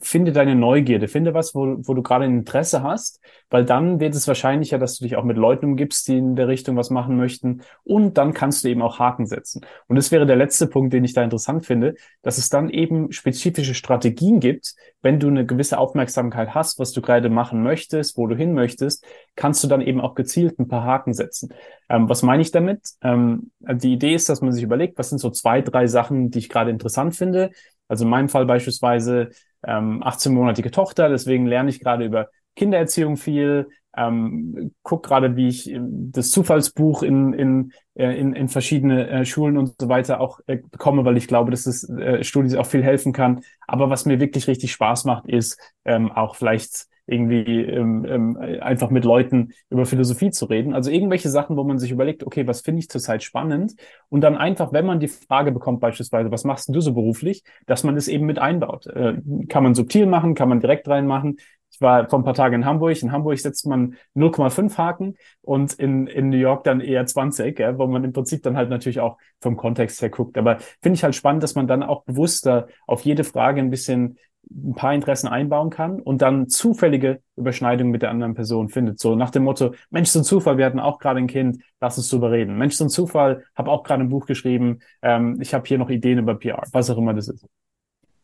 finde 0.02 0.32
deine 0.32 0.54
Neugierde, 0.54 1.08
finde 1.08 1.32
was, 1.32 1.54
wo, 1.54 1.76
wo 1.78 1.94
du 1.94 2.02
gerade 2.02 2.26
ein 2.26 2.38
Interesse 2.38 2.82
hast, 2.82 3.20
weil 3.48 3.64
dann 3.64 4.00
wird 4.00 4.14
es 4.14 4.28
wahrscheinlicher, 4.28 4.78
dass 4.78 4.98
du 4.98 5.04
dich 5.04 5.16
auch 5.16 5.24
mit 5.24 5.38
Leuten 5.38 5.64
umgibst, 5.64 6.06
die 6.08 6.18
in 6.18 6.36
der 6.36 6.46
Richtung 6.46 6.76
was 6.76 6.90
machen 6.90 7.16
möchten 7.16 7.62
und 7.82 8.18
dann 8.18 8.34
kannst 8.34 8.64
du 8.64 8.68
eben 8.68 8.82
auch 8.82 8.98
Haken 8.98 9.26
setzen. 9.26 9.64
Und 9.88 9.96
das 9.96 10.12
wäre 10.12 10.26
der 10.26 10.36
letzte 10.36 10.66
Punkt, 10.66 10.92
den 10.92 11.04
ich 11.04 11.14
da 11.14 11.24
interessant 11.24 11.64
finde, 11.64 11.94
dass 12.20 12.36
es 12.36 12.50
dann 12.50 12.68
eben 12.68 13.12
spezifische 13.12 13.74
Strategien 13.74 14.40
gibt, 14.40 14.74
wenn 15.00 15.18
du 15.18 15.28
eine 15.28 15.46
gewisse 15.46 15.78
Aufmerksamkeit 15.78 16.54
hast, 16.54 16.78
was 16.78 16.92
du 16.92 17.00
gerade 17.00 17.30
machen 17.30 17.62
möchtest, 17.62 18.18
wo 18.18 18.26
du 18.26 18.36
hin 18.36 18.52
möchtest, 18.52 19.06
kannst 19.36 19.64
du 19.64 19.68
dann 19.68 19.80
eben 19.80 20.00
auch 20.02 20.14
gezielt 20.14 20.58
ein 20.58 20.68
paar 20.68 20.84
Haken 20.84 21.14
setzen. 21.14 21.54
Ähm, 21.88 22.08
was 22.10 22.22
meine 22.22 22.42
ich 22.42 22.50
damit? 22.50 22.80
Ähm, 23.02 23.50
die 23.60 23.94
Idee 23.94 24.14
ist, 24.14 24.28
dass 24.28 24.42
man 24.42 24.52
sich 24.52 24.62
überlegt, 24.62 24.98
was 24.98 25.08
sind 25.08 25.18
so 25.18 25.30
zwei, 25.30 25.62
drei 25.62 25.86
Sachen, 25.86 26.30
die 26.30 26.40
ich 26.40 26.50
gerade 26.50 26.70
interessant 26.70 27.16
finde. 27.16 27.50
Also 27.88 28.04
in 28.04 28.10
meinem 28.10 28.28
Fall 28.28 28.46
beispielsweise 28.46 29.30
ähm, 29.64 30.02
18-monatige 30.02 30.70
Tochter, 30.70 31.08
deswegen 31.08 31.46
lerne 31.46 31.70
ich 31.70 31.80
gerade 31.80 32.04
über 32.04 32.28
Kindererziehung 32.56 33.16
viel, 33.16 33.68
ähm, 33.96 34.72
guck 34.82 35.04
gerade, 35.04 35.36
wie 35.36 35.48
ich 35.48 35.74
das 35.78 36.30
Zufallsbuch 36.30 37.02
in, 37.02 37.32
in, 37.32 37.72
äh, 37.94 38.18
in, 38.18 38.34
in 38.34 38.48
verschiedene 38.48 39.08
äh, 39.08 39.24
Schulen 39.24 39.58
und 39.58 39.74
so 39.78 39.88
weiter 39.88 40.20
auch 40.20 40.40
äh, 40.46 40.56
bekomme, 40.56 41.04
weil 41.04 41.16
ich 41.16 41.28
glaube, 41.28 41.50
dass 41.50 41.64
das 41.64 41.88
äh, 41.88 42.24
Studien 42.24 42.58
auch 42.58 42.66
viel 42.66 42.82
helfen 42.82 43.12
kann. 43.12 43.42
Aber 43.66 43.90
was 43.90 44.06
mir 44.06 44.20
wirklich 44.20 44.48
richtig 44.48 44.72
Spaß 44.72 45.04
macht, 45.04 45.26
ist 45.26 45.58
ähm, 45.84 46.10
auch 46.10 46.36
vielleicht 46.36 46.86
irgendwie 47.06 47.62
ähm, 47.62 48.04
ähm, 48.08 48.36
einfach 48.60 48.90
mit 48.90 49.04
Leuten 49.04 49.52
über 49.70 49.86
Philosophie 49.86 50.30
zu 50.30 50.46
reden. 50.46 50.72
Also 50.72 50.90
irgendwelche 50.90 51.30
Sachen, 51.30 51.56
wo 51.56 51.64
man 51.64 51.78
sich 51.78 51.90
überlegt, 51.90 52.24
okay, 52.24 52.46
was 52.46 52.60
finde 52.60 52.80
ich 52.80 52.88
zurzeit 52.88 53.22
spannend? 53.22 53.74
Und 54.08 54.20
dann 54.20 54.36
einfach, 54.36 54.72
wenn 54.72 54.86
man 54.86 55.00
die 55.00 55.08
Frage 55.08 55.52
bekommt, 55.52 55.80
beispielsweise, 55.80 56.30
was 56.30 56.44
machst 56.44 56.68
du 56.68 56.80
so 56.80 56.94
beruflich, 56.94 57.42
dass 57.66 57.84
man 57.84 57.94
das 57.94 58.08
eben 58.08 58.26
mit 58.26 58.38
einbaut. 58.38 58.86
Äh, 58.86 59.14
kann 59.48 59.64
man 59.64 59.74
subtil 59.74 60.06
machen, 60.06 60.34
kann 60.34 60.48
man 60.48 60.60
direkt 60.60 60.88
reinmachen. 60.88 61.38
Ich 61.72 61.80
war 61.80 62.08
vor 62.08 62.18
ein 62.18 62.24
paar 62.24 62.34
Tagen 62.34 62.56
in 62.56 62.64
Hamburg. 62.66 63.02
In 63.02 63.12
Hamburg 63.12 63.38
setzt 63.38 63.66
man 63.66 63.96
0,5 64.14 64.76
Haken 64.76 65.16
und 65.40 65.72
in, 65.72 66.06
in 66.06 66.28
New 66.28 66.36
York 66.36 66.64
dann 66.64 66.80
eher 66.80 67.06
20, 67.06 67.58
ja, 67.58 67.78
wo 67.78 67.86
man 67.86 68.04
im 68.04 68.12
Prinzip 68.12 68.42
dann 68.42 68.56
halt 68.56 68.68
natürlich 68.68 69.00
auch 69.00 69.16
vom 69.40 69.56
Kontext 69.56 70.02
her 70.02 70.10
guckt. 70.10 70.36
Aber 70.36 70.58
finde 70.82 70.96
ich 70.96 71.04
halt 71.04 71.14
spannend, 71.14 71.42
dass 71.42 71.54
man 71.54 71.66
dann 71.66 71.82
auch 71.82 72.04
bewusster 72.04 72.68
auf 72.86 73.02
jede 73.02 73.24
Frage 73.24 73.60
ein 73.60 73.70
bisschen 73.70 74.18
ein 74.50 74.74
paar 74.74 74.94
Interessen 74.94 75.28
einbauen 75.28 75.70
kann 75.70 76.00
und 76.00 76.22
dann 76.22 76.48
zufällige 76.48 77.20
Überschneidungen 77.36 77.90
mit 77.90 78.02
der 78.02 78.10
anderen 78.10 78.34
Person 78.34 78.68
findet. 78.68 78.98
So 78.98 79.14
nach 79.14 79.30
dem 79.30 79.44
Motto, 79.44 79.74
Mensch, 79.90 80.10
so 80.10 80.20
ein 80.20 80.24
Zufall, 80.24 80.58
wir 80.58 80.66
hatten 80.66 80.80
auch 80.80 80.98
gerade 80.98 81.18
ein 81.18 81.26
Kind, 81.26 81.62
lass 81.80 81.96
uns 81.96 82.08
drüber 82.08 82.30
reden. 82.30 82.58
Mensch, 82.58 82.74
so 82.74 82.84
ein 82.84 82.90
Zufall, 82.90 83.44
habe 83.54 83.70
auch 83.70 83.82
gerade 83.82 84.02
ein 84.02 84.08
Buch 84.08 84.26
geschrieben, 84.26 84.80
ähm, 85.00 85.38
ich 85.40 85.54
habe 85.54 85.66
hier 85.66 85.78
noch 85.78 85.90
Ideen 85.90 86.18
über 86.18 86.34
PR, 86.34 86.62
was 86.72 86.90
auch 86.90 86.98
immer 86.98 87.14
das 87.14 87.28
ist. 87.28 87.46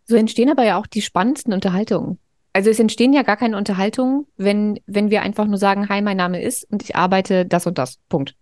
So 0.04 0.16
entstehen 0.16 0.50
aber 0.50 0.64
ja 0.64 0.78
auch 0.78 0.86
die 0.86 1.02
spannendsten 1.02 1.52
Unterhaltungen. 1.52 2.18
Also 2.52 2.70
es 2.70 2.80
entstehen 2.80 3.12
ja 3.12 3.22
gar 3.22 3.36
keine 3.36 3.56
Unterhaltungen, 3.56 4.26
wenn, 4.36 4.80
wenn 4.86 5.10
wir 5.10 5.22
einfach 5.22 5.46
nur 5.46 5.58
sagen, 5.58 5.88
hi, 5.88 6.02
mein 6.02 6.16
Name 6.16 6.42
ist 6.42 6.64
und 6.70 6.82
ich 6.82 6.96
arbeite 6.96 7.46
das 7.46 7.66
und 7.66 7.78
das. 7.78 7.98
Punkt. 8.08 8.34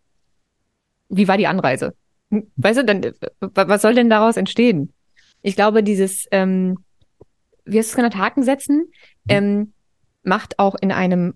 Wie 1.08 1.28
war 1.28 1.36
die 1.36 1.46
Anreise? 1.46 1.94
Hm, 2.30 2.50
weißt 2.56 2.78
du, 2.78 2.84
dann, 2.84 3.12
was 3.40 3.82
soll 3.82 3.94
denn 3.94 4.10
daraus 4.10 4.36
entstehen? 4.36 4.92
Ich 5.42 5.54
glaube, 5.54 5.82
dieses, 5.82 6.26
ähm, 6.30 6.78
wie 7.66 7.78
hast 7.78 7.88
du 7.88 7.90
es 7.90 7.96
genannt, 7.96 8.16
Haken 8.16 8.42
setzen, 8.42 8.76
mhm. 8.76 8.90
ähm, 9.28 9.72
macht 10.22 10.58
auch 10.58 10.74
in 10.80 10.92
einem 10.92 11.34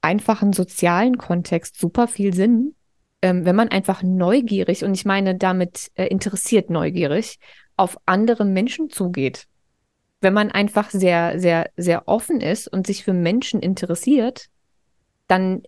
einfachen 0.00 0.52
sozialen 0.52 1.18
Kontext 1.18 1.78
super 1.78 2.06
viel 2.06 2.32
Sinn, 2.32 2.74
ähm, 3.22 3.44
wenn 3.44 3.56
man 3.56 3.68
einfach 3.68 4.02
neugierig, 4.02 4.84
und 4.84 4.94
ich 4.94 5.04
meine 5.04 5.34
damit 5.34 5.90
äh, 5.94 6.06
interessiert 6.06 6.70
neugierig, 6.70 7.38
auf 7.76 7.98
andere 8.06 8.44
Menschen 8.44 8.90
zugeht. 8.90 9.46
Wenn 10.20 10.32
man 10.32 10.50
einfach 10.50 10.90
sehr, 10.90 11.38
sehr, 11.40 11.70
sehr 11.76 12.08
offen 12.08 12.40
ist 12.40 12.68
und 12.68 12.86
sich 12.86 13.04
für 13.04 13.12
Menschen 13.12 13.60
interessiert, 13.60 14.46
dann 15.28 15.62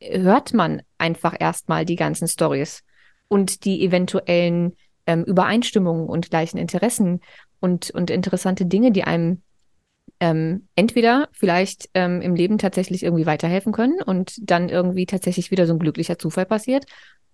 hört 0.00 0.54
man 0.54 0.82
einfach 0.98 1.34
erstmal 1.38 1.84
die 1.84 1.96
ganzen 1.96 2.28
Stories 2.28 2.82
und 3.28 3.64
die 3.64 3.84
eventuellen 3.84 4.76
ähm, 5.06 5.24
Übereinstimmungen 5.24 6.06
und 6.06 6.30
gleichen 6.30 6.58
Interessen 6.58 7.20
und, 7.62 7.90
und 7.92 8.10
interessante 8.10 8.66
Dinge, 8.66 8.92
die 8.92 9.04
einem 9.04 9.40
ähm, 10.20 10.68
entweder 10.74 11.28
vielleicht 11.32 11.88
ähm, 11.94 12.20
im 12.20 12.34
Leben 12.34 12.58
tatsächlich 12.58 13.02
irgendwie 13.02 13.26
weiterhelfen 13.26 13.72
können 13.72 14.02
und 14.02 14.34
dann 14.38 14.68
irgendwie 14.68 15.06
tatsächlich 15.06 15.50
wieder 15.50 15.66
so 15.66 15.72
ein 15.72 15.78
glücklicher 15.78 16.18
Zufall 16.18 16.44
passiert 16.44 16.84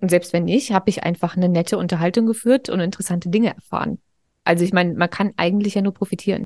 Und 0.00 0.10
selbst 0.10 0.32
wenn 0.32 0.44
nicht, 0.44 0.72
habe 0.72 0.90
ich 0.90 1.02
einfach 1.02 1.36
eine 1.36 1.48
nette 1.48 1.78
Unterhaltung 1.78 2.26
geführt 2.26 2.68
und 2.68 2.80
interessante 2.80 3.30
Dinge 3.30 3.54
erfahren. 3.54 3.98
Also 4.44 4.64
ich 4.64 4.72
meine, 4.72 4.94
man 4.94 5.10
kann 5.10 5.32
eigentlich 5.36 5.74
ja 5.74 5.82
nur 5.82 5.92
profitieren. 5.92 6.44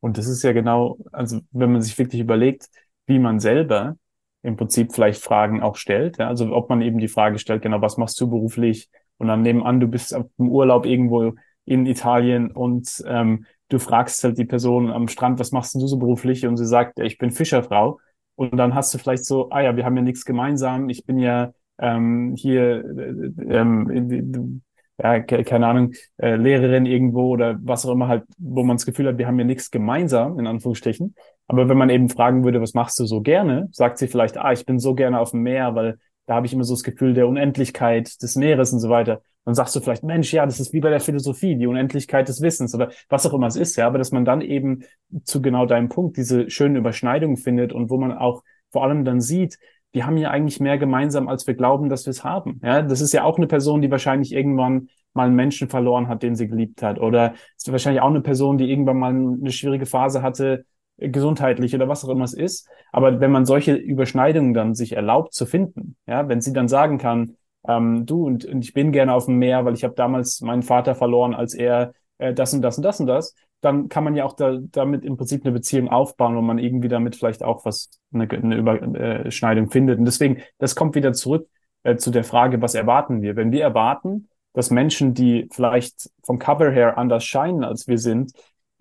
Und 0.00 0.18
das 0.18 0.26
ist 0.26 0.42
ja 0.42 0.52
genau, 0.52 0.98
also 1.12 1.40
wenn 1.52 1.72
man 1.72 1.82
sich 1.82 1.96
wirklich 1.98 2.20
überlegt, 2.20 2.68
wie 3.06 3.18
man 3.18 3.40
selber 3.40 3.96
im 4.42 4.56
Prinzip 4.56 4.92
vielleicht 4.92 5.22
Fragen 5.22 5.62
auch 5.62 5.76
stellt. 5.76 6.18
Ja? 6.18 6.28
Also 6.28 6.52
ob 6.52 6.68
man 6.68 6.82
eben 6.82 6.98
die 6.98 7.08
Frage 7.08 7.38
stellt, 7.38 7.62
genau, 7.62 7.80
was 7.80 7.96
machst 7.96 8.20
du 8.20 8.28
beruflich? 8.28 8.90
Und 9.18 9.28
dann 9.28 9.42
nebenan, 9.42 9.78
du 9.78 9.86
bist 9.86 10.12
im 10.12 10.48
Urlaub 10.48 10.84
irgendwo 10.84 11.34
in 11.64 11.86
Italien 11.86 12.50
und 12.50 13.02
ähm, 13.06 13.46
du 13.68 13.78
fragst 13.78 14.22
halt 14.24 14.38
die 14.38 14.44
Person 14.44 14.90
am 14.90 15.08
Strand, 15.08 15.38
was 15.38 15.52
machst 15.52 15.74
du 15.74 15.86
so 15.86 15.96
beruflich? 15.96 16.46
Und 16.46 16.56
sie 16.56 16.66
sagt, 16.66 16.98
ich 16.98 17.18
bin 17.18 17.30
Fischerfrau. 17.30 17.98
Und 18.34 18.56
dann 18.56 18.74
hast 18.74 18.92
du 18.92 18.98
vielleicht 18.98 19.24
so, 19.24 19.50
ah 19.50 19.60
ja, 19.60 19.76
wir 19.76 19.84
haben 19.84 19.96
ja 19.96 20.02
nichts 20.02 20.24
gemeinsam. 20.24 20.88
Ich 20.88 21.04
bin 21.04 21.18
ja 21.18 21.52
ähm, 21.78 22.34
hier, 22.36 22.84
äh, 22.84 23.56
ähm, 23.56 24.62
ja, 24.98 25.20
keine 25.20 25.66
Ahnung, 25.66 25.92
äh, 26.18 26.36
Lehrerin 26.36 26.86
irgendwo 26.86 27.30
oder 27.30 27.58
was 27.62 27.86
auch 27.86 27.92
immer 27.92 28.08
halt, 28.08 28.24
wo 28.38 28.62
man 28.62 28.76
das 28.76 28.86
Gefühl 28.86 29.08
hat, 29.08 29.18
wir 29.18 29.26
haben 29.26 29.38
ja 29.38 29.44
nichts 29.44 29.70
gemeinsam, 29.70 30.38
in 30.38 30.46
Anführungsstrichen. 30.46 31.14
Aber 31.48 31.68
wenn 31.68 31.76
man 31.76 31.90
eben 31.90 32.08
fragen 32.08 32.44
würde, 32.44 32.60
was 32.60 32.74
machst 32.74 32.98
du 32.98 33.04
so 33.04 33.20
gerne, 33.20 33.68
sagt 33.72 33.98
sie 33.98 34.08
vielleicht, 34.08 34.36
ah, 34.38 34.52
ich 34.52 34.64
bin 34.64 34.78
so 34.78 34.94
gerne 34.94 35.18
auf 35.18 35.32
dem 35.32 35.42
Meer, 35.42 35.74
weil 35.74 35.98
da 36.26 36.34
habe 36.34 36.46
ich 36.46 36.52
immer 36.52 36.64
so 36.64 36.74
das 36.74 36.84
Gefühl 36.84 37.14
der 37.14 37.26
Unendlichkeit 37.26 38.22
des 38.22 38.36
Meeres 38.36 38.72
und 38.72 38.78
so 38.78 38.88
weiter. 38.90 39.22
Dann 39.44 39.54
sagst 39.54 39.74
du 39.74 39.80
vielleicht, 39.80 40.04
Mensch, 40.04 40.32
ja, 40.32 40.46
das 40.46 40.60
ist 40.60 40.72
wie 40.72 40.80
bei 40.80 40.90
der 40.90 41.00
Philosophie, 41.00 41.56
die 41.56 41.66
Unendlichkeit 41.66 42.28
des 42.28 42.40
Wissens 42.42 42.74
oder 42.74 42.90
was 43.08 43.26
auch 43.26 43.34
immer 43.34 43.48
es 43.48 43.56
ist, 43.56 43.76
ja, 43.76 43.86
aber 43.86 43.98
dass 43.98 44.12
man 44.12 44.24
dann 44.24 44.40
eben 44.40 44.84
zu 45.24 45.42
genau 45.42 45.66
deinem 45.66 45.88
Punkt 45.88 46.16
diese 46.16 46.48
schönen 46.48 46.76
Überschneidungen 46.76 47.36
findet 47.36 47.72
und 47.72 47.90
wo 47.90 47.98
man 47.98 48.12
auch 48.12 48.42
vor 48.70 48.84
allem 48.84 49.04
dann 49.04 49.20
sieht, 49.20 49.58
wir 49.92 50.06
haben 50.06 50.16
ja 50.16 50.30
eigentlich 50.30 50.60
mehr 50.60 50.78
gemeinsam, 50.78 51.28
als 51.28 51.46
wir 51.46 51.54
glauben, 51.54 51.88
dass 51.88 52.06
wir 52.06 52.12
es 52.12 52.24
haben. 52.24 52.60
Ja, 52.64 52.82
das 52.82 53.00
ist 53.00 53.12
ja 53.12 53.24
auch 53.24 53.36
eine 53.36 53.46
Person, 53.46 53.82
die 53.82 53.90
wahrscheinlich 53.90 54.32
irgendwann 54.32 54.88
mal 55.12 55.26
einen 55.26 55.36
Menschen 55.36 55.68
verloren 55.68 56.08
hat, 56.08 56.22
den 56.22 56.34
sie 56.34 56.48
geliebt 56.48 56.82
hat. 56.82 56.98
Oder 56.98 57.34
ist 57.56 57.70
wahrscheinlich 57.70 58.00
auch 58.00 58.08
eine 58.08 58.22
Person, 58.22 58.56
die 58.56 58.70
irgendwann 58.70 58.98
mal 58.98 59.10
eine 59.10 59.52
schwierige 59.52 59.84
Phase 59.84 60.22
hatte, 60.22 60.64
gesundheitlich 60.96 61.74
oder 61.74 61.88
was 61.88 62.04
auch 62.04 62.08
immer 62.08 62.24
es 62.24 62.34
ist. 62.34 62.68
Aber 62.90 63.20
wenn 63.20 63.30
man 63.30 63.44
solche 63.44 63.74
Überschneidungen 63.74 64.54
dann 64.54 64.74
sich 64.74 64.92
erlaubt 64.92 65.34
zu 65.34 65.46
finden, 65.46 65.96
ja, 66.06 66.28
wenn 66.28 66.40
sie 66.40 66.52
dann 66.52 66.68
sagen 66.68 66.98
kann, 66.98 67.36
ähm, 67.66 68.06
du 68.06 68.26
und, 68.26 68.44
und 68.44 68.64
ich 68.64 68.72
bin 68.72 68.92
gerne 68.92 69.14
auf 69.14 69.26
dem 69.26 69.38
Meer, 69.38 69.64
weil 69.64 69.74
ich 69.74 69.84
habe 69.84 69.94
damals 69.94 70.40
meinen 70.40 70.62
Vater 70.62 70.94
verloren, 70.94 71.34
als 71.34 71.54
er 71.54 71.92
äh, 72.18 72.34
das 72.34 72.54
und 72.54 72.62
das 72.62 72.76
und 72.76 72.84
das 72.84 73.00
und 73.00 73.06
das, 73.06 73.34
dann 73.60 73.88
kann 73.88 74.04
man 74.04 74.16
ja 74.16 74.24
auch 74.24 74.34
da, 74.34 74.58
damit 74.60 75.04
im 75.04 75.16
Prinzip 75.16 75.44
eine 75.44 75.52
Beziehung 75.52 75.88
aufbauen, 75.88 76.36
wo 76.36 76.40
man 76.40 76.58
irgendwie 76.58 76.88
damit 76.88 77.16
vielleicht 77.16 77.44
auch 77.44 77.64
was, 77.64 77.90
eine, 78.12 78.28
eine 78.28 78.56
Überschneidung 78.56 79.70
findet. 79.70 79.98
Und 79.98 80.04
deswegen, 80.04 80.42
das 80.58 80.74
kommt 80.74 80.94
wieder 80.96 81.12
zurück 81.12 81.48
äh, 81.84 81.96
zu 81.96 82.10
der 82.10 82.24
Frage, 82.24 82.60
was 82.60 82.74
erwarten 82.74 83.22
wir? 83.22 83.36
Wenn 83.36 83.52
wir 83.52 83.62
erwarten, 83.62 84.28
dass 84.52 84.70
Menschen, 84.70 85.14
die 85.14 85.48
vielleicht 85.52 86.10
vom 86.24 86.38
Cover 86.38 86.70
her 86.70 86.98
anders 86.98 87.24
scheinen, 87.24 87.64
als 87.64 87.86
wir 87.86 87.98
sind, 87.98 88.32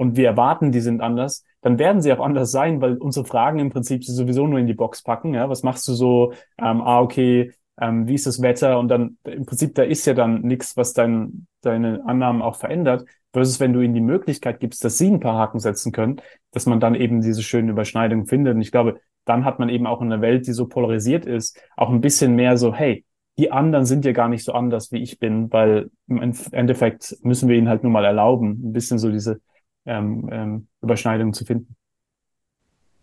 und 0.02 0.18
wir 0.18 0.26
erwarten, 0.26 0.72
die 0.72 0.80
sind 0.80 1.00
anders, 1.00 1.46
dann 1.62 1.78
werden 1.78 2.02
sie 2.02 2.12
auch 2.12 2.26
anders 2.26 2.50
sein, 2.50 2.82
weil 2.82 2.98
unsere 2.98 3.24
Fragen 3.24 3.60
im 3.60 3.70
Prinzip 3.70 4.04
sie 4.04 4.14
sowieso 4.14 4.48
nur 4.48 4.58
in 4.58 4.66
die 4.66 4.74
Box 4.74 5.04
packen. 5.04 5.36
Ja, 5.36 5.48
was 5.48 5.62
machst 5.62 5.88
du 5.88 5.94
so? 5.94 6.34
Ähm, 6.58 6.82
ah, 6.82 7.02
okay, 7.02 7.52
ähm, 7.80 8.08
wie 8.08 8.16
ist 8.16 8.26
das 8.26 8.42
Wetter? 8.42 8.80
Und 8.80 8.88
dann 8.90 9.18
im 9.24 9.46
Prinzip, 9.46 9.76
da 9.76 9.84
ist 9.84 10.06
ja 10.06 10.14
dann 10.14 10.42
nichts, 10.42 10.78
was 10.78 10.94
dein, 10.94 11.48
deine 11.62 12.04
Annahmen 12.06 12.42
auch 12.42 12.56
verändert. 12.56 13.06
Versus 13.34 13.60
wenn 13.60 13.74
du 13.74 13.82
ihnen 13.82 13.94
die 13.94 14.02
Möglichkeit 14.02 14.60
gibst, 14.60 14.84
dass 14.84 14.98
sie 14.98 15.10
ein 15.10 15.22
paar 15.22 15.38
Haken 15.38 15.60
setzen 15.60 15.92
können, 15.92 16.22
dass 16.52 16.66
man 16.66 16.82
dann 16.82 16.96
eben 16.96 17.22
diese 17.22 17.42
schönen 17.42 17.70
Überschneidungen 17.70 18.26
findet. 18.26 18.56
Und 18.56 18.62
ich 18.62 18.72
glaube, 18.72 19.00
dann 19.26 19.46
hat 19.46 19.60
man 19.60 19.70
eben 19.70 19.88
auch 19.88 20.02
in 20.02 20.12
einer 20.12 20.22
Welt, 20.22 20.48
die 20.48 20.52
so 20.52 20.68
polarisiert 20.68 21.26
ist, 21.26 21.58
auch 21.78 21.90
ein 21.90 22.02
bisschen 22.02 22.36
mehr 22.36 22.58
so, 22.58 22.74
hey, 22.74 23.06
die 23.38 23.52
anderen 23.52 23.86
sind 23.86 24.04
ja 24.04 24.12
gar 24.12 24.28
nicht 24.28 24.44
so 24.44 24.52
anders, 24.52 24.92
wie 24.92 25.02
ich 25.02 25.20
bin, 25.20 25.52
weil 25.52 25.90
im 26.08 26.34
Endeffekt 26.52 27.18
müssen 27.24 27.48
wir 27.48 27.56
ihnen 27.56 27.70
halt 27.70 27.84
nur 27.84 27.92
mal 27.92 28.04
erlauben, 28.04 28.62
ein 28.64 28.74
bisschen 28.74 29.00
so 29.00 29.10
diese 29.10 29.40
ähm, 29.86 30.30
ähm, 30.32 30.68
Überschneidungen 30.82 31.34
zu 31.34 31.46
finden. 31.46 31.76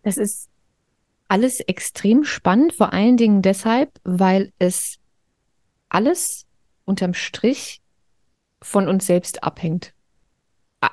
Das 0.03 0.17
ist 0.17 0.49
alles 1.29 1.61
extrem 1.61 2.25
spannend, 2.25 2.73
vor 2.73 2.91
allen 2.91 3.15
Dingen 3.15 3.41
deshalb, 3.41 3.91
weil 4.03 4.51
es 4.59 4.97
alles 5.87 6.45
unterm 6.85 7.13
Strich 7.13 7.81
von 8.61 8.89
uns 8.89 9.05
selbst 9.05 9.43
abhängt. 9.43 9.93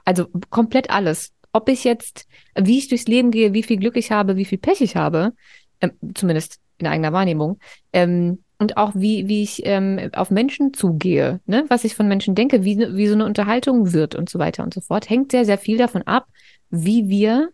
Also 0.04 0.28
komplett 0.50 0.90
alles. 0.90 1.32
Ob 1.52 1.68
ich 1.68 1.84
jetzt, 1.84 2.26
wie 2.54 2.78
ich 2.78 2.88
durchs 2.88 3.06
Leben 3.06 3.30
gehe, 3.30 3.54
wie 3.54 3.62
viel 3.62 3.78
Glück 3.78 3.96
ich 3.96 4.12
habe, 4.12 4.36
wie 4.36 4.44
viel 4.44 4.58
Pech 4.58 4.80
ich 4.82 4.94
habe, 4.94 5.32
äh, 5.80 5.88
zumindest 6.14 6.60
in 6.78 6.86
eigener 6.86 7.12
Wahrnehmung, 7.12 7.58
ähm, 7.92 8.42
und 8.58 8.76
auch 8.76 8.92
wie, 8.94 9.28
wie 9.28 9.42
ich 9.42 9.62
ähm, 9.64 10.10
auf 10.14 10.30
Menschen 10.30 10.72
zugehe, 10.72 11.40
ne? 11.46 11.64
was 11.68 11.84
ich 11.84 11.94
von 11.94 12.08
Menschen 12.08 12.34
denke, 12.34 12.64
wie, 12.64 12.78
wie 12.78 13.06
so 13.06 13.14
eine 13.14 13.26
Unterhaltung 13.26 13.92
wird 13.92 14.14
und 14.14 14.30
so 14.30 14.38
weiter 14.38 14.64
und 14.64 14.72
so 14.72 14.80
fort, 14.80 15.10
hängt 15.10 15.30
sehr, 15.30 15.44
sehr 15.44 15.58
viel 15.58 15.76
davon 15.76 16.02
ab, 16.02 16.26
wie 16.70 17.08
wir 17.08 17.50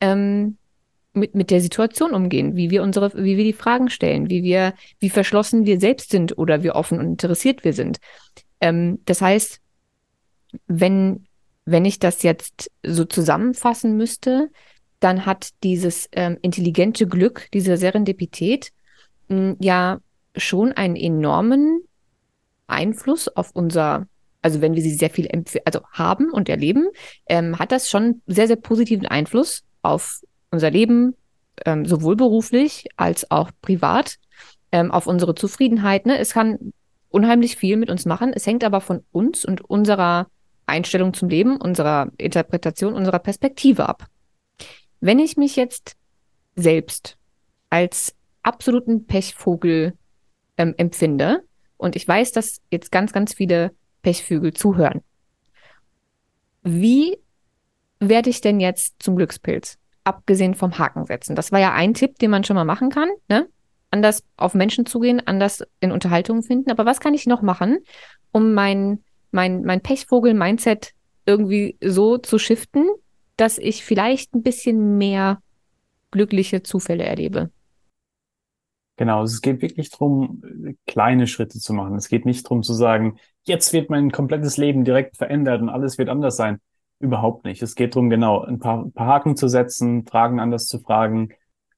ähm, 0.00 0.56
mit, 1.14 1.34
mit 1.34 1.50
der 1.50 1.60
Situation 1.60 2.12
umgehen, 2.12 2.56
wie 2.56 2.70
wir 2.70 2.82
unsere, 2.82 3.12
wie 3.14 3.36
wir 3.36 3.44
die 3.44 3.52
Fragen 3.52 3.88
stellen, 3.88 4.28
wie 4.28 4.42
wir, 4.42 4.74
wie 4.98 5.10
verschlossen 5.10 5.64
wir 5.64 5.80
selbst 5.80 6.10
sind 6.10 6.36
oder 6.36 6.62
wie 6.62 6.70
offen 6.70 6.98
und 6.98 7.06
interessiert 7.06 7.64
wir 7.64 7.72
sind. 7.72 7.98
Ähm, 8.60 8.98
das 9.06 9.20
heißt, 9.20 9.60
wenn, 10.66 11.26
wenn 11.64 11.84
ich 11.84 11.98
das 11.98 12.22
jetzt 12.22 12.70
so 12.84 13.04
zusammenfassen 13.04 13.96
müsste, 13.96 14.50
dann 15.00 15.26
hat 15.26 15.50
dieses 15.62 16.08
ähm, 16.12 16.38
intelligente 16.42 17.06
Glück, 17.06 17.48
diese 17.52 17.76
Serendipität, 17.76 18.72
mh, 19.28 19.56
ja 19.60 19.98
schon 20.36 20.72
einen 20.72 20.96
enormen 20.96 21.82
Einfluss 22.66 23.28
auf 23.28 23.50
unser, 23.52 24.06
also 24.42 24.60
wenn 24.60 24.74
wir 24.74 24.82
sie 24.82 24.94
sehr 24.94 25.10
viel 25.10 25.28
also 25.64 25.80
haben 25.92 26.30
und 26.30 26.48
erleben, 26.48 26.88
ähm, 27.26 27.58
hat 27.58 27.72
das 27.72 27.88
schon 27.88 28.22
sehr, 28.26 28.46
sehr 28.46 28.56
positiven 28.56 29.06
Einfluss 29.06 29.64
auf 29.82 30.22
unser 30.54 30.70
Leben, 30.70 31.14
ähm, 31.66 31.84
sowohl 31.86 32.16
beruflich 32.16 32.86
als 32.96 33.30
auch 33.30 33.50
privat, 33.60 34.16
ähm, 34.72 34.90
auf 34.90 35.06
unsere 35.06 35.34
Zufriedenheit. 35.34 36.06
Ne? 36.06 36.18
Es 36.18 36.32
kann 36.32 36.72
unheimlich 37.10 37.56
viel 37.56 37.76
mit 37.76 37.90
uns 37.90 38.06
machen. 38.06 38.32
Es 38.34 38.46
hängt 38.46 38.64
aber 38.64 38.80
von 38.80 39.04
uns 39.12 39.44
und 39.44 39.60
unserer 39.60 40.26
Einstellung 40.66 41.12
zum 41.12 41.28
Leben, 41.28 41.60
unserer 41.60 42.10
Interpretation, 42.16 42.94
unserer 42.94 43.18
Perspektive 43.18 43.88
ab. 43.88 44.06
Wenn 45.00 45.18
ich 45.18 45.36
mich 45.36 45.56
jetzt 45.56 45.96
selbst 46.56 47.18
als 47.68 48.14
absoluten 48.42 49.06
Pechvogel 49.06 49.94
ähm, 50.56 50.74
empfinde. 50.76 51.42
Und 51.76 51.96
ich 51.96 52.06
weiß, 52.06 52.32
dass 52.32 52.60
jetzt 52.70 52.92
ganz, 52.92 53.12
ganz 53.12 53.34
viele 53.34 53.72
Pechvögel 54.02 54.52
zuhören. 54.52 55.02
Wie 56.62 57.18
werde 57.98 58.30
ich 58.30 58.40
denn 58.40 58.60
jetzt 58.60 58.94
zum 59.02 59.16
Glückspilz? 59.16 59.78
Abgesehen 60.04 60.54
vom 60.54 60.78
Haken 60.78 61.04
setzen. 61.06 61.34
Das 61.34 61.50
war 61.50 61.60
ja 61.60 61.72
ein 61.72 61.94
Tipp, 61.94 62.18
den 62.18 62.30
man 62.30 62.44
schon 62.44 62.56
mal 62.56 62.64
machen 62.64 62.90
kann. 62.90 63.08
Ne? 63.28 63.48
Anders 63.90 64.22
auf 64.36 64.54
Menschen 64.54 64.86
zugehen, 64.86 65.22
anders 65.26 65.64
in 65.80 65.92
Unterhaltungen 65.92 66.42
finden. 66.42 66.70
Aber 66.70 66.84
was 66.84 67.00
kann 67.00 67.14
ich 67.14 67.26
noch 67.26 67.42
machen, 67.42 67.78
um 68.32 68.52
mein, 68.54 69.02
mein, 69.30 69.62
mein 69.62 69.80
Pechvogel-Mindset 69.80 70.92
irgendwie 71.26 71.78
so 71.82 72.18
zu 72.18 72.38
shiften, 72.38 72.86
dass 73.36 73.58
ich 73.58 73.84
vielleicht 73.84 74.34
ein 74.34 74.42
bisschen 74.42 74.98
mehr 74.98 75.40
glückliche 76.10 76.62
Zufälle 76.62 77.04
erlebe? 77.04 77.50
Genau, 78.96 79.24
es 79.24 79.40
geht 79.40 79.60
wirklich 79.60 79.90
darum, 79.90 80.42
kleine 80.86 81.26
Schritte 81.26 81.58
zu 81.58 81.72
machen. 81.72 81.96
Es 81.96 82.08
geht 82.08 82.26
nicht 82.26 82.44
darum 82.44 82.62
zu 82.62 82.72
sagen, 82.74 83.18
jetzt 83.42 83.72
wird 83.72 83.90
mein 83.90 84.12
komplettes 84.12 84.56
Leben 84.56 84.84
direkt 84.84 85.16
verändert 85.16 85.62
und 85.62 85.68
alles 85.68 85.98
wird 85.98 86.08
anders 86.08 86.36
sein. 86.36 86.60
Überhaupt 86.98 87.44
nicht. 87.44 87.62
Es 87.62 87.74
geht 87.74 87.94
darum, 87.94 88.08
genau, 88.08 88.42
ein 88.42 88.58
paar, 88.58 88.84
ein 88.84 88.92
paar 88.92 89.06
Haken 89.06 89.36
zu 89.36 89.48
setzen, 89.48 90.06
Fragen 90.06 90.40
anders 90.40 90.66
zu 90.66 90.78
fragen, 90.78 91.30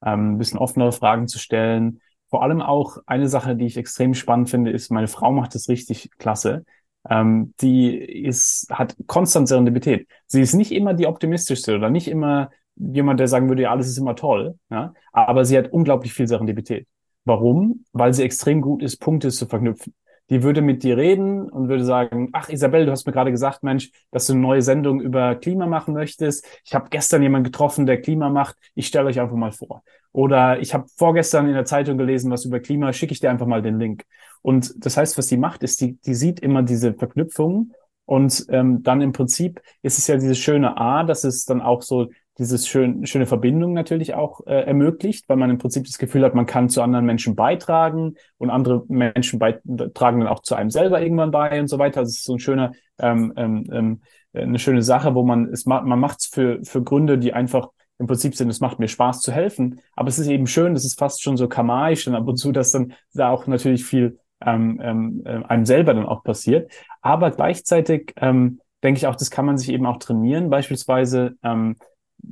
ähm, 0.05 0.33
ein 0.33 0.37
bisschen 0.37 0.59
offenere 0.59 0.91
Fragen 0.91 1.27
zu 1.27 1.39
stellen. 1.39 2.01
Vor 2.29 2.43
allem 2.43 2.61
auch 2.61 2.97
eine 3.05 3.27
Sache, 3.27 3.55
die 3.55 3.65
ich 3.65 3.77
extrem 3.77 4.13
spannend 4.13 4.49
finde, 4.49 4.71
ist, 4.71 4.91
meine 4.91 5.07
Frau 5.07 5.31
macht 5.31 5.55
das 5.55 5.69
richtig 5.69 6.11
klasse. 6.17 6.65
Ähm, 7.09 7.53
die 7.61 7.97
ist, 7.97 8.67
hat 8.69 8.95
konstant 9.07 9.47
Serendipität. 9.47 10.07
Sie 10.27 10.41
ist 10.41 10.53
nicht 10.53 10.71
immer 10.71 10.93
die 10.93 11.07
optimistischste 11.07 11.75
oder 11.75 11.89
nicht 11.89 12.07
immer 12.07 12.51
jemand, 12.75 13.19
der 13.19 13.27
sagen 13.27 13.49
würde, 13.49 13.63
ja, 13.63 13.71
alles 13.71 13.87
ist 13.87 13.97
immer 13.97 14.15
toll, 14.15 14.57
ja, 14.69 14.93
aber 15.11 15.45
sie 15.45 15.57
hat 15.57 15.71
unglaublich 15.71 16.13
viel 16.13 16.27
Serendipität. 16.27 16.87
Warum? 17.25 17.85
Weil 17.91 18.13
sie 18.13 18.23
extrem 18.23 18.61
gut 18.61 18.83
ist, 18.83 18.97
Punkte 18.97 19.29
zu 19.29 19.47
verknüpfen. 19.47 19.93
Die 20.29 20.43
würde 20.43 20.61
mit 20.61 20.83
dir 20.83 20.97
reden 20.97 21.49
und 21.49 21.69
würde 21.69 21.85
sagen, 21.85 22.29
ach 22.33 22.49
Isabel, 22.49 22.85
du 22.85 22.91
hast 22.91 23.05
mir 23.05 23.13
gerade 23.13 23.31
gesagt, 23.31 23.63
Mensch, 23.63 23.91
dass 24.11 24.27
du 24.27 24.33
eine 24.33 24.41
neue 24.41 24.61
Sendung 24.61 24.99
über 24.99 25.35
Klima 25.35 25.67
machen 25.67 25.93
möchtest. 25.93 26.45
Ich 26.65 26.75
habe 26.75 26.89
gestern 26.89 27.21
jemanden 27.21 27.45
getroffen, 27.45 27.85
der 27.85 28.01
Klima 28.01 28.29
macht. 28.29 28.57
Ich 28.75 28.87
stelle 28.87 29.07
euch 29.07 29.19
einfach 29.19 29.35
mal 29.35 29.51
vor. 29.51 29.83
Oder 30.11 30.59
ich 30.59 30.73
habe 30.73 30.87
vorgestern 30.97 31.47
in 31.47 31.53
der 31.53 31.65
Zeitung 31.65 31.97
gelesen, 31.97 32.31
was 32.31 32.45
über 32.45 32.59
Klima, 32.59 32.91
schicke 32.91 33.13
ich 33.13 33.19
dir 33.19 33.29
einfach 33.29 33.45
mal 33.45 33.61
den 33.61 33.79
Link. 33.79 34.03
Und 34.41 34.73
das 34.85 34.97
heißt, 34.97 35.17
was 35.17 35.27
die 35.27 35.37
macht, 35.37 35.63
ist, 35.63 35.79
die, 35.81 35.97
die 36.01 36.15
sieht 36.15 36.39
immer 36.39 36.63
diese 36.63 36.93
Verknüpfungen 36.93 37.73
und 38.07 38.45
ähm, 38.49 38.83
dann 38.83 39.01
im 39.01 39.11
Prinzip 39.11 39.61
ist 39.81 39.97
es 39.97 40.07
ja 40.07 40.15
dieses 40.15 40.37
schöne 40.37 40.77
A, 40.77 41.03
dass 41.03 41.25
es 41.25 41.43
dann 41.43 41.61
auch 41.61 41.81
so 41.81 42.07
dieses 42.37 42.67
schön, 42.67 43.05
schöne 43.05 43.25
Verbindung 43.25 43.73
natürlich 43.73 44.13
auch 44.13 44.45
äh, 44.45 44.61
ermöglicht, 44.61 45.27
weil 45.27 45.37
man 45.37 45.49
im 45.49 45.57
Prinzip 45.57 45.85
das 45.85 45.97
Gefühl 45.97 46.23
hat, 46.23 46.35
man 46.35 46.45
kann 46.45 46.69
zu 46.69 46.81
anderen 46.81 47.05
Menschen 47.05 47.35
beitragen 47.35 48.15
und 48.37 48.49
andere 48.49 48.83
Menschen 48.87 49.39
beitragen 49.39 50.19
dann 50.19 50.27
auch 50.27 50.41
zu 50.41 50.55
einem 50.55 50.69
selber 50.69 51.01
irgendwann 51.01 51.31
bei 51.31 51.59
und 51.59 51.67
so 51.67 51.79
weiter. 51.79 52.01
Also 52.01 52.09
es 52.09 52.17
ist 52.17 52.25
so 52.25 52.33
ein 52.33 52.39
schöner, 52.39 52.71
ähm, 52.99 53.33
ähm, 53.35 53.65
ähm 53.71 54.01
eine 54.33 54.59
schöne 54.59 54.83
Sache, 54.83 55.15
wo 55.15 55.23
man 55.23 55.47
es 55.51 55.65
macht, 55.65 55.85
man 55.85 55.99
macht 55.99 56.19
es 56.19 56.25
für, 56.27 56.59
für 56.63 56.83
Gründe, 56.83 57.17
die 57.17 57.33
einfach 57.33 57.69
im 57.97 58.05
Prinzip 58.05 58.35
sind, 58.35 58.49
es 58.49 58.59
macht 58.59 58.77
mir 58.77 58.87
Spaß 58.87 59.21
zu 59.21 59.31
helfen. 59.31 59.81
Aber 59.95 60.09
es 60.09 60.19
ist 60.19 60.27
eben 60.27 60.45
schön, 60.45 60.73
das 60.73 60.85
ist 60.85 60.99
fast 60.99 61.23
schon 61.23 61.37
so 61.37 61.47
kamaisch 61.47 62.07
und 62.07 62.15
ab 62.15 62.27
und 62.27 62.37
zu, 62.37 62.51
dass 62.51 62.71
dann 62.71 62.93
da 63.13 63.29
auch 63.29 63.47
natürlich 63.47 63.83
viel 63.83 64.19
ähm, 64.45 64.79
ähm, 64.83 65.23
äh, 65.25 65.43
einem 65.45 65.65
selber 65.65 65.93
dann 65.93 66.05
auch 66.05 66.23
passiert. 66.23 66.71
Aber 67.01 67.31
gleichzeitig 67.31 68.13
ähm, 68.17 68.59
denke 68.83 68.99
ich 68.99 69.07
auch, 69.07 69.15
das 69.15 69.31
kann 69.31 69.45
man 69.45 69.57
sich 69.57 69.69
eben 69.69 69.85
auch 69.85 69.97
trainieren. 69.97 70.49
Beispielsweise 70.49 71.35
ähm, 71.43 71.77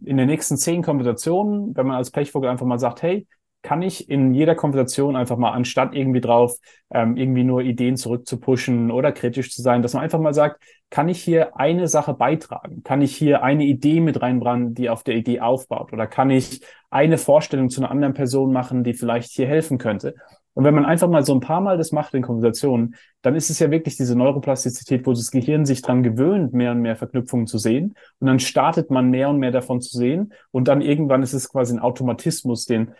in 0.04 0.18
den 0.18 0.28
nächsten 0.28 0.58
zehn 0.58 0.82
Konversationen, 0.82 1.76
wenn 1.76 1.88
man 1.88 1.98
als 1.98 2.12
Pechvogel 2.12 2.50
einfach 2.50 2.66
mal 2.66 2.80
sagt, 2.80 3.02
hey, 3.02 3.28
kann 3.66 3.82
ich 3.82 4.10
in 4.12 4.36
jeder 4.36 4.54
Konversation 4.54 5.16
einfach 5.16 5.38
mal, 5.38 5.52
anstatt 5.52 5.96
irgendwie 5.96 6.22
drauf, 6.22 6.56
ähm, 6.92 7.18
irgendwie 7.18 7.44
nur 7.44 7.62
Ideen 7.62 7.98
zurückzupushen 7.98 8.92
oder 8.92 9.12
kritisch 9.12 9.52
zu 9.52 9.64
sein, 9.64 9.82
dass 9.82 9.94
man 9.94 10.04
einfach 10.04 10.20
mal 10.20 10.36
sagt, 10.36 10.62
kann 10.92 11.10
ich 11.10 11.24
hier 11.24 11.58
eine 11.58 11.88
Sache 11.88 12.14
beitragen? 12.14 12.84
Kann 12.84 13.02
ich 13.02 13.16
hier 13.16 13.42
eine 13.42 13.66
Idee 13.66 14.02
mit 14.02 14.22
reinbringen, 14.22 14.76
die 14.76 14.92
auf 14.92 15.04
der 15.04 15.16
Idee 15.16 15.40
aufbaut? 15.40 15.94
Oder 15.94 16.06
kann 16.06 16.30
ich 16.30 16.62
eine 16.92 17.18
Vorstellung 17.18 17.72
zu 17.72 17.82
einer 17.82 17.90
anderen 17.90 18.14
Person 18.14 18.54
machen, 18.54 18.84
die 18.84 18.94
vielleicht 18.94 19.32
hier 19.32 19.48
helfen 19.48 19.80
könnte? 19.80 20.14
Und 20.56 20.64
wenn 20.64 20.74
man 20.74 20.86
einfach 20.86 21.10
mal 21.10 21.24
so 21.24 21.34
ein 21.34 21.42
paar 21.42 21.62
Mal 21.62 21.78
das 21.78 21.92
macht 21.92 22.14
in 22.14 22.24
Konversationen, 22.24 22.96
dann 23.22 23.36
ist 23.36 23.50
es 23.50 23.60
ja 23.60 23.70
wirklich 23.70 23.98
diese 23.98 24.18
Neuroplastizität, 24.18 25.06
wo 25.06 25.12
das 25.12 25.30
Gehirn 25.30 25.66
sich 25.66 25.82
dran 25.82 26.02
gewöhnt, 26.02 26.54
mehr 26.54 26.72
und 26.72 26.82
mehr 26.82 26.96
Verknüpfungen 26.96 27.46
zu 27.46 27.58
sehen. 27.58 27.94
Und 28.20 28.28
dann 28.28 28.40
startet 28.40 28.90
man 28.90 29.10
mehr 29.10 29.30
und 29.30 29.38
mehr 29.38 29.52
davon 29.52 29.82
zu 29.82 29.98
sehen. 29.98 30.34
Und 30.52 30.70
dann 30.70 30.82
irgendwann 30.82 31.24
ist 31.24 31.34
es 31.34 31.50
quasi 31.50 31.76
ein 31.76 31.80
Automatismus, 31.80 32.66
den 32.66 32.94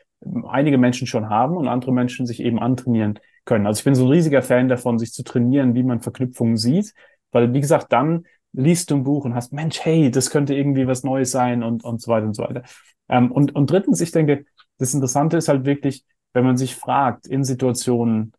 einige 0.48 0.78
Menschen 0.78 1.08
schon 1.08 1.30
haben 1.30 1.56
und 1.56 1.68
andere 1.68 1.94
Menschen 1.94 2.26
sich 2.28 2.42
eben 2.42 2.60
antrainieren 2.60 3.20
können. 3.46 3.68
Also 3.68 3.80
ich 3.80 3.86
bin 3.86 3.96
so 3.96 4.06
ein 4.06 4.12
riesiger 4.12 4.42
Fan 4.42 4.68
davon, 4.68 5.00
sich 5.00 5.14
zu 5.14 5.24
trainieren, 5.24 5.76
wie 5.76 5.84
man 5.84 6.02
Verknüpfungen 6.02 6.58
sieht. 6.58 6.94
Weil, 7.32 7.54
wie 7.54 7.62
gesagt, 7.62 7.94
dann 7.94 8.26
liest 8.52 8.92
du 8.92 8.96
ein 8.96 9.04
Buch 9.04 9.24
und 9.26 9.34
hast, 9.34 9.54
Mensch, 9.54 9.80
hey, 9.82 10.12
das 10.12 10.30
könnte 10.30 10.56
irgendwie 10.56 10.88
was 10.88 11.04
Neues 11.04 11.32
sein 11.32 11.64
und, 11.64 11.84
und 11.84 12.02
so 12.02 12.12
weiter 12.12 12.26
und 12.26 12.36
so 12.36 12.44
weiter. 12.44 12.64
Ähm, 13.08 13.32
und, 13.32 13.56
und 13.56 13.70
drittens, 13.70 14.02
ich 14.02 14.12
denke, 14.12 14.46
das 14.78 14.94
Interessante 14.94 15.38
ist 15.38 15.48
halt 15.48 15.66
wirklich, 15.66 16.04
wenn 16.36 16.44
man 16.44 16.58
sich 16.58 16.76
fragt, 16.76 17.28
in 17.28 17.46
Situationen, 17.46 18.34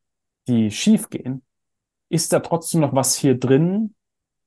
die 0.49 0.71
schief 0.71 1.09
gehen, 1.09 1.43
ist 2.11 2.31
da 2.31 2.41
trotzdem 2.41 2.83
noch 2.83 2.95
was 2.95 3.17
hier 3.17 3.41
drin, 3.41 3.95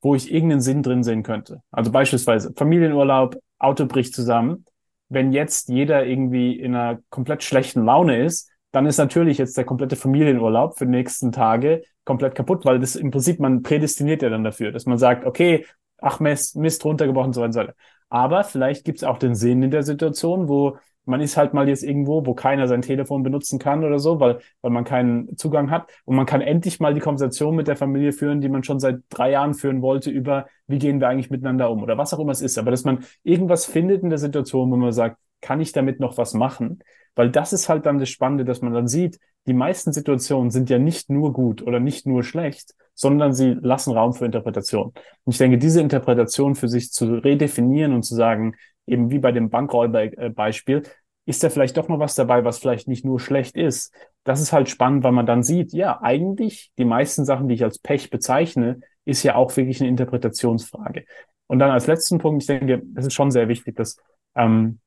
wo 0.00 0.14
ich 0.14 0.32
irgendeinen 0.32 0.60
Sinn 0.60 0.84
drin 0.84 1.02
sehen 1.02 1.24
könnte? 1.24 1.60
Also 1.72 1.90
beispielsweise 1.90 2.52
Familienurlaub, 2.56 3.36
Auto 3.58 3.86
bricht 3.86 4.14
zusammen. 4.14 4.64
Wenn 5.08 5.32
jetzt 5.32 5.68
jeder 5.68 6.06
irgendwie 6.06 6.58
in 6.58 6.76
einer 6.76 7.00
komplett 7.10 7.42
schlechten 7.42 7.84
Laune 7.84 8.22
ist, 8.24 8.48
dann 8.70 8.86
ist 8.86 8.98
natürlich 8.98 9.38
jetzt 9.38 9.56
der 9.56 9.64
komplette 9.64 9.96
Familienurlaub 9.96 10.78
für 10.78 10.86
die 10.86 10.92
nächsten 10.92 11.32
Tage 11.32 11.82
komplett 12.04 12.36
kaputt, 12.36 12.64
weil 12.64 12.78
das 12.78 12.94
im 12.94 13.10
Prinzip, 13.10 13.40
man 13.40 13.64
prädestiniert 13.64 14.22
ja 14.22 14.28
dann 14.30 14.44
dafür, 14.44 14.70
dass 14.70 14.86
man 14.86 14.96
sagt, 14.96 15.26
okay, 15.26 15.66
ach 15.98 16.20
Mist, 16.20 16.54
Mist 16.54 16.84
runtergebrochen, 16.84 17.32
so 17.32 17.42
und 17.42 17.52
so 17.52 17.60
weiter. 17.60 17.74
Aber 18.10 18.44
vielleicht 18.44 18.84
gibt 18.84 18.98
es 18.98 19.04
auch 19.04 19.18
den 19.18 19.34
Sinn 19.34 19.60
in 19.64 19.72
der 19.72 19.82
Situation, 19.82 20.48
wo 20.48 20.78
man 21.10 21.20
ist 21.20 21.36
halt 21.36 21.52
mal 21.52 21.68
jetzt 21.68 21.82
irgendwo, 21.82 22.24
wo 22.24 22.34
keiner 22.34 22.68
sein 22.68 22.82
Telefon 22.82 23.22
benutzen 23.22 23.58
kann 23.58 23.84
oder 23.84 23.98
so, 23.98 24.20
weil, 24.20 24.38
weil 24.62 24.70
man 24.70 24.84
keinen 24.84 25.36
Zugang 25.36 25.70
hat. 25.70 25.90
Und 26.04 26.16
man 26.16 26.24
kann 26.24 26.40
endlich 26.40 26.80
mal 26.80 26.94
die 26.94 27.00
Konversation 27.00 27.56
mit 27.56 27.68
der 27.68 27.76
Familie 27.76 28.12
führen, 28.12 28.40
die 28.40 28.48
man 28.48 28.62
schon 28.62 28.80
seit 28.80 29.00
drei 29.10 29.32
Jahren 29.32 29.54
führen 29.54 29.82
wollte, 29.82 30.10
über 30.10 30.46
wie 30.68 30.78
gehen 30.78 31.00
wir 31.00 31.08
eigentlich 31.08 31.30
miteinander 31.30 31.70
um 31.70 31.82
oder 31.82 31.98
was 31.98 32.14
auch 32.14 32.20
immer 32.20 32.32
es 32.32 32.40
ist. 32.40 32.58
Aber 32.58 32.70
dass 32.70 32.84
man 32.84 33.04
irgendwas 33.24 33.66
findet 33.66 34.02
in 34.02 34.10
der 34.10 34.18
Situation, 34.18 34.70
wo 34.70 34.76
man 34.76 34.92
sagt, 34.92 35.18
kann 35.40 35.60
ich 35.60 35.72
damit 35.72 36.00
noch 36.00 36.16
was 36.16 36.32
machen? 36.32 36.80
Weil 37.16 37.30
das 37.30 37.52
ist 37.52 37.68
halt 37.68 37.86
dann 37.86 37.98
das 37.98 38.08
Spannende, 38.08 38.44
dass 38.44 38.62
man 38.62 38.72
dann 38.72 38.86
sieht, 38.86 39.18
die 39.46 39.52
meisten 39.52 39.92
Situationen 39.92 40.50
sind 40.50 40.70
ja 40.70 40.78
nicht 40.78 41.10
nur 41.10 41.32
gut 41.32 41.62
oder 41.62 41.80
nicht 41.80 42.06
nur 42.06 42.22
schlecht, 42.22 42.74
sondern 42.94 43.32
sie 43.32 43.56
lassen 43.60 43.94
Raum 43.94 44.12
für 44.12 44.26
Interpretation. 44.26 44.92
Und 45.24 45.32
ich 45.32 45.38
denke, 45.38 45.58
diese 45.58 45.80
Interpretation 45.80 46.54
für 46.54 46.68
sich 46.68 46.92
zu 46.92 47.14
redefinieren 47.14 47.94
und 47.94 48.02
zu 48.04 48.14
sagen, 48.14 48.54
eben 48.86 49.10
wie 49.10 49.18
bei 49.18 49.32
dem 49.32 49.50
Bankräuber-Beispiel, 49.50 50.82
ist 51.26 51.42
da 51.44 51.50
vielleicht 51.50 51.76
doch 51.76 51.88
noch 51.88 51.98
was 51.98 52.14
dabei, 52.14 52.44
was 52.44 52.58
vielleicht 52.58 52.88
nicht 52.88 53.04
nur 53.04 53.20
schlecht 53.20 53.56
ist. 53.56 53.94
Das 54.24 54.40
ist 54.40 54.52
halt 54.52 54.68
spannend, 54.68 55.04
weil 55.04 55.12
man 55.12 55.26
dann 55.26 55.42
sieht, 55.42 55.72
ja, 55.72 56.00
eigentlich 56.02 56.72
die 56.78 56.84
meisten 56.84 57.24
Sachen, 57.24 57.48
die 57.48 57.54
ich 57.54 57.64
als 57.64 57.78
Pech 57.78 58.10
bezeichne, 58.10 58.80
ist 59.04 59.22
ja 59.22 59.34
auch 59.34 59.56
wirklich 59.56 59.80
eine 59.80 59.88
Interpretationsfrage. 59.88 61.04
Und 61.46 61.58
dann 61.58 61.70
als 61.70 61.86
letzten 61.86 62.18
Punkt, 62.18 62.42
ich 62.42 62.46
denke, 62.46 62.82
es 62.94 63.06
ist 63.06 63.14
schon 63.14 63.30
sehr 63.30 63.48
wichtig, 63.48 63.76
dass, 63.76 63.96
ähm, 64.34 64.80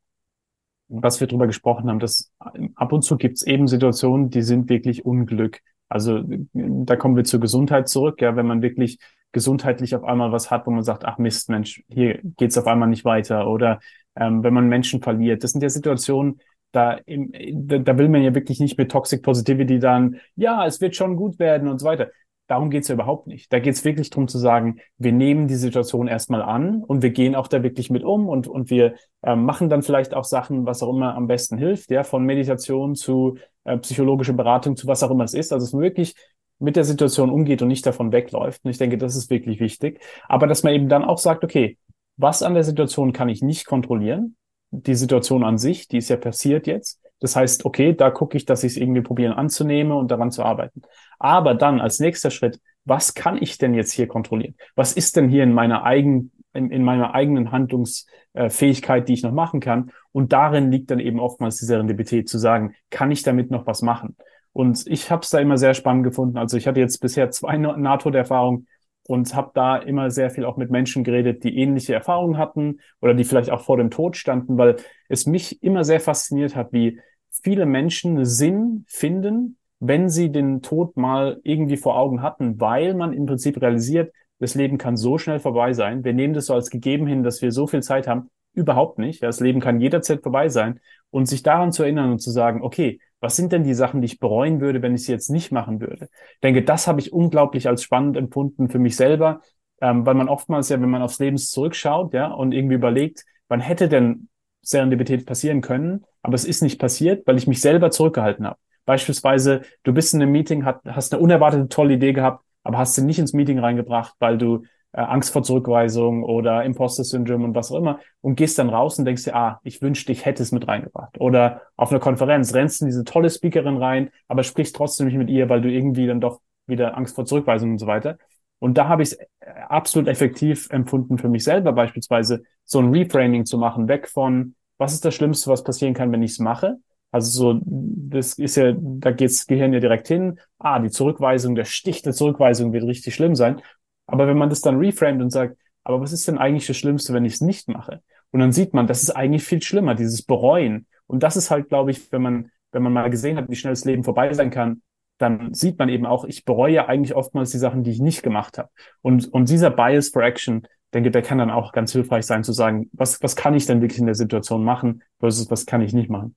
was 0.87 1.19
wir 1.19 1.27
drüber 1.27 1.47
gesprochen 1.47 1.89
haben, 1.89 1.99
dass 1.99 2.31
ab 2.75 2.93
und 2.93 3.01
zu 3.03 3.17
gibt 3.17 3.37
es 3.37 3.43
eben 3.43 3.67
Situationen, 3.67 4.29
die 4.29 4.41
sind 4.41 4.69
wirklich 4.69 5.05
Unglück. 5.05 5.59
Also 5.89 6.23
da 6.53 6.95
kommen 6.95 7.15
wir 7.15 7.23
zur 7.23 7.39
Gesundheit 7.39 7.89
zurück, 7.89 8.21
ja, 8.21 8.35
wenn 8.35 8.47
man 8.47 8.61
wirklich 8.61 8.99
gesundheitlich 9.31 9.95
auf 9.95 10.03
einmal 10.03 10.31
was 10.31 10.51
hat, 10.51 10.65
wo 10.65 10.71
man 10.71 10.83
sagt, 10.83 11.05
ach 11.05 11.17
Mist, 11.17 11.49
Mensch, 11.49 11.83
hier 11.89 12.19
geht's 12.37 12.57
auf 12.57 12.67
einmal 12.67 12.87
nicht 12.87 13.03
weiter 13.03 13.47
oder 13.47 13.79
ähm, 14.15 14.43
wenn 14.43 14.53
man 14.53 14.67
Menschen 14.67 15.01
verliert. 15.01 15.43
Das 15.43 15.51
sind 15.51 15.61
ja 15.61 15.69
Situationen, 15.69 16.39
da, 16.71 16.93
im, 17.05 17.31
da 17.31 17.97
will 17.97 18.09
man 18.09 18.23
ja 18.23 18.33
wirklich 18.33 18.59
nicht 18.59 18.77
mit 18.77 18.91
Toxic 18.91 19.21
Positivity 19.21 19.79
dann, 19.79 20.19
ja, 20.35 20.65
es 20.65 20.81
wird 20.81 20.95
schon 20.95 21.15
gut 21.15 21.39
werden 21.39 21.67
und 21.67 21.79
so 21.79 21.85
weiter. 21.85 22.09
Darum 22.47 22.69
geht's 22.69 22.89
ja 22.89 22.95
überhaupt 22.95 23.27
nicht. 23.27 23.53
Da 23.53 23.59
geht's 23.59 23.85
wirklich 23.85 24.09
darum 24.09 24.27
zu 24.27 24.37
sagen, 24.37 24.79
wir 24.97 25.13
nehmen 25.13 25.47
die 25.47 25.55
Situation 25.55 26.07
erstmal 26.07 26.41
an 26.41 26.83
und 26.83 27.01
wir 27.01 27.11
gehen 27.11 27.35
auch 27.35 27.47
da 27.47 27.63
wirklich 27.63 27.89
mit 27.89 28.03
um 28.03 28.27
und, 28.27 28.47
und 28.47 28.69
wir 28.69 28.95
ähm, 29.23 29.45
machen 29.45 29.69
dann 29.69 29.81
vielleicht 29.81 30.13
auch 30.13 30.25
Sachen, 30.25 30.65
was 30.65 30.83
auch 30.83 30.89
immer 30.89 31.15
am 31.15 31.27
besten 31.27 31.57
hilft, 31.57 31.89
ja, 31.89 32.03
von 32.03 32.25
Meditation 32.25 32.95
zu 32.95 33.37
äh, 33.63 33.77
psychologische 33.77 34.33
Beratung 34.33 34.75
zu 34.75 34.87
was 34.87 35.03
auch 35.03 35.11
immer 35.11 35.23
es 35.23 35.33
ist. 35.33 35.53
Also 35.53 35.65
es 35.65 35.73
wirklich 35.73 36.15
mit 36.59 36.75
der 36.75 36.83
Situation 36.83 37.29
umgeht 37.29 37.61
und 37.61 37.67
nicht 37.67 37.85
davon 37.85 38.11
wegläuft. 38.11 38.63
Und 38.63 38.71
ich 38.71 38.77
denke, 38.77 38.97
das 38.97 39.15
ist 39.15 39.29
wirklich 39.29 39.59
wichtig. 39.59 40.01
Aber 40.27 40.47
dass 40.47 40.63
man 40.63 40.73
eben 40.73 40.89
dann 40.89 41.03
auch 41.03 41.17
sagt, 41.17 41.43
okay, 41.43 41.77
was 42.17 42.43
an 42.43 42.53
der 42.53 42.63
Situation 42.63 43.13
kann 43.13 43.29
ich 43.29 43.41
nicht 43.41 43.65
kontrollieren? 43.65 44.35
Die 44.71 44.95
Situation 44.95 45.43
an 45.43 45.57
sich, 45.57 45.87
die 45.87 45.97
ist 45.97 46.09
ja 46.09 46.17
passiert 46.17 46.67
jetzt. 46.67 46.99
Das 47.19 47.35
heißt, 47.35 47.63
okay, 47.65 47.93
da 47.93 48.11
gucke 48.11 48.35
ich, 48.35 48.45
dass 48.45 48.63
ich 48.63 48.73
es 48.73 48.77
irgendwie 48.77 49.01
probieren 49.01 49.33
anzunehmen 49.33 49.93
und 49.93 50.11
daran 50.11 50.31
zu 50.31 50.43
arbeiten. 50.43 50.81
Aber 51.19 51.55
dann 51.55 51.79
als 51.79 51.99
nächster 51.99 52.31
Schritt, 52.31 52.59
was 52.85 53.13
kann 53.13 53.41
ich 53.41 53.57
denn 53.57 53.73
jetzt 53.73 53.91
hier 53.91 54.07
kontrollieren? 54.07 54.55
Was 54.75 54.93
ist 54.93 55.15
denn 55.15 55.29
hier 55.29 55.43
in 55.43 55.53
meiner 55.53 55.83
eigenen, 55.83 56.31
in, 56.53 56.69
in 56.69 56.83
meiner 56.83 57.13
eigenen 57.15 57.51
Handlungsfähigkeit, 57.51 59.07
die 59.07 59.13
ich 59.13 59.23
noch 59.23 59.31
machen 59.31 59.61
kann? 59.61 59.91
Und 60.11 60.33
darin 60.33 60.69
liegt 60.69 60.91
dann 60.91 60.99
eben 60.99 61.19
oftmals 61.19 61.57
die 61.59 61.65
Serendipität 61.65 62.27
zu 62.27 62.37
sagen, 62.37 62.75
kann 62.89 63.09
ich 63.09 63.23
damit 63.23 63.51
noch 63.51 63.65
was 63.67 63.81
machen? 63.81 64.17
Und 64.51 64.85
ich 64.85 65.09
habe 65.09 65.21
es 65.23 65.29
da 65.29 65.39
immer 65.39 65.57
sehr 65.57 65.73
spannend 65.73 66.03
gefunden. 66.03 66.37
Also 66.37 66.57
ich 66.57 66.67
hatte 66.67 66.79
jetzt 66.79 66.99
bisher 66.99 67.31
zwei 67.31 67.57
NATO-Erfahrungen 67.57 68.67
und 69.07 69.33
habe 69.35 69.51
da 69.53 69.77
immer 69.77 70.09
sehr 70.09 70.29
viel 70.29 70.45
auch 70.45 70.57
mit 70.57 70.71
Menschen 70.71 71.03
geredet, 71.03 71.43
die 71.43 71.57
ähnliche 71.57 71.93
Erfahrungen 71.93 72.37
hatten 72.37 72.79
oder 73.01 73.13
die 73.13 73.23
vielleicht 73.23 73.49
auch 73.49 73.61
vor 73.61 73.77
dem 73.77 73.91
Tod 73.91 74.15
standen, 74.15 74.57
weil 74.57 74.77
es 75.09 75.25
mich 75.25 75.61
immer 75.61 75.83
sehr 75.83 75.99
fasziniert 75.99 76.55
hat, 76.55 76.71
wie 76.71 76.99
viele 77.29 77.65
Menschen 77.65 78.25
Sinn 78.25 78.85
finden, 78.87 79.57
wenn 79.79 80.09
sie 80.09 80.31
den 80.31 80.61
Tod 80.61 80.95
mal 80.95 81.41
irgendwie 81.43 81.77
vor 81.77 81.97
Augen 81.97 82.21
hatten, 82.21 82.59
weil 82.61 82.93
man 82.93 83.11
im 83.11 83.25
Prinzip 83.25 83.61
realisiert, 83.61 84.13
das 84.39 84.55
Leben 84.55 84.77
kann 84.77 84.97
so 84.97 85.17
schnell 85.17 85.39
vorbei 85.39 85.73
sein. 85.73 86.03
Wir 86.03 86.13
nehmen 86.13 86.33
das 86.33 86.47
so 86.47 86.53
als 86.53 86.69
gegeben 86.69 87.07
hin, 87.07 87.23
dass 87.23 87.41
wir 87.41 87.51
so 87.51 87.67
viel 87.67 87.81
Zeit 87.83 88.07
haben. 88.07 88.29
Überhaupt 88.53 88.99
nicht. 88.99 89.23
Das 89.23 89.39
Leben 89.39 89.59
kann 89.59 89.79
jederzeit 89.79 90.21
vorbei 90.21 90.49
sein. 90.49 90.79
Und 91.13 91.27
sich 91.27 91.43
daran 91.43 91.71
zu 91.71 91.83
erinnern 91.83 92.11
und 92.11 92.19
zu 92.19 92.31
sagen, 92.31 92.63
okay, 92.63 92.99
was 93.19 93.35
sind 93.35 93.51
denn 93.51 93.63
die 93.63 93.75
Sachen, 93.75 94.01
die 94.01 94.05
ich 94.07 94.19
bereuen 94.19 94.61
würde, 94.61 94.81
wenn 94.81 94.95
ich 94.95 95.05
sie 95.05 95.11
jetzt 95.11 95.29
nicht 95.29 95.51
machen 95.51 95.79
würde? 95.79 96.09
Ich 96.33 96.39
denke, 96.41 96.63
das 96.63 96.87
habe 96.87 96.99
ich 96.99 97.13
unglaublich 97.13 97.67
als 97.67 97.83
spannend 97.83 98.17
empfunden 98.17 98.67
für 98.67 98.79
mich 98.79 98.95
selber, 98.95 99.41
ähm, 99.79 100.07
weil 100.07 100.15
man 100.15 100.27
oftmals 100.27 100.69
ja, 100.69 100.81
wenn 100.81 100.89
man 100.89 101.03
aufs 101.03 101.19
Leben 101.19 101.37
zurückschaut, 101.37 102.15
ja, 102.15 102.31
und 102.31 102.51
irgendwie 102.51 102.73
überlegt, 102.73 103.25
wann 103.47 103.59
hätte 103.59 103.89
denn 103.89 104.27
Serendipität 104.63 105.27
passieren 105.27 105.61
können, 105.61 106.03
aber 106.23 106.33
es 106.33 106.45
ist 106.45 106.63
nicht 106.63 106.79
passiert, 106.79 107.27
weil 107.27 107.37
ich 107.37 107.45
mich 107.45 107.61
selber 107.61 107.91
zurückgehalten 107.91 108.47
habe. 108.47 108.57
Beispielsweise, 108.85 109.61
du 109.83 109.93
bist 109.93 110.15
in 110.15 110.21
einem 110.23 110.31
Meeting, 110.31 110.65
hast 110.65 111.13
eine 111.13 111.21
unerwartete 111.21 111.69
tolle 111.69 111.93
Idee 111.93 112.13
gehabt, 112.13 112.43
aber 112.63 112.79
hast 112.79 112.95
sie 112.95 113.03
nicht 113.03 113.19
ins 113.19 113.33
Meeting 113.33 113.59
reingebracht, 113.59 114.15
weil 114.17 114.39
du 114.39 114.63
äh, 114.93 115.01
Angst 115.01 115.33
vor 115.33 115.43
Zurückweisung 115.43 116.23
oder 116.23 116.63
Imposter-Syndrom 116.63 117.43
und 117.43 117.55
was 117.55 117.71
auch 117.71 117.77
immer 117.77 117.99
und 118.21 118.35
gehst 118.35 118.57
dann 118.57 118.69
raus 118.69 118.97
und 118.97 119.05
denkst 119.05 119.23
dir, 119.25 119.35
ah, 119.35 119.59
ich 119.63 119.81
wünschte, 119.81 120.11
ich 120.11 120.25
hätte 120.25 120.43
es 120.43 120.51
mit 120.51 120.67
reingebracht. 120.67 121.19
Oder 121.19 121.63
auf 121.75 121.91
einer 121.91 121.99
Konferenz 121.99 122.53
rennst 122.53 122.81
in 122.81 122.87
diese 122.87 123.03
tolle 123.03 123.29
Speakerin 123.29 123.77
rein, 123.77 124.09
aber 124.27 124.43
sprichst 124.43 124.75
trotzdem 124.75 125.07
nicht 125.07 125.17
mit 125.17 125.29
ihr, 125.29 125.49
weil 125.49 125.61
du 125.61 125.69
irgendwie 125.69 126.07
dann 126.07 126.21
doch 126.21 126.41
wieder 126.67 126.97
Angst 126.97 127.15
vor 127.15 127.25
Zurückweisung 127.25 127.71
und 127.71 127.77
so 127.79 127.87
weiter. 127.87 128.17
Und 128.59 128.77
da 128.77 128.87
habe 128.87 129.03
ich 129.03 129.11
es 129.11 129.17
äh, 129.17 129.27
absolut 129.67 130.07
effektiv 130.07 130.69
empfunden 130.69 131.17
für 131.17 131.27
mich 131.27 131.43
selber, 131.43 131.73
beispielsweise 131.73 132.43
so 132.63 132.79
ein 132.79 132.93
Reframing 132.93 133.45
zu 133.45 133.57
machen, 133.57 133.87
weg 133.87 134.07
von, 134.07 134.55
was 134.77 134.93
ist 134.93 135.03
das 135.03 135.15
Schlimmste, 135.15 135.49
was 135.49 135.63
passieren 135.63 135.93
kann, 135.93 136.11
wenn 136.11 136.23
ich 136.23 136.31
es 136.31 136.39
mache? 136.39 136.77
Also 137.11 137.53
so, 137.53 137.61
das 137.63 138.39
ist 138.39 138.55
ja, 138.55 138.73
da 138.75 139.11
geht's 139.11 139.45
Gehirn 139.45 139.71
ja 139.71 139.79
direkt 139.79 140.07
hin. 140.07 140.39
Ah, 140.57 140.79
die 140.79 140.89
Zurückweisung, 140.89 141.53
der 141.53 141.65
Stich 141.65 142.01
der 142.01 142.13
Zurückweisung 142.13 142.73
wird 142.73 142.85
richtig 142.85 143.13
schlimm 143.13 143.35
sein. 143.35 143.61
Aber 144.07 144.27
wenn 144.27 144.37
man 144.37 144.49
das 144.49 144.61
dann 144.61 144.77
reframed 144.77 145.21
und 145.21 145.29
sagt, 145.29 145.57
aber 145.83 146.01
was 146.01 146.13
ist 146.13 146.27
denn 146.27 146.37
eigentlich 146.37 146.67
das 146.67 146.77
Schlimmste, 146.77 147.13
wenn 147.13 147.25
ich 147.25 147.33
es 147.33 147.41
nicht 147.41 147.67
mache? 147.67 148.01
Und 148.31 148.39
dann 148.39 148.51
sieht 148.51 148.73
man, 148.73 148.87
das 148.87 149.03
ist 149.03 149.11
eigentlich 149.11 149.43
viel 149.43 149.61
schlimmer, 149.61 149.95
dieses 149.95 150.23
Bereuen. 150.23 150.87
Und 151.07 151.23
das 151.23 151.35
ist 151.37 151.51
halt, 151.51 151.69
glaube 151.69 151.91
ich, 151.91 152.11
wenn 152.11 152.21
man, 152.21 152.51
wenn 152.71 152.83
man 152.83 152.93
mal 152.93 153.09
gesehen 153.09 153.37
hat, 153.37 153.49
wie 153.49 153.55
schnell 153.55 153.73
das 153.73 153.85
Leben 153.85 154.03
vorbei 154.03 154.33
sein 154.33 154.49
kann, 154.49 154.81
dann 155.19 155.53
sieht 155.53 155.77
man 155.77 155.89
eben 155.89 156.05
auch, 156.05 156.25
ich 156.25 156.43
bereue 156.43 156.87
eigentlich 156.87 157.15
oftmals 157.15 157.51
die 157.51 157.59
Sachen, 157.59 157.83
die 157.83 157.91
ich 157.91 157.99
nicht 157.99 158.23
gemacht 158.23 158.57
habe. 158.57 158.69
Und, 159.01 159.31
und 159.31 159.49
dieser 159.49 159.69
Bias 159.69 160.09
for 160.09 160.23
Action, 160.23 160.67
denke, 160.93 161.11
der 161.11 161.21
kann 161.21 161.37
dann 161.37 161.51
auch 161.51 161.71
ganz 161.71 161.91
hilfreich 161.91 162.25
sein, 162.25 162.43
zu 162.43 162.53
sagen, 162.53 162.89
was, 162.93 163.21
was 163.21 163.35
kann 163.35 163.53
ich 163.53 163.65
denn 163.65 163.81
wirklich 163.81 163.99
in 163.99 164.05
der 164.05 164.15
Situation 164.15 164.63
machen, 164.63 165.03
versus 165.19 165.49
was 165.49 165.65
kann 165.65 165.81
ich 165.81 165.93
nicht 165.93 166.09
machen. 166.09 166.35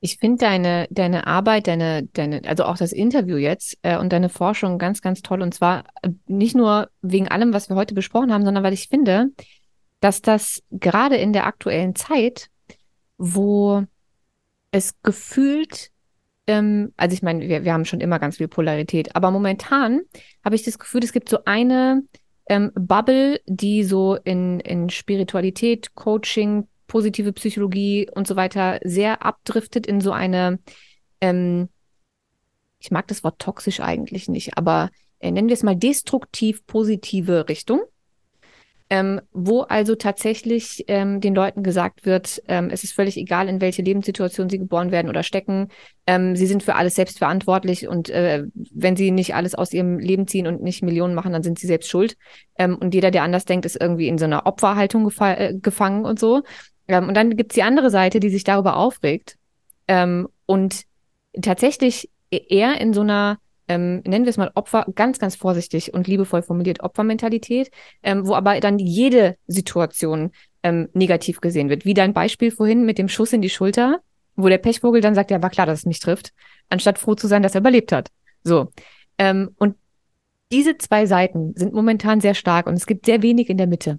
Ich 0.00 0.18
finde 0.18 0.38
deine, 0.38 0.86
deine 0.90 1.26
Arbeit, 1.26 1.66
deine, 1.66 2.04
deine, 2.12 2.42
also 2.46 2.64
auch 2.64 2.76
das 2.76 2.92
Interview 2.92 3.36
jetzt 3.36 3.78
äh, 3.82 3.96
und 3.96 4.12
deine 4.12 4.28
Forschung 4.28 4.78
ganz, 4.78 5.00
ganz 5.00 5.22
toll. 5.22 5.40
Und 5.42 5.54
zwar 5.54 5.84
äh, 6.02 6.10
nicht 6.26 6.54
nur 6.54 6.90
wegen 7.00 7.28
allem, 7.28 7.52
was 7.52 7.68
wir 7.68 7.76
heute 7.76 7.94
besprochen 7.94 8.32
haben, 8.32 8.44
sondern 8.44 8.62
weil 8.62 8.74
ich 8.74 8.88
finde, 8.88 9.28
dass 10.00 10.20
das 10.20 10.62
gerade 10.70 11.16
in 11.16 11.32
der 11.32 11.46
aktuellen 11.46 11.94
Zeit, 11.94 12.48
wo 13.16 13.84
es 14.70 14.94
gefühlt, 15.02 15.90
ähm, 16.46 16.92
also 16.96 17.14
ich 17.14 17.22
meine, 17.22 17.48
wir, 17.48 17.64
wir 17.64 17.72
haben 17.72 17.86
schon 17.86 18.00
immer 18.00 18.18
ganz 18.18 18.36
viel 18.36 18.48
Polarität, 18.48 19.16
aber 19.16 19.30
momentan 19.30 20.02
habe 20.44 20.54
ich 20.54 20.62
das 20.62 20.78
Gefühl, 20.78 21.02
es 21.02 21.12
gibt 21.12 21.30
so 21.30 21.38
eine 21.46 22.02
ähm, 22.48 22.70
Bubble, 22.74 23.40
die 23.46 23.84
so 23.84 24.16
in, 24.16 24.60
in 24.60 24.90
Spiritualität, 24.90 25.94
Coaching, 25.94 26.68
positive 26.86 27.32
Psychologie 27.32 28.08
und 28.14 28.26
so 28.26 28.36
weiter 28.36 28.78
sehr 28.84 29.24
abdriftet 29.24 29.86
in 29.86 30.00
so 30.00 30.12
eine, 30.12 30.58
ähm, 31.20 31.68
ich 32.78 32.90
mag 32.90 33.06
das 33.08 33.24
Wort 33.24 33.38
toxisch 33.38 33.80
eigentlich 33.80 34.28
nicht, 34.28 34.56
aber 34.58 34.90
äh, 35.18 35.30
nennen 35.30 35.48
wir 35.48 35.54
es 35.54 35.62
mal 35.62 35.76
destruktiv 35.76 36.66
positive 36.66 37.48
Richtung 37.48 37.80
ähm, 38.88 39.20
wo 39.32 39.62
also 39.62 39.96
tatsächlich 39.96 40.84
ähm, 40.86 41.20
den 41.20 41.34
Leuten 41.34 41.62
gesagt 41.64 42.06
wird, 42.06 42.40
ähm, 42.46 42.70
es 42.70 42.84
ist 42.84 42.92
völlig 42.92 43.16
egal, 43.16 43.48
in 43.48 43.60
welche 43.60 43.82
Lebenssituation 43.82 44.48
sie 44.48 44.58
geboren 44.58 44.92
werden 44.92 45.08
oder 45.08 45.24
stecken. 45.24 45.68
Ähm, 46.06 46.36
sie 46.36 46.46
sind 46.46 46.62
für 46.62 46.76
alles 46.76 46.94
selbst 46.94 47.18
verantwortlich 47.18 47.88
und 47.88 48.10
äh, 48.10 48.44
wenn 48.54 48.94
sie 48.94 49.10
nicht 49.10 49.34
alles 49.34 49.56
aus 49.56 49.72
ihrem 49.72 49.98
Leben 49.98 50.28
ziehen 50.28 50.46
und 50.46 50.62
nicht 50.62 50.82
Millionen 50.82 51.14
machen, 51.14 51.32
dann 51.32 51.42
sind 51.42 51.58
sie 51.58 51.66
selbst 51.66 51.90
schuld. 51.90 52.16
Ähm, 52.58 52.76
und 52.76 52.94
jeder, 52.94 53.10
der 53.10 53.24
anders 53.24 53.44
denkt, 53.44 53.66
ist 53.66 53.80
irgendwie 53.80 54.06
in 54.06 54.18
so 54.18 54.24
einer 54.24 54.46
Opferhaltung 54.46 55.10
äh, 55.20 55.54
gefangen 55.60 56.04
und 56.04 56.20
so. 56.20 56.42
Ähm, 56.88 57.08
und 57.08 57.14
dann 57.14 57.36
gibt's 57.36 57.54
die 57.54 57.62
andere 57.62 57.90
Seite, 57.90 58.20
die 58.20 58.30
sich 58.30 58.44
darüber 58.44 58.76
aufregt 58.76 59.36
ähm, 59.88 60.28
und 60.46 60.84
tatsächlich 61.40 62.10
e-, 62.30 62.46
eher 62.48 62.80
in 62.80 62.92
so 62.92 63.02
einer 63.02 63.38
ähm, 63.68 64.00
nennen 64.06 64.24
wir 64.24 64.30
es 64.30 64.36
mal 64.36 64.52
Opfer, 64.54 64.86
ganz, 64.94 65.18
ganz 65.18 65.36
vorsichtig 65.36 65.92
und 65.92 66.06
liebevoll 66.06 66.42
formuliert 66.42 66.82
Opfermentalität, 66.82 67.70
ähm, 68.02 68.26
wo 68.26 68.34
aber 68.34 68.60
dann 68.60 68.78
jede 68.78 69.36
Situation 69.46 70.30
ähm, 70.62 70.88
negativ 70.92 71.40
gesehen 71.40 71.68
wird. 71.68 71.84
Wie 71.84 71.94
dein 71.94 72.12
Beispiel 72.12 72.50
vorhin 72.50 72.84
mit 72.86 72.98
dem 72.98 73.08
Schuss 73.08 73.32
in 73.32 73.42
die 73.42 73.50
Schulter, 73.50 74.00
wo 74.36 74.48
der 74.48 74.58
Pechvogel 74.58 75.00
dann 75.00 75.14
sagt, 75.14 75.30
ja, 75.30 75.42
war 75.42 75.50
klar, 75.50 75.66
dass 75.66 75.80
es 75.80 75.86
mich 75.86 76.00
trifft, 76.00 76.32
anstatt 76.68 76.98
froh 76.98 77.14
zu 77.14 77.26
sein, 77.26 77.42
dass 77.42 77.54
er 77.54 77.60
überlebt 77.60 77.92
hat. 77.92 78.10
So. 78.44 78.72
Ähm, 79.18 79.50
und 79.58 79.76
diese 80.52 80.78
zwei 80.78 81.06
Seiten 81.06 81.54
sind 81.56 81.72
momentan 81.72 82.20
sehr 82.20 82.34
stark 82.34 82.66
und 82.66 82.74
es 82.74 82.86
gibt 82.86 83.06
sehr 83.06 83.22
wenig 83.22 83.50
in 83.50 83.58
der 83.58 83.66
Mitte. 83.66 83.98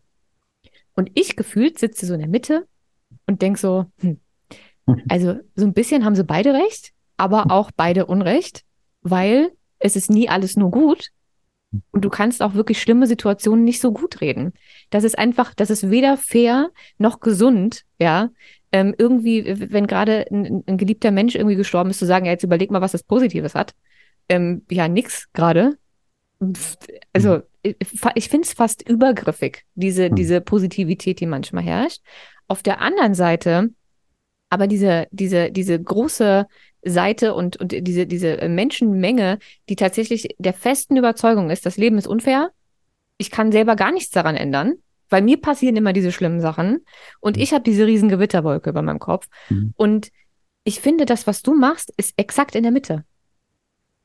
Und 0.95 1.11
ich 1.13 1.35
gefühlt 1.35 1.77
sitze 1.77 2.05
so 2.05 2.13
in 2.13 2.21
der 2.21 2.29
Mitte 2.29 2.65
und 3.27 3.41
denk 3.41 3.57
so, 3.57 3.85
hm, 3.99 4.19
also 5.09 5.39
so 5.55 5.65
ein 5.65 5.73
bisschen 5.73 6.05
haben 6.05 6.15
sie 6.15 6.23
beide 6.23 6.53
recht, 6.53 6.91
aber 7.17 7.51
auch 7.51 7.71
beide 7.75 8.05
Unrecht, 8.05 8.63
weil 9.01 9.51
es 9.79 9.95
ist 9.95 10.09
nie 10.09 10.29
alles 10.29 10.55
nur 10.55 10.71
gut. 10.71 11.09
Und 11.91 12.05
du 12.05 12.09
kannst 12.09 12.41
auch 12.41 12.53
wirklich 12.53 12.81
schlimme 12.81 13.07
Situationen 13.07 13.65
nicht 13.65 13.81
so 13.81 13.91
gut 13.91 14.21
reden. 14.21 14.53
Das 14.89 15.03
ist 15.03 15.19
einfach, 15.19 15.53
das 15.53 15.69
ist 15.69 15.89
weder 15.89 16.15
fair 16.15 16.69
noch 16.97 17.19
gesund, 17.19 17.83
ja. 17.99 18.29
Ähm, 18.71 18.95
irgendwie, 18.97 19.45
wenn 19.71 19.87
gerade 19.87 20.25
ein, 20.31 20.63
ein, 20.65 20.77
geliebter 20.77 21.11
Mensch 21.11 21.35
irgendwie 21.35 21.55
gestorben 21.55 21.89
ist, 21.89 21.99
zu 21.99 22.05
sagen, 22.05 22.25
ja, 22.25 22.31
jetzt 22.31 22.43
überleg 22.43 22.71
mal, 22.71 22.81
was 22.81 22.91
das 22.91 23.03
Positives 23.03 23.55
hat. 23.55 23.73
Ähm, 24.29 24.63
ja, 24.69 24.87
nix 24.87 25.27
gerade. 25.33 25.77
Also, 27.13 27.41
ich, 27.63 27.75
ich 28.15 28.29
finde 28.29 28.45
es 28.45 28.53
fast 28.53 28.87
übergriffig, 28.87 29.65
diese, 29.75 30.07
hm. 30.07 30.15
diese 30.15 30.41
Positivität, 30.41 31.19
die 31.19 31.25
manchmal 31.25 31.63
herrscht. 31.63 32.01
Auf 32.47 32.63
der 32.63 32.81
anderen 32.81 33.13
Seite, 33.13 33.69
aber 34.49 34.67
diese, 34.67 35.07
diese, 35.11 35.51
diese 35.51 35.81
große 35.81 36.47
Seite 36.83 37.33
und, 37.33 37.57
und 37.57 37.71
diese, 37.71 38.07
diese 38.07 38.47
Menschenmenge, 38.47 39.39
die 39.69 39.75
tatsächlich 39.75 40.35
der 40.37 40.53
festen 40.53 40.97
Überzeugung 40.97 41.49
ist, 41.49 41.65
das 41.65 41.77
Leben 41.77 41.97
ist 41.97 42.07
unfair. 42.07 42.51
Ich 43.17 43.31
kann 43.31 43.51
selber 43.51 43.75
gar 43.75 43.91
nichts 43.91 44.11
daran 44.11 44.35
ändern, 44.35 44.75
weil 45.09 45.21
mir 45.21 45.41
passieren 45.41 45.75
immer 45.75 45.93
diese 45.93 46.11
schlimmen 46.11 46.39
Sachen 46.39 46.85
und 47.19 47.35
mhm. 47.35 47.43
ich 47.43 47.53
habe 47.53 47.63
diese 47.63 47.85
riesen 47.85 48.09
Gewitterwolke 48.09 48.69
über 48.69 48.81
meinem 48.81 48.99
Kopf. 48.99 49.27
Mhm. 49.49 49.73
Und 49.75 50.09
ich 50.63 50.79
finde, 50.81 51.05
das, 51.05 51.27
was 51.27 51.41
du 51.41 51.55
machst, 51.55 51.93
ist 51.97 52.13
exakt 52.17 52.55
in 52.55 52.63
der 52.63 52.71
Mitte. 52.71 53.05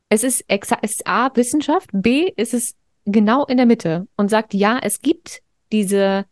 Es 0.09 0.24
ist, 0.24 0.45
exakt, 0.49 0.84
es 0.84 0.93
ist 0.93 1.07
A, 1.07 1.30
Wissenschaft, 1.34 1.90
B, 1.93 2.30
ist 2.36 2.55
es 2.55 2.74
genau 3.05 3.45
in 3.47 3.57
der 3.57 3.66
Mitte 3.66 4.07
und 4.16 4.28
sagt, 4.28 4.55
ja, 4.55 4.78
es 4.80 5.01
gibt 5.01 5.43
diese, 5.72 6.26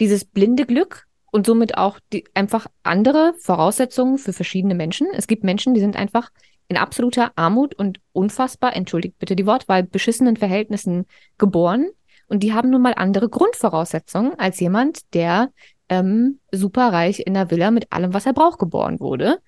dieses 0.00 0.24
blinde 0.24 0.66
Glück, 0.66 1.06
und 1.30 1.46
somit 1.46 1.76
auch 1.76 1.98
die, 2.12 2.24
einfach 2.34 2.66
andere 2.82 3.34
Voraussetzungen 3.38 4.18
für 4.18 4.32
verschiedene 4.32 4.74
Menschen. 4.74 5.08
Es 5.12 5.26
gibt 5.26 5.44
Menschen, 5.44 5.74
die 5.74 5.80
sind 5.80 5.96
einfach 5.96 6.30
in 6.68 6.76
absoluter 6.76 7.32
Armut 7.36 7.74
und 7.74 8.00
unfassbar, 8.12 8.76
entschuldigt 8.76 9.18
bitte 9.18 9.34
die 9.34 9.46
Wortwahl, 9.46 9.82
beschissenen 9.82 10.36
Verhältnissen 10.36 11.06
geboren. 11.36 11.88
Und 12.28 12.44
die 12.44 12.52
haben 12.52 12.70
nun 12.70 12.82
mal 12.82 12.94
andere 12.94 13.28
Grundvoraussetzungen 13.28 14.38
als 14.38 14.60
jemand, 14.60 15.12
der 15.14 15.50
ähm, 15.88 16.38
superreich 16.52 17.26
in 17.26 17.34
der 17.34 17.50
Villa 17.50 17.72
mit 17.72 17.92
allem, 17.92 18.14
was 18.14 18.24
er 18.24 18.32
braucht, 18.32 18.60
geboren 18.60 19.00
wurde. 19.00 19.40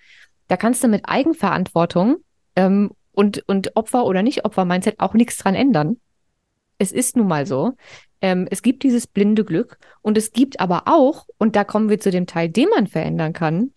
Da 0.48 0.56
kannst 0.56 0.82
du 0.82 0.88
mit 0.88 1.02
Eigenverantwortung 1.04 2.16
ähm, 2.56 2.90
und, 3.12 3.48
und 3.48 3.76
Opfer 3.76 4.04
oder 4.04 4.22
nicht 4.22 4.44
Opfer-Mindset 4.44 4.98
auch 4.98 5.14
nichts 5.14 5.38
dran 5.38 5.54
ändern. 5.54 5.98
Es 6.78 6.90
ist 6.90 7.16
nun 7.16 7.28
mal 7.28 7.46
so. 7.46 7.74
Ähm, 8.22 8.46
es 8.50 8.62
gibt 8.62 8.84
dieses 8.84 9.08
blinde 9.08 9.44
Glück 9.44 9.78
und 10.00 10.16
es 10.16 10.30
gibt 10.30 10.60
aber 10.60 10.84
auch, 10.86 11.26
und 11.38 11.56
da 11.56 11.64
kommen 11.64 11.90
wir 11.90 11.98
zu 11.98 12.12
dem 12.12 12.26
Teil, 12.26 12.48
den 12.48 12.68
man 12.68 12.86
verändern 12.86 13.32
kann, 13.32 13.72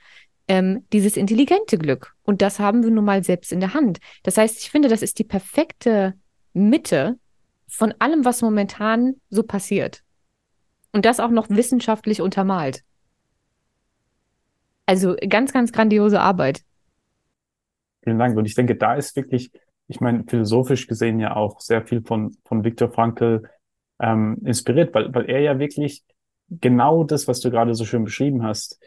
ähm, 0.47 0.85
dieses 0.93 1.17
intelligente 1.17 1.79
Glück. 1.79 2.13
Und 2.23 2.43
das 2.43 2.59
haben 2.59 2.83
wir 2.83 2.91
nun 2.91 3.05
mal 3.05 3.23
selbst 3.23 3.51
in 3.51 3.59
der 3.59 3.73
Hand. 3.73 3.99
Das 4.21 4.37
heißt, 4.37 4.59
ich 4.59 4.69
finde, 4.69 4.87
das 4.87 5.01
ist 5.01 5.17
die 5.17 5.23
perfekte 5.23 6.13
Mitte 6.53 7.17
von 7.67 7.93
allem, 7.97 8.23
was 8.23 8.43
momentan 8.43 9.15
so 9.29 9.41
passiert. 9.41 10.03
Und 10.91 11.05
das 11.05 11.19
auch 11.19 11.31
noch 11.31 11.49
wissenschaftlich 11.49 12.21
untermalt. 12.21 12.83
Also 14.85 15.15
ganz, 15.27 15.51
ganz 15.51 15.71
grandiose 15.71 16.21
Arbeit. 16.21 16.61
Vielen 18.03 18.19
Dank. 18.19 18.37
Und 18.37 18.45
ich 18.45 18.53
denke, 18.53 18.75
da 18.75 18.93
ist 18.93 19.15
wirklich, 19.15 19.51
ich 19.87 19.99
meine, 19.99 20.23
philosophisch 20.27 20.85
gesehen 20.85 21.19
ja 21.19 21.35
auch 21.35 21.59
sehr 21.59 21.85
viel 21.85 22.03
von, 22.03 22.37
von 22.45 22.63
Viktor 22.63 22.91
Frankl 22.91 23.49
ähm, 23.99 24.37
inspiriert, 24.45 24.93
weil, 24.93 25.13
weil 25.13 25.29
er 25.29 25.39
ja 25.39 25.59
wirklich 25.59 26.03
genau 26.49 27.03
das, 27.03 27.27
was 27.27 27.39
du 27.39 27.49
gerade 27.49 27.73
so 27.75 27.85
schön 27.85 28.03
beschrieben 28.03 28.43
hast, 28.43 28.79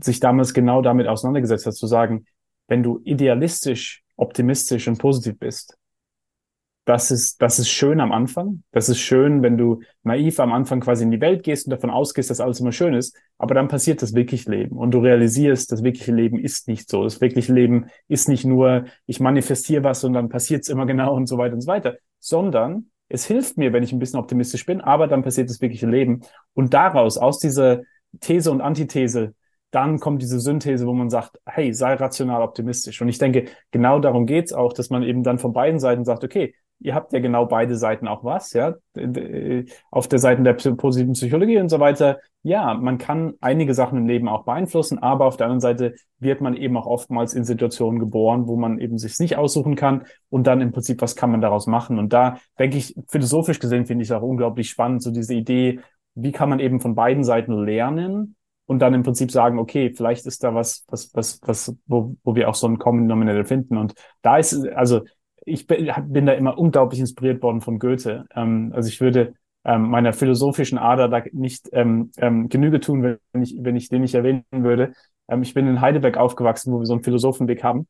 sich 0.00 0.20
damals 0.20 0.54
genau 0.54 0.82
damit 0.82 1.06
auseinandergesetzt 1.06 1.66
hat, 1.66 1.74
zu 1.74 1.86
sagen, 1.86 2.26
wenn 2.66 2.82
du 2.82 3.00
idealistisch, 3.04 4.02
optimistisch 4.16 4.88
und 4.88 4.98
positiv 4.98 5.38
bist, 5.38 5.76
das 6.84 7.10
ist, 7.10 7.40
das 7.40 7.58
ist 7.58 7.70
schön 7.70 7.98
am 7.98 8.12
Anfang. 8.12 8.62
Das 8.70 8.90
ist 8.90 8.98
schön, 8.98 9.42
wenn 9.42 9.56
du 9.56 9.80
naiv 10.02 10.38
am 10.38 10.52
Anfang 10.52 10.80
quasi 10.80 11.04
in 11.04 11.10
die 11.10 11.20
Welt 11.20 11.42
gehst 11.42 11.66
und 11.66 11.70
davon 11.70 11.88
ausgehst, 11.88 12.28
dass 12.28 12.40
alles 12.40 12.60
immer 12.60 12.72
schön 12.72 12.92
ist. 12.92 13.16
Aber 13.38 13.54
dann 13.54 13.68
passiert 13.68 14.02
das 14.02 14.14
wirkliche 14.14 14.50
Leben 14.50 14.76
und 14.76 14.90
du 14.90 14.98
realisierst, 14.98 15.72
das 15.72 15.82
wirkliche 15.82 16.12
Leben 16.12 16.38
ist 16.38 16.68
nicht 16.68 16.90
so. 16.90 17.02
Das 17.02 17.22
wirkliche 17.22 17.54
Leben 17.54 17.86
ist 18.06 18.28
nicht 18.28 18.44
nur, 18.44 18.84
ich 19.06 19.18
manifestiere 19.18 19.82
was 19.82 20.04
und 20.04 20.12
dann 20.12 20.28
passiert 20.28 20.62
es 20.62 20.68
immer 20.68 20.84
genau 20.86 21.14
und 21.14 21.26
so 21.26 21.38
weiter 21.38 21.54
und 21.54 21.62
so 21.62 21.68
weiter, 21.68 21.96
sondern 22.18 22.90
es 23.14 23.26
hilft 23.26 23.56
mir, 23.56 23.72
wenn 23.72 23.82
ich 23.82 23.92
ein 23.92 23.98
bisschen 23.98 24.18
optimistisch 24.18 24.66
bin, 24.66 24.80
aber 24.80 25.06
dann 25.06 25.22
passiert 25.22 25.48
das 25.48 25.60
wirkliche 25.60 25.86
Leben. 25.86 26.20
Und 26.52 26.74
daraus, 26.74 27.16
aus 27.16 27.38
dieser 27.38 27.82
These 28.20 28.50
und 28.50 28.60
Antithese, 28.60 29.34
dann 29.70 29.98
kommt 29.98 30.22
diese 30.22 30.40
Synthese, 30.40 30.86
wo 30.86 30.92
man 30.92 31.10
sagt, 31.10 31.40
hey, 31.46 31.72
sei 31.72 31.94
rational 31.94 32.42
optimistisch. 32.42 33.00
Und 33.00 33.08
ich 33.08 33.18
denke, 33.18 33.46
genau 33.70 33.98
darum 33.98 34.26
geht's 34.26 34.52
auch, 34.52 34.72
dass 34.72 34.90
man 34.90 35.02
eben 35.02 35.22
dann 35.22 35.38
von 35.38 35.52
beiden 35.52 35.80
Seiten 35.80 36.04
sagt, 36.04 36.24
okay, 36.24 36.54
ihr 36.84 36.94
habt 36.94 37.12
ja 37.14 37.18
genau 37.18 37.46
beide 37.46 37.76
Seiten 37.76 38.06
auch 38.06 38.24
was, 38.24 38.52
ja. 38.52 38.74
Auf 39.90 40.06
der 40.06 40.18
Seite 40.18 40.42
der 40.42 40.52
positiven 40.52 41.14
Psychologie 41.14 41.58
und 41.58 41.70
so 41.70 41.80
weiter. 41.80 42.20
Ja, 42.42 42.74
man 42.74 42.98
kann 42.98 43.34
einige 43.40 43.72
Sachen 43.72 43.98
im 43.98 44.06
Leben 44.06 44.28
auch 44.28 44.44
beeinflussen, 44.44 44.98
aber 44.98 45.24
auf 45.24 45.38
der 45.38 45.46
anderen 45.46 45.60
Seite 45.60 45.94
wird 46.18 46.42
man 46.42 46.54
eben 46.54 46.76
auch 46.76 46.86
oftmals 46.86 47.32
in 47.32 47.44
Situationen 47.44 47.98
geboren, 47.98 48.46
wo 48.46 48.56
man 48.56 48.78
eben 48.78 48.98
sich 48.98 49.18
nicht 49.18 49.36
aussuchen 49.36 49.76
kann 49.76 50.04
und 50.28 50.46
dann 50.46 50.60
im 50.60 50.72
Prinzip, 50.72 51.00
was 51.00 51.16
kann 51.16 51.30
man 51.30 51.40
daraus 51.40 51.66
machen? 51.66 51.98
Und 51.98 52.12
da 52.12 52.36
denke 52.58 52.76
ich, 52.76 52.94
philosophisch 53.08 53.60
gesehen 53.60 53.86
finde 53.86 54.02
ich 54.02 54.10
es 54.10 54.16
auch 54.16 54.22
unglaublich 54.22 54.68
spannend, 54.68 55.02
so 55.02 55.10
diese 55.10 55.34
Idee, 55.34 55.80
wie 56.14 56.32
kann 56.32 56.50
man 56.50 56.60
eben 56.60 56.80
von 56.80 56.94
beiden 56.94 57.24
Seiten 57.24 57.64
lernen 57.64 58.36
und 58.66 58.80
dann 58.80 58.92
im 58.92 59.04
Prinzip 59.04 59.30
sagen, 59.30 59.58
okay, 59.58 59.92
vielleicht 59.96 60.26
ist 60.26 60.44
da 60.44 60.54
was, 60.54 60.84
was, 60.88 61.10
was, 61.14 61.40
was, 61.44 61.74
wo, 61.86 62.16
wo 62.24 62.34
wir 62.34 62.50
auch 62.50 62.54
so 62.54 62.66
einen 62.66 62.78
Common 62.78 63.04
Denominator 63.04 63.46
finden. 63.46 63.78
Und 63.78 63.94
da 64.20 64.36
ist, 64.36 64.66
also 64.68 65.00
ich 65.46 65.66
bin, 65.66 66.26
da 66.26 66.32
immer 66.32 66.58
unglaublich 66.58 67.00
inspiriert 67.00 67.42
worden 67.42 67.60
von 67.60 67.78
Goethe. 67.78 68.26
Ähm, 68.34 68.72
also 68.74 68.88
ich 68.88 69.00
würde 69.00 69.34
ähm, 69.64 69.88
meiner 69.90 70.12
philosophischen 70.12 70.78
Ader 70.78 71.08
da 71.08 71.22
nicht 71.32 71.68
ähm, 71.72 72.10
ähm, 72.18 72.48
Genüge 72.48 72.80
tun, 72.80 73.02
wenn 73.32 73.42
ich, 73.42 73.56
wenn 73.58 73.76
ich 73.76 73.88
den 73.88 74.02
nicht 74.02 74.14
erwähnen 74.14 74.44
würde. 74.50 74.92
Ähm, 75.28 75.42
ich 75.42 75.54
bin 75.54 75.66
in 75.66 75.80
Heidelberg 75.80 76.16
aufgewachsen, 76.16 76.72
wo 76.72 76.80
wir 76.80 76.86
so 76.86 76.94
einen 76.94 77.02
Philosophenweg 77.02 77.62
haben. 77.62 77.86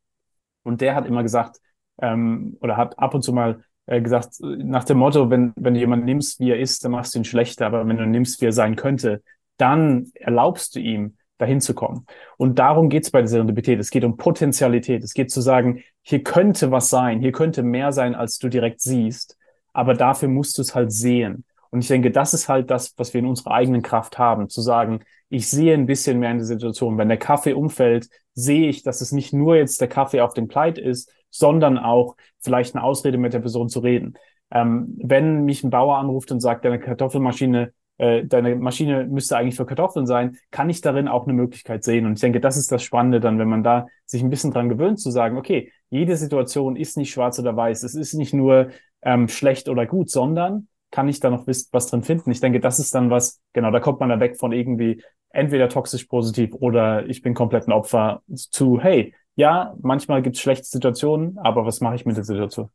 Und 0.62 0.80
der 0.80 0.94
hat 0.94 1.06
immer 1.06 1.22
gesagt, 1.22 1.58
ähm, 2.00 2.56
oder 2.60 2.76
hat 2.76 2.98
ab 2.98 3.14
und 3.14 3.22
zu 3.22 3.32
mal 3.32 3.62
äh, 3.86 4.00
gesagt, 4.00 4.36
nach 4.40 4.84
dem 4.84 4.98
Motto, 4.98 5.30
wenn, 5.30 5.52
wenn 5.56 5.74
du 5.74 5.80
jemanden 5.80 6.06
nimmst, 6.06 6.40
wie 6.40 6.50
er 6.50 6.58
ist, 6.58 6.84
dann 6.84 6.92
machst 6.92 7.14
du 7.14 7.18
ihn 7.18 7.24
schlechter, 7.24 7.66
aber 7.66 7.86
wenn 7.86 7.96
du 7.96 8.06
nimmst, 8.06 8.40
wie 8.40 8.46
er 8.46 8.52
sein 8.52 8.76
könnte, 8.76 9.22
dann 9.56 10.10
erlaubst 10.14 10.74
du 10.74 10.80
ihm, 10.80 11.16
dahin 11.38 11.60
zu 11.60 11.74
kommen. 11.74 12.06
Und 12.36 12.58
darum 12.58 12.88
geht 12.88 13.04
es 13.04 13.10
bei 13.10 13.20
der 13.20 13.28
Serendipität. 13.28 13.80
Es 13.80 13.90
geht 13.90 14.04
um 14.04 14.16
Potenzialität. 14.16 15.02
Es 15.02 15.14
geht 15.14 15.30
zu 15.30 15.40
sagen, 15.40 15.82
hier 16.04 16.22
könnte 16.22 16.70
was 16.70 16.90
sein, 16.90 17.20
hier 17.20 17.32
könnte 17.32 17.62
mehr 17.62 17.92
sein, 17.92 18.14
als 18.14 18.38
du 18.38 18.48
direkt 18.48 18.80
siehst, 18.80 19.36
aber 19.72 19.94
dafür 19.94 20.28
musst 20.28 20.56
du 20.58 20.62
es 20.62 20.74
halt 20.74 20.92
sehen. 20.92 21.44
Und 21.70 21.80
ich 21.80 21.88
denke, 21.88 22.12
das 22.12 22.34
ist 22.34 22.48
halt 22.48 22.70
das, 22.70 22.94
was 22.98 23.12
wir 23.14 23.18
in 23.18 23.26
unserer 23.26 23.50
eigenen 23.50 23.82
Kraft 23.82 24.16
haben, 24.18 24.48
zu 24.48 24.60
sagen, 24.60 25.00
ich 25.28 25.48
sehe 25.48 25.74
ein 25.74 25.86
bisschen 25.86 26.20
mehr 26.20 26.30
in 26.30 26.36
der 26.38 26.46
Situation. 26.46 26.98
Wenn 26.98 27.08
der 27.08 27.18
Kaffee 27.18 27.54
umfällt, 27.54 28.08
sehe 28.34 28.68
ich, 28.68 28.84
dass 28.84 29.00
es 29.00 29.10
nicht 29.10 29.32
nur 29.32 29.56
jetzt 29.56 29.80
der 29.80 29.88
Kaffee 29.88 30.20
auf 30.20 30.34
dem 30.34 30.46
Kleid 30.46 30.78
ist, 30.78 31.12
sondern 31.30 31.78
auch 31.78 32.14
vielleicht 32.38 32.76
eine 32.76 32.84
Ausrede 32.84 33.18
mit 33.18 33.32
der 33.32 33.40
Person 33.40 33.68
zu 33.68 33.80
reden. 33.80 34.14
Ähm, 34.52 34.96
wenn 35.02 35.44
mich 35.44 35.64
ein 35.64 35.70
Bauer 35.70 35.96
anruft 35.96 36.30
und 36.30 36.38
sagt, 36.38 36.64
deine 36.64 36.78
Kartoffelmaschine, 36.78 37.72
äh, 37.98 38.24
deine 38.24 38.56
Maschine 38.56 39.04
müsste 39.04 39.36
eigentlich 39.36 39.56
für 39.56 39.66
Kartoffeln 39.66 40.06
sein, 40.06 40.36
kann 40.50 40.70
ich 40.70 40.80
darin 40.80 41.08
auch 41.08 41.24
eine 41.24 41.32
Möglichkeit 41.32 41.84
sehen. 41.84 42.06
Und 42.06 42.14
ich 42.14 42.20
denke, 42.20 42.40
das 42.40 42.56
ist 42.56 42.72
das 42.72 42.82
Spannende 42.82 43.20
dann, 43.20 43.38
wenn 43.38 43.48
man 43.48 43.62
da 43.62 43.86
sich 44.04 44.22
ein 44.22 44.30
bisschen 44.30 44.50
dran 44.50 44.68
gewöhnt, 44.68 45.00
zu 45.00 45.10
sagen, 45.10 45.36
okay, 45.36 45.72
jede 45.90 46.16
Situation 46.16 46.76
ist 46.76 46.96
nicht 46.96 47.12
schwarz 47.12 47.38
oder 47.38 47.56
weiß. 47.56 47.82
Es 47.82 47.94
ist 47.94 48.14
nicht 48.14 48.34
nur 48.34 48.70
ähm, 49.02 49.28
schlecht 49.28 49.68
oder 49.68 49.86
gut, 49.86 50.10
sondern 50.10 50.68
kann 50.90 51.08
ich 51.08 51.20
da 51.20 51.30
noch 51.30 51.46
was 51.46 51.86
drin 51.86 52.02
finden? 52.02 52.30
Ich 52.30 52.40
denke, 52.40 52.60
das 52.60 52.78
ist 52.78 52.94
dann 52.94 53.10
was, 53.10 53.40
genau, 53.52 53.70
da 53.70 53.80
kommt 53.80 54.00
man 54.00 54.08
da 54.08 54.20
weg 54.20 54.36
von 54.36 54.52
irgendwie 54.52 55.02
entweder 55.30 55.68
toxisch 55.68 56.04
positiv 56.04 56.54
oder 56.54 57.06
ich 57.06 57.22
bin 57.22 57.34
komplett 57.34 57.66
ein 57.66 57.72
Opfer 57.72 58.22
zu, 58.32 58.80
hey, 58.80 59.14
ja, 59.34 59.74
manchmal 59.82 60.22
gibt 60.22 60.36
es 60.36 60.42
schlechte 60.42 60.66
Situationen, 60.66 61.38
aber 61.38 61.66
was 61.66 61.80
mache 61.80 61.96
ich 61.96 62.06
mit 62.06 62.16
der 62.16 62.24
Situation? 62.24 62.68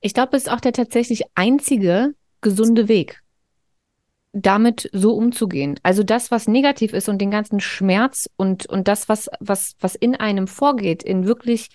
Ich 0.00 0.12
glaube, 0.12 0.36
es 0.36 0.44
ist 0.44 0.52
auch 0.52 0.60
der 0.60 0.72
tatsächlich 0.72 1.22
einzige 1.34 2.14
gesunde 2.40 2.88
Weg, 2.88 3.22
damit 4.34 4.90
so 4.92 5.14
umzugehen. 5.14 5.78
Also 5.82 6.02
das, 6.02 6.30
was 6.30 6.48
negativ 6.48 6.92
ist 6.92 7.08
und 7.08 7.20
den 7.20 7.30
ganzen 7.30 7.60
Schmerz 7.60 8.28
und, 8.36 8.66
und 8.66 8.88
das, 8.88 9.08
was, 9.08 9.30
was, 9.40 9.76
was 9.80 9.94
in 9.94 10.16
einem 10.16 10.48
vorgeht, 10.48 11.02
in 11.02 11.26
wirklich 11.26 11.68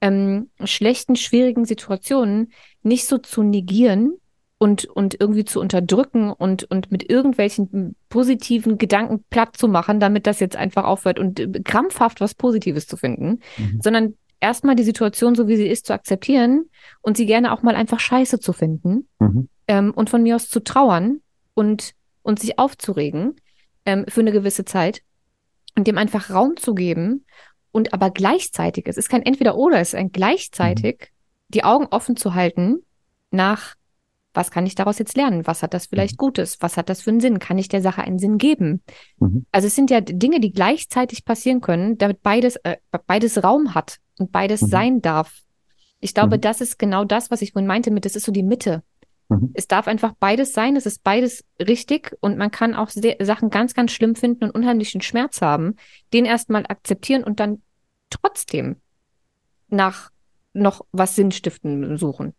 ähm, 0.00 0.50
schlechten, 0.64 1.16
schwierigen 1.16 1.64
Situationen, 1.64 2.52
nicht 2.82 3.06
so 3.06 3.18
zu 3.18 3.42
negieren, 3.42 4.14
und, 4.58 4.84
und 4.86 5.16
irgendwie 5.20 5.44
zu 5.44 5.60
unterdrücken 5.60 6.32
und, 6.32 6.64
und 6.64 6.90
mit 6.90 7.08
irgendwelchen 7.08 7.94
positiven 8.08 8.76
Gedanken 8.76 9.24
platt 9.30 9.56
zu 9.56 9.68
machen, 9.68 10.00
damit 10.00 10.26
das 10.26 10.40
jetzt 10.40 10.56
einfach 10.56 10.84
aufhört 10.84 11.18
und 11.18 11.38
äh, 11.38 11.60
krampfhaft 11.62 12.20
was 12.20 12.34
Positives 12.34 12.86
zu 12.86 12.96
finden, 12.96 13.40
mhm. 13.56 13.80
sondern 13.80 14.14
erstmal 14.40 14.74
die 14.74 14.82
Situation 14.82 15.34
so 15.34 15.46
wie 15.46 15.56
sie 15.56 15.68
ist 15.68 15.86
zu 15.86 15.92
akzeptieren 15.92 16.66
und 17.02 17.16
sie 17.16 17.26
gerne 17.26 17.52
auch 17.52 17.62
mal 17.62 17.76
einfach 17.76 18.00
scheiße 18.00 18.40
zu 18.40 18.52
finden 18.52 19.08
mhm. 19.20 19.48
ähm, 19.68 19.92
und 19.94 20.10
von 20.10 20.22
mir 20.22 20.34
aus 20.34 20.48
zu 20.48 20.60
trauern 20.60 21.20
und, 21.54 21.94
und 22.28 22.38
sich 22.38 22.58
aufzuregen 22.58 23.36
ähm, 23.86 24.04
für 24.06 24.20
eine 24.20 24.32
gewisse 24.32 24.66
Zeit 24.66 25.00
und 25.76 25.86
dem 25.86 25.96
einfach 25.96 26.28
Raum 26.28 26.58
zu 26.58 26.74
geben 26.74 27.24
und 27.72 27.94
aber 27.94 28.10
gleichzeitig, 28.10 28.86
es 28.86 28.98
ist 28.98 29.08
kein 29.08 29.22
Entweder-Oder, 29.22 29.80
es 29.80 29.88
ist 29.88 29.94
ein 29.94 30.12
gleichzeitig, 30.12 31.00
mhm. 31.00 31.54
die 31.54 31.64
Augen 31.64 31.86
offen 31.86 32.16
zu 32.16 32.34
halten 32.34 32.82
nach 33.30 33.76
was 34.34 34.50
kann 34.50 34.66
ich 34.66 34.74
daraus 34.74 34.98
jetzt 34.98 35.16
lernen? 35.16 35.46
Was 35.46 35.62
hat 35.62 35.74
das 35.74 35.86
vielleicht 35.86 36.12
mhm. 36.12 36.18
Gutes? 36.18 36.58
Was 36.60 36.76
hat 36.76 36.90
das 36.90 37.02
für 37.02 37.10
einen 37.10 37.18
Sinn? 37.18 37.38
Kann 37.40 37.58
ich 37.58 37.66
der 37.68 37.80
Sache 37.80 38.02
einen 38.02 38.18
Sinn 38.18 38.38
geben? 38.38 38.82
Mhm. 39.18 39.46
Also 39.50 39.66
es 39.66 39.74
sind 39.74 39.90
ja 39.90 40.00
Dinge, 40.00 40.38
die 40.38 40.52
gleichzeitig 40.52 41.24
passieren 41.24 41.60
können, 41.60 41.98
damit 41.98 42.22
beides, 42.22 42.56
äh, 42.56 42.76
beides 43.06 43.42
Raum 43.42 43.74
hat 43.74 43.96
und 44.18 44.30
beides 44.30 44.62
mhm. 44.62 44.66
sein 44.66 45.02
darf. 45.02 45.40
Ich 45.98 46.14
glaube, 46.14 46.36
mhm. 46.36 46.42
das 46.42 46.60
ist 46.60 46.78
genau 46.78 47.04
das, 47.04 47.30
was 47.30 47.42
ich 47.42 47.52
vorhin 47.52 47.66
meinte 47.66 47.90
mit, 47.90 48.04
das 48.04 48.14
ist 48.14 48.26
so 48.26 48.32
die 48.32 48.44
Mitte. 48.44 48.84
Mhm. 49.28 49.50
Es 49.54 49.66
darf 49.66 49.88
einfach 49.88 50.14
beides 50.18 50.52
sein, 50.52 50.76
es 50.76 50.86
ist 50.86 51.02
beides 51.02 51.44
richtig 51.60 52.16
und 52.20 52.38
man 52.38 52.50
kann 52.50 52.74
auch 52.74 52.90
Sachen 52.90 53.50
ganz, 53.50 53.74
ganz 53.74 53.92
schlimm 53.92 54.14
finden 54.14 54.44
und 54.44 54.50
unheimlichen 54.50 55.00
Schmerz 55.00 55.42
haben, 55.42 55.76
den 56.12 56.24
erstmal 56.24 56.64
akzeptieren 56.66 57.24
und 57.24 57.40
dann 57.40 57.62
trotzdem 58.10 58.76
nach 59.68 60.10
noch 60.54 60.84
was 60.92 61.14
Sinnstiften 61.14 61.96
suchen. 61.98 62.34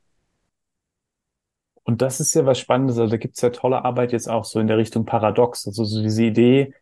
Und 1.84 2.02
das 2.02 2.20
ist 2.20 2.34
ja 2.36 2.46
was 2.46 2.60
Spannendes. 2.60 2.98
Also 2.98 3.10
da 3.10 3.18
gibt 3.18 3.36
es 3.36 3.42
ja 3.42 3.50
tolle 3.50 3.84
Arbeit 3.84 4.12
jetzt 4.12 4.30
auch 4.30 4.46
so 4.46 4.60
in 4.60 4.68
der 4.68 4.78
Richtung 4.78 5.06
Paradox. 5.06 5.66
Also 5.66 5.84
so 5.86 6.02
diese 6.04 6.24
Idee, 6.24 6.74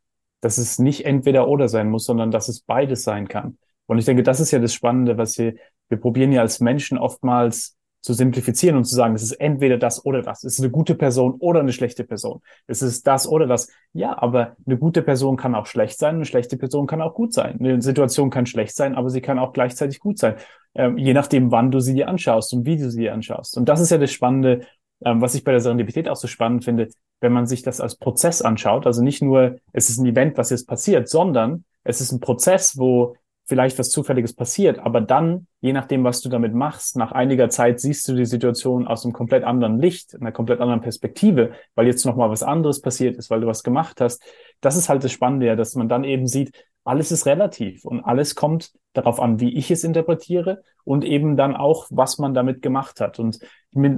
dass 0.41 0.57
es 0.57 0.79
nicht 0.79 1.05
entweder 1.05 1.47
oder 1.47 1.69
sein 1.69 1.89
muss, 1.89 2.05
sondern 2.05 2.31
dass 2.31 2.49
es 2.49 2.61
beides 2.61 3.03
sein 3.03 3.27
kann. 3.27 3.57
Und 3.85 3.99
ich 3.99 4.05
denke, 4.05 4.23
das 4.23 4.41
ist 4.41 4.51
ja 4.51 4.59
das 4.59 4.73
Spannende, 4.73 5.17
was 5.17 5.37
wir, 5.37 5.55
wir 5.87 5.97
probieren 5.97 6.33
ja 6.33 6.41
als 6.41 6.59
Menschen 6.59 6.97
oftmals 6.97 7.76
zu 8.01 8.13
simplifizieren 8.13 8.77
und 8.77 8.85
zu 8.85 8.95
sagen, 8.95 9.15
es 9.15 9.23
ist 9.23 9.33
entweder 9.33 9.77
das 9.77 10.05
oder 10.05 10.21
das. 10.21 10.43
Es 10.43 10.53
ist 10.53 10.59
eine 10.59 10.71
gute 10.71 10.95
Person 10.95 11.35
oder 11.39 11.59
eine 11.59 11.73
schlechte 11.73 12.03
Person. 12.03 12.41
Es 12.67 12.81
ist 12.81 13.05
das 13.07 13.27
oder 13.27 13.47
das. 13.47 13.69
Ja, 13.93 14.17
aber 14.21 14.55
eine 14.65 14.77
gute 14.77 15.01
Person 15.01 15.35
kann 15.35 15.55
auch 15.55 15.65
schlecht 15.65 15.97
sein, 15.97 16.15
eine 16.15 16.25
schlechte 16.25 16.57
Person 16.57 16.87
kann 16.87 17.01
auch 17.01 17.13
gut 17.13 17.33
sein. 17.33 17.57
Eine 17.59 17.81
Situation 17.81 18.29
kann 18.29 18.45
schlecht 18.45 18.75
sein, 18.75 18.95
aber 18.95 19.09
sie 19.09 19.21
kann 19.21 19.39
auch 19.39 19.53
gleichzeitig 19.53 19.99
gut 19.99 20.19
sein. 20.19 20.35
Ähm, 20.75 20.97
je 20.97 21.13
nachdem, 21.13 21.51
wann 21.51 21.71
du 21.71 21.79
sie 21.79 21.95
dir 21.95 22.07
anschaust 22.07 22.53
und 22.53 22.65
wie 22.65 22.77
du 22.77 22.89
sie 22.89 23.01
dir 23.01 23.13
anschaust. 23.13 23.57
Und 23.57 23.67
das 23.67 23.81
ist 23.81 23.89
ja 23.89 23.97
das 23.97 24.11
Spannende, 24.11 24.61
ähm, 25.03 25.21
was 25.21 25.35
ich 25.35 25.43
bei 25.43 25.51
der 25.51 25.61
Serendipität 25.61 26.07
auch 26.07 26.15
so 26.15 26.27
spannend 26.27 26.63
finde, 26.63 26.89
wenn 27.19 27.33
man 27.33 27.47
sich 27.47 27.63
das 27.63 27.81
als 27.81 27.95
Prozess 27.95 28.41
anschaut, 28.41 28.85
also 28.85 29.01
nicht 29.03 29.21
nur, 29.21 29.57
es 29.73 29.89
ist 29.89 29.97
ein 29.97 30.05
Event, 30.05 30.37
was 30.37 30.51
jetzt 30.51 30.67
passiert, 30.67 31.09
sondern 31.09 31.65
es 31.83 31.99
ist 31.99 32.11
ein 32.11 32.19
Prozess, 32.19 32.77
wo 32.77 33.15
vielleicht 33.47 33.79
was 33.79 33.89
Zufälliges 33.89 34.33
passiert, 34.33 34.79
aber 34.79 34.99
dann, 34.99 35.47
je 35.61 35.71
nachdem, 35.71 36.03
was 36.03 36.21
du 36.21 36.29
damit 36.29 36.53
machst, 36.53 36.97
nach 36.97 37.13
einiger 37.13 37.49
Zeit 37.49 37.79
siehst 37.79 38.07
du 38.07 38.13
die 38.13 38.25
Situation 38.25 38.85
aus 38.85 39.05
einem 39.05 39.13
komplett 39.13 39.45
anderen 39.45 39.79
Licht, 39.79 40.15
einer 40.19 40.33
komplett 40.33 40.59
anderen 40.59 40.81
Perspektive, 40.81 41.53
weil 41.73 41.87
jetzt 41.87 42.05
nochmal 42.05 42.29
was 42.29 42.43
anderes 42.43 42.81
passiert 42.81 43.15
ist, 43.15 43.29
weil 43.29 43.41
du 43.41 43.47
was 43.47 43.63
gemacht 43.63 44.01
hast. 44.01 44.21
Das 44.59 44.75
ist 44.75 44.89
halt 44.89 45.03
das 45.03 45.13
Spannende, 45.13 45.45
ja, 45.45 45.55
dass 45.55 45.75
man 45.75 45.87
dann 45.87 46.03
eben 46.03 46.27
sieht, 46.27 46.51
alles 46.83 47.11
ist 47.11 47.25
relativ 47.25 47.85
und 47.85 48.01
alles 48.01 48.35
kommt 48.35 48.71
darauf 48.93 49.19
an, 49.19 49.39
wie 49.39 49.55
ich 49.55 49.71
es 49.71 49.83
interpretiere 49.83 50.63
und 50.83 51.03
eben 51.03 51.37
dann 51.37 51.55
auch, 51.55 51.87
was 51.89 52.17
man 52.17 52.33
damit 52.33 52.61
gemacht 52.61 52.99
hat. 52.99 53.19
Und 53.19 53.39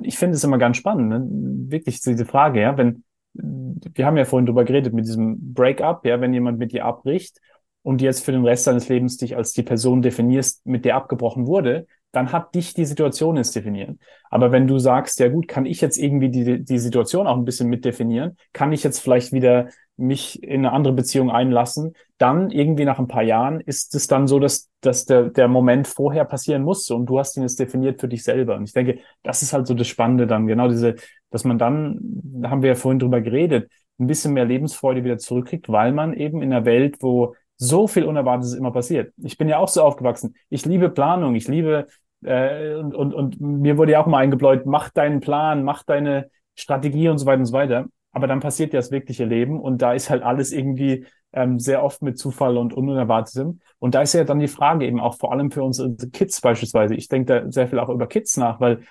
ich 0.04 0.18
finde 0.18 0.36
es 0.36 0.44
immer 0.44 0.58
ganz 0.58 0.78
spannend, 0.78 1.10
ne? 1.10 1.26
wirklich 1.72 2.02
diese 2.02 2.26
Frage, 2.26 2.62
ja, 2.62 2.78
wenn, 2.78 3.04
wir 3.34 4.06
haben 4.06 4.18
ja 4.18 4.26
vorhin 4.26 4.46
drüber 4.46 4.64
geredet 4.64 4.94
mit 4.94 5.06
diesem 5.06 5.54
Breakup, 5.54 6.06
ja, 6.06 6.20
wenn 6.22 6.34
jemand 6.34 6.60
mit 6.60 6.72
dir 6.72 6.86
abbricht 6.86 7.40
und 7.84 8.02
jetzt 8.02 8.24
für 8.24 8.32
den 8.32 8.46
Rest 8.46 8.68
deines 8.68 8.90
Lebens 8.90 9.18
dich 9.18 9.36
als 9.36 9.54
die 9.54 9.64
Person 9.64 10.02
definierst, 10.02 10.66
mit 10.66 10.86
der 10.86 10.96
abgebrochen 10.96 11.48
wurde, 11.48 11.88
dann 12.12 12.32
hat 12.32 12.56
dich 12.56 12.74
die 12.74 12.86
Situation 12.86 13.38
jetzt 13.38 13.56
definieren. 13.56 14.00
Aber 14.30 14.52
wenn 14.52 14.68
du 14.68 14.80
sagst, 14.80 15.20
ja 15.20 15.28
gut, 15.28 15.48
kann 15.48 15.66
ich 15.66 15.80
jetzt 15.80 15.98
irgendwie 15.98 16.30
die, 16.30 16.64
die 16.64 16.80
Situation 16.80 17.28
auch 17.28 17.38
ein 17.38 17.46
bisschen 17.46 17.70
mitdefinieren, 17.70 18.38
kann 18.52 18.74
ich 18.74 18.84
jetzt 18.84 19.00
vielleicht 19.00 19.32
wieder 19.32 19.70
mich 19.96 20.42
in 20.42 20.66
eine 20.66 20.72
andere 20.72 20.94
Beziehung 20.94 21.30
einlassen, 21.30 21.94
dann 22.18 22.52
irgendwie 22.52 22.86
nach 22.86 23.00
ein 23.00 23.08
paar 23.08 23.22
Jahren 23.22 23.60
ist 23.60 23.94
es 23.96 24.08
dann 24.08 24.28
so, 24.28 24.40
dass, 24.40 24.70
dass 24.82 25.06
der, 25.06 25.30
der 25.30 25.48
Moment 25.48 25.88
vorher 25.88 26.26
passieren 26.26 26.64
musste 26.64 26.96
und 26.96 27.06
du 27.06 27.20
hast 27.20 27.38
ihn 27.38 27.44
jetzt 27.44 27.60
definiert 27.60 28.00
für 28.00 28.08
dich 28.08 28.24
selber. 28.24 28.56
Und 28.56 28.64
ich 28.64 28.74
denke, 28.74 29.00
das 29.24 29.42
ist 29.42 29.54
halt 29.54 29.68
so 29.68 29.74
das 29.74 29.88
Spannende 29.88 30.26
dann, 30.26 30.48
genau 30.48 30.70
diese, 30.70 30.96
dass 31.30 31.44
man 31.44 31.58
dann, 31.58 32.00
da 32.02 32.50
haben 32.50 32.62
wir 32.62 32.70
ja 32.70 32.76
vorhin 32.76 33.00
drüber 33.00 33.22
geredet, 33.22 33.70
ein 34.00 34.08
bisschen 34.08 34.34
mehr 34.34 34.46
Lebensfreude 34.46 35.04
wieder 35.04 35.18
zurückkriegt, 35.18 35.70
weil 35.70 35.92
man 35.92 36.14
eben 36.14 36.42
in 36.42 36.54
einer 36.54 36.66
Welt, 36.66 36.98
wo 37.02 37.36
so 37.60 37.88
viel 37.88 38.06
Unerwartetes 38.06 38.54
immer 38.54 38.72
passiert. 38.72 39.14
Ich 39.18 39.38
bin 39.38 39.50
ja 39.50 39.60
auch 39.60 39.68
so 39.68 39.84
aufgewachsen. 39.84 40.34
Ich 40.50 40.66
liebe 40.66 40.90
Planung, 40.90 41.36
ich 41.36 41.48
liebe 41.48 41.88
äh, 42.24 42.74
und, 42.76 42.96
und, 42.96 43.14
und 43.14 43.42
mir 43.42 43.78
wurde 43.78 43.92
ja 43.92 44.02
auch 44.02 44.08
mal 44.08 44.20
eingebläut, 44.20 44.66
mach 44.66 44.90
deinen 44.90 45.20
Plan, 45.20 45.64
mach 45.64 45.84
deine 45.84 46.32
Strategie 46.56 47.10
und 47.10 47.18
so 47.18 47.26
weiter 47.26 47.40
und 47.40 47.46
so 47.46 47.54
weiter. 47.54 47.86
Aber 48.12 48.28
dann 48.28 48.40
passiert 48.40 48.74
ja 48.74 48.80
das 48.80 48.92
wirkliche 48.92 49.26
Leben 49.26 49.60
und 49.60 49.82
da 49.82 49.94
ist 49.94 50.10
halt 50.10 50.24
alles 50.24 50.52
irgendwie 50.52 51.06
ähm, 51.34 51.60
sehr 51.60 51.84
oft 51.84 52.02
mit 52.02 52.18
Zufall 52.18 52.58
und 52.58 52.74
Unerwartetem. 52.74 53.60
Und 53.78 53.94
da 53.94 54.02
ist 54.02 54.14
ja 54.14 54.24
dann 54.24 54.40
die 54.40 54.48
Frage 54.48 54.86
eben 54.86 55.00
auch 55.00 55.18
vor 55.18 55.32
allem 55.32 55.52
für 55.52 55.64
unsere 55.64 55.96
Kids 56.12 56.42
beispielsweise. 56.42 56.96
Ich 56.96 57.08
denke 57.08 57.42
da 57.44 57.52
sehr 57.52 57.68
viel 57.68 57.80
auch 57.80 57.90
über 57.90 58.08
Kids 58.08 58.38
nach, 58.38 58.60
weil 58.60 58.82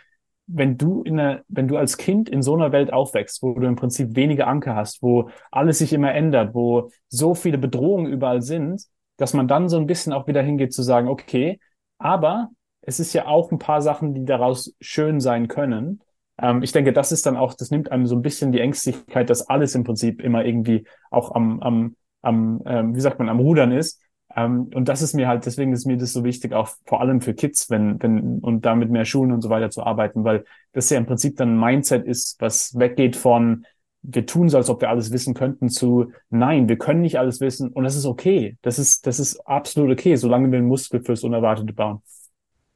wenn 0.49 0.79
du 0.79 1.03
in 1.03 1.21
einer, 1.21 1.43
wenn 1.49 1.69
du 1.69 1.77
als 1.77 1.99
Kind 1.99 2.29
in 2.29 2.43
so 2.43 2.55
einer 2.55 2.73
Welt 2.73 2.93
aufwächst, 2.93 3.43
wo 3.43 3.53
du 3.53 3.67
im 3.67 3.77
Prinzip 3.77 4.17
wenige 4.17 4.47
Anker 4.47 4.75
hast, 4.75 5.03
wo 5.03 5.31
alles 5.51 5.79
sich 5.79 5.93
immer 5.93 6.13
ändert, 6.15 6.55
wo 6.55 6.91
so 7.09 7.35
viele 7.35 7.59
Bedrohungen 7.59 8.11
überall 8.11 8.43
sind, 8.43 8.83
dass 9.19 9.35
man 9.35 9.47
dann 9.47 9.69
so 9.69 9.77
ein 9.77 9.87
bisschen 9.87 10.13
auch 10.13 10.27
wieder 10.27 10.43
hingeht 10.43 10.73
zu 10.73 10.83
sagen, 10.83 11.09
okay, 11.09 11.61
aber 11.99 12.49
es 12.81 12.99
ist 12.99 13.13
ja 13.13 13.27
auch 13.27 13.53
ein 13.53 13.59
paar 13.59 13.83
Sachen, 13.83 14.15
die 14.15 14.25
daraus 14.25 14.75
schön 14.81 15.21
sein 15.21 15.49
können. 15.49 16.01
Ähm, 16.41 16.63
ich 16.63 16.73
denke, 16.73 16.93
das 16.93 17.13
ist 17.13 17.27
dann 17.27 17.37
auch, 17.37 17.53
das 17.55 17.71
nimmt 17.71 17.93
einem 17.93 18.07
so 18.07 18.17
ein 18.17 18.23
bisschen 18.23 18.51
die 18.51 18.61
Ängstlichkeit, 18.61 19.29
dass 19.29 19.49
alles 19.49 19.75
im 19.75 19.85
Prinzip 19.85 20.23
immer 20.23 20.45
irgendwie 20.45 20.87
auch 21.11 21.35
am, 21.35 21.61
am, 21.61 21.97
am 22.23 22.63
ähm, 22.65 22.97
wie 22.97 23.01
sagt 23.01 23.19
man, 23.19 23.29
am 23.29 23.41
Rudern 23.41 23.73
ist. 23.73 24.01
Ähm, 24.39 24.71
und 24.73 24.89
das 24.89 25.03
ist 25.03 25.15
mir 25.15 25.27
halt, 25.27 25.47
deswegen 25.47 25.73
ist 25.73 25.85
mir 25.85 25.97
das 25.97 26.13
so 26.13 26.23
wichtig, 26.23 26.53
auch 26.53 26.69
vor 26.87 27.01
allem 27.01 27.21
für 27.21 27.35
Kids, 27.35 27.71
wenn, 27.71 28.01
wenn, 28.01 28.39
und 28.39 28.65
damit 28.65 28.89
mehr 28.89 29.05
Schulen 29.05 29.33
und 29.33 29.43
so 29.43 29.51
weiter 29.51 29.71
zu 29.71 29.83
arbeiten, 29.83 30.23
weil 30.23 30.45
das 30.73 30.91
ja 30.91 30.99
im 30.99 31.07
Prinzip 31.07 31.37
dann 31.37 31.55
ein 31.55 31.61
Mindset 31.61 32.07
ist, 32.07 32.41
was 32.41 32.79
weggeht 32.79 33.17
von, 33.17 33.67
wir 34.03 34.27
tun 34.27 34.49
so, 34.49 34.57
als 34.57 34.71
ob 34.71 34.81
wir 34.81 34.91
alles 34.91 35.11
wissen 35.11 35.35
könnten, 35.35 35.69
zu 35.69 36.13
nein, 36.31 36.69
wir 36.69 36.79
können 36.79 37.01
nicht 37.01 37.19
alles 37.19 37.41
wissen 37.41 37.71
und 37.73 37.83
das 37.83 37.97
ist 37.97 38.07
okay. 38.07 38.57
Das 38.63 38.79
ist, 38.79 39.09
das 39.09 39.19
ist 39.19 39.41
absolut 39.41 39.91
okay, 39.91 40.15
solange 40.15 40.51
wir 40.53 40.59
einen 40.59 40.69
Muskel 40.69 41.03
fürs 41.03 41.25
Unerwartete 41.25 41.73
bauen. 41.73 42.01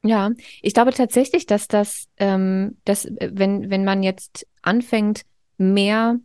Ja, 0.03 0.31
ich 0.61 0.73
glaube 0.73 0.91
tatsächlich, 0.91 1.45
dass 1.45 1.69
das, 1.69 2.09
ähm, 2.17 2.75
dass, 2.83 3.05
äh, 3.05 3.31
wenn, 3.31 3.69
wenn 3.69 3.85
man 3.85 4.03
jetzt 4.03 4.45
anfängt, 4.61 5.21
mehr 5.57 6.19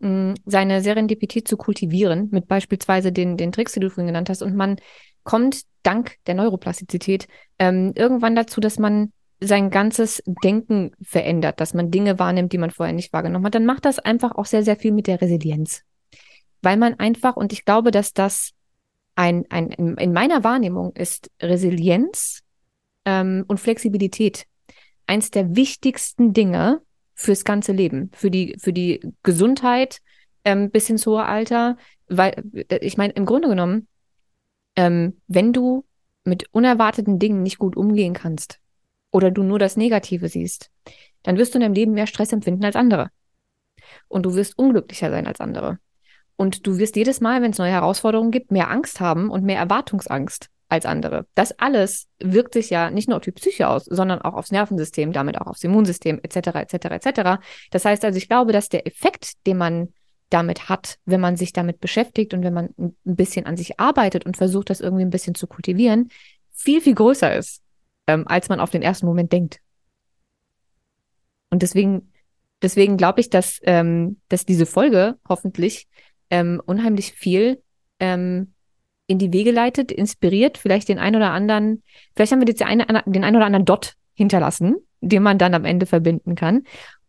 seine 0.00 0.80
Serendipität 0.80 1.46
zu 1.46 1.56
kultivieren, 1.56 2.28
mit 2.30 2.48
beispielsweise 2.48 3.12
den, 3.12 3.36
den 3.36 3.52
Tricks, 3.52 3.72
die 3.72 3.80
du 3.80 3.90
vorhin 3.90 4.06
genannt 4.06 4.30
hast, 4.30 4.42
und 4.42 4.56
man 4.56 4.76
kommt 5.24 5.62
dank 5.82 6.16
der 6.26 6.34
Neuroplastizität 6.34 7.28
ähm, 7.58 7.92
irgendwann 7.94 8.34
dazu, 8.34 8.60
dass 8.60 8.78
man 8.78 9.12
sein 9.40 9.70
ganzes 9.70 10.22
Denken 10.44 10.92
verändert, 11.02 11.60
dass 11.60 11.74
man 11.74 11.90
Dinge 11.90 12.18
wahrnimmt, 12.18 12.52
die 12.52 12.58
man 12.58 12.70
vorher 12.70 12.94
nicht 12.94 13.12
wahrgenommen 13.12 13.46
hat, 13.46 13.54
dann 13.54 13.64
macht 13.64 13.84
das 13.84 13.98
einfach 13.98 14.32
auch 14.32 14.44
sehr, 14.44 14.62
sehr 14.62 14.76
viel 14.76 14.92
mit 14.92 15.06
der 15.06 15.20
Resilienz. 15.20 15.82
Weil 16.62 16.76
man 16.76 16.94
einfach, 16.94 17.36
und 17.36 17.52
ich 17.52 17.64
glaube, 17.64 17.90
dass 17.90 18.12
das 18.12 18.50
ein, 19.14 19.44
ein 19.48 19.70
in 19.70 20.12
meiner 20.12 20.44
Wahrnehmung 20.44 20.92
ist 20.94 21.30
Resilienz 21.42 22.42
ähm, 23.04 23.44
und 23.48 23.60
Flexibilität 23.60 24.46
eins 25.06 25.30
der 25.30 25.56
wichtigsten 25.56 26.32
Dinge 26.32 26.80
fürs 27.20 27.44
ganze 27.44 27.72
Leben, 27.72 28.10
für 28.14 28.30
die, 28.30 28.56
für 28.58 28.72
die 28.72 29.00
Gesundheit 29.22 30.00
ähm, 30.44 30.70
bis 30.70 30.88
ins 30.88 31.06
hohe 31.06 31.24
Alter. 31.24 31.76
Weil, 32.08 32.42
äh, 32.68 32.78
ich 32.80 32.96
meine, 32.96 33.12
im 33.12 33.26
Grunde 33.26 33.48
genommen, 33.48 33.88
ähm, 34.76 35.20
wenn 35.26 35.52
du 35.52 35.84
mit 36.24 36.46
unerwarteten 36.52 37.18
Dingen 37.18 37.42
nicht 37.42 37.58
gut 37.58 37.76
umgehen 37.76 38.14
kannst, 38.14 38.60
oder 39.10 39.30
du 39.30 39.42
nur 39.42 39.58
das 39.58 39.76
Negative 39.76 40.28
siehst, 40.28 40.70
dann 41.22 41.36
wirst 41.36 41.54
du 41.54 41.58
in 41.58 41.62
deinem 41.62 41.74
Leben 41.74 41.92
mehr 41.92 42.06
Stress 42.06 42.32
empfinden 42.32 42.64
als 42.64 42.76
andere. 42.76 43.10
Und 44.08 44.24
du 44.24 44.34
wirst 44.34 44.56
unglücklicher 44.58 45.10
sein 45.10 45.26
als 45.26 45.40
andere. 45.40 45.78
Und 46.36 46.66
du 46.66 46.78
wirst 46.78 46.96
jedes 46.96 47.20
Mal, 47.20 47.42
wenn 47.42 47.50
es 47.50 47.58
neue 47.58 47.72
Herausforderungen 47.72 48.30
gibt, 48.30 48.50
mehr 48.50 48.70
Angst 48.70 49.00
haben 49.00 49.30
und 49.30 49.44
mehr 49.44 49.58
Erwartungsangst 49.58 50.48
als 50.70 50.86
andere. 50.86 51.26
Das 51.34 51.52
alles 51.58 52.08
wirkt 52.20 52.54
sich 52.54 52.70
ja 52.70 52.90
nicht 52.90 53.08
nur 53.08 53.18
auf 53.18 53.24
die 53.24 53.32
Psyche 53.32 53.68
aus, 53.68 53.84
sondern 53.84 54.22
auch 54.22 54.34
aufs 54.34 54.52
Nervensystem, 54.52 55.12
damit 55.12 55.38
auch 55.40 55.48
aufs 55.48 55.64
Immunsystem 55.64 56.20
etc. 56.22 56.48
etc. 56.54 56.74
etc. 56.74 57.40
Das 57.70 57.84
heißt 57.84 58.04
also, 58.04 58.16
ich 58.16 58.28
glaube, 58.28 58.52
dass 58.52 58.68
der 58.68 58.86
Effekt, 58.86 59.46
den 59.46 59.58
man 59.58 59.88
damit 60.30 60.68
hat, 60.68 60.98
wenn 61.04 61.20
man 61.20 61.36
sich 61.36 61.52
damit 61.52 61.80
beschäftigt 61.80 62.32
und 62.32 62.44
wenn 62.44 62.54
man 62.54 62.70
ein 62.78 62.94
bisschen 63.04 63.46
an 63.46 63.56
sich 63.56 63.80
arbeitet 63.80 64.24
und 64.24 64.36
versucht, 64.36 64.70
das 64.70 64.80
irgendwie 64.80 65.04
ein 65.04 65.10
bisschen 65.10 65.34
zu 65.34 65.48
kultivieren, 65.48 66.08
viel, 66.52 66.80
viel 66.80 66.94
größer 66.94 67.34
ist, 67.34 67.62
ähm, 68.06 68.26
als 68.28 68.48
man 68.48 68.60
auf 68.60 68.70
den 68.70 68.82
ersten 68.82 69.06
Moment 69.06 69.32
denkt. 69.32 69.58
Und 71.50 71.62
deswegen, 71.62 72.12
deswegen 72.62 72.96
glaube 72.96 73.20
ich, 73.20 73.28
dass, 73.28 73.58
ähm, 73.64 74.20
dass 74.28 74.46
diese 74.46 74.66
Folge 74.66 75.18
hoffentlich 75.28 75.88
ähm, 76.30 76.62
unheimlich 76.64 77.12
viel 77.12 77.60
ähm, 77.98 78.54
in 79.10 79.18
die 79.18 79.32
Wege 79.32 79.50
leitet, 79.50 79.90
inspiriert, 79.90 80.56
vielleicht 80.56 80.88
den 80.88 81.00
einen 81.00 81.16
oder 81.16 81.32
anderen, 81.32 81.82
vielleicht 82.14 82.30
haben 82.30 82.40
wir 82.40 82.46
jetzt 82.46 82.60
den 82.60 82.68
einen, 83.24 83.36
oder 83.36 83.44
anderen 83.44 83.64
Dot 83.64 83.94
hinterlassen, 84.14 84.76
den 85.00 85.24
man 85.24 85.36
dann 85.36 85.52
am 85.52 85.64
Ende 85.64 85.84
verbinden 85.84 86.36
kann. 86.36 86.62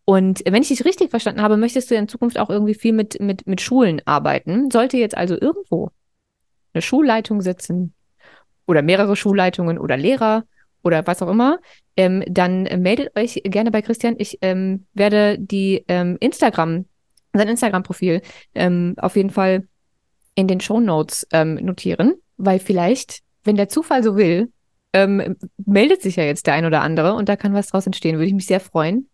Und 0.04 0.41
wenn 0.45 0.64
ich 0.64 0.70
dich 0.70 0.84
richtig 0.84 1.12
verstanden 1.12 1.43
habe, 1.43 1.58
möchtest 1.58 1.91
du 1.91 1.95
in 1.95 2.08
Zukunft 2.08 2.39
auch 2.39 2.49
irgendwie 2.49 2.74
viel 2.74 2.91
mit, 2.91 3.20
mit, 3.22 3.45
mit 3.45 3.62
Schulen 3.62 4.02
arbeiten. 4.06 4.72
Sollte 4.72 4.97
jetzt 4.97 5.16
also 5.16 5.39
irgendwo 5.39 5.91
eine 6.74 6.82
Schulleitung 6.82 7.41
sitzen 7.41 7.93
oder 8.66 8.82
mehrere 8.82 9.16
Schulleitungen 9.16 9.78
oder 9.78 9.95
Lehrer 9.95 10.45
oder 10.82 11.06
was 11.06 11.22
auch 11.22 11.30
immer, 11.30 11.60
ähm, 11.97 12.24
dann 12.28 12.64
meldet 12.64 13.16
euch 13.16 13.41
gerne 13.43 13.70
bei 13.70 13.84
Christian. 13.84 14.16
Ich 14.18 14.39
ähm, 14.41 14.88
werde 14.95 15.38
die 15.38 15.86
ähm, 15.88 16.18
Instagram, 16.20 16.86
sein 17.34 17.47
Instagram-Profil 17.47 18.24
ähm, 18.56 18.95
auf 18.97 19.16
jeden 19.16 19.30
Fall 19.30 19.68
in 20.36 20.47
den 20.47 20.59
Show 20.59 20.79
Notes 20.79 21.27
ähm, 21.32 21.55
notieren, 21.55 22.15
weil 22.38 22.59
vielleicht, 22.59 23.21
wenn 23.43 23.55
der 23.55 23.69
Zufall 23.69 24.03
so 24.03 24.15
will, 24.15 24.51
ähm, 24.93 25.38
meldet 25.65 26.01
sich 26.01 26.15
ja 26.17 26.23
jetzt 26.23 26.47
der 26.47 26.53
ein 26.53 26.65
oder 26.65 26.82
andere 26.82 27.13
und 27.13 27.29
da 27.29 27.36
kann 27.36 27.53
was 27.53 27.67
draus 27.67 27.86
entstehen. 27.86 28.15
Würde 28.15 28.27
ich 28.27 28.34
mich 28.34 28.45
sehr 28.45 28.59
freuen, 28.59 29.09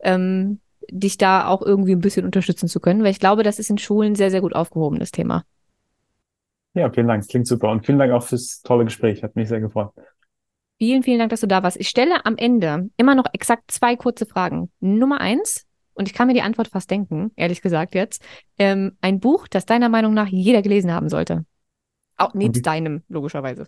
ähm, 0.00 0.60
dich 0.90 1.18
da 1.18 1.48
auch 1.48 1.62
irgendwie 1.62 1.92
ein 1.92 2.00
bisschen 2.00 2.24
unterstützen 2.24 2.68
zu 2.68 2.80
können, 2.80 3.02
weil 3.02 3.10
ich 3.10 3.20
glaube, 3.20 3.42
das 3.42 3.58
ist 3.58 3.70
in 3.70 3.78
Schulen 3.78 4.14
sehr, 4.14 4.30
sehr 4.30 4.40
gut 4.40 4.54
aufgehoben, 4.54 4.98
das 4.98 5.10
Thema. 5.10 5.44
Ja, 6.74 6.90
vielen 6.90 7.08
Dank. 7.08 7.26
Klingt 7.26 7.46
super. 7.46 7.70
Und 7.70 7.84
vielen 7.84 7.98
Dank 7.98 8.12
auch 8.12 8.22
fürs 8.22 8.62
tolle 8.62 8.84
Gespräch. 8.84 9.22
Hat 9.22 9.36
mich 9.36 9.48
sehr 9.48 9.60
gefreut. 9.60 9.90
Vielen, 10.78 11.02
vielen 11.02 11.18
Dank, 11.18 11.30
dass 11.30 11.40
du 11.40 11.48
da 11.48 11.62
warst. 11.62 11.76
Ich 11.76 11.88
stelle 11.88 12.24
am 12.24 12.36
Ende 12.36 12.88
immer 12.96 13.16
noch 13.16 13.24
exakt 13.32 13.70
zwei 13.70 13.96
kurze 13.96 14.26
Fragen. 14.26 14.70
Nummer 14.78 15.20
eins, 15.20 15.66
und 15.98 16.08
ich 16.08 16.14
kann 16.14 16.28
mir 16.28 16.34
die 16.34 16.42
Antwort 16.42 16.68
fast 16.68 16.90
denken, 16.90 17.32
ehrlich 17.34 17.60
gesagt 17.60 17.94
jetzt, 17.94 18.22
ähm, 18.58 18.96
ein 19.00 19.18
Buch, 19.18 19.48
das 19.48 19.66
deiner 19.66 19.88
Meinung 19.88 20.14
nach 20.14 20.28
jeder 20.28 20.62
gelesen 20.62 20.92
haben 20.92 21.08
sollte. 21.08 21.44
Auch 22.16 22.34
nebst 22.34 22.64
deinem, 22.64 23.02
logischerweise. 23.08 23.66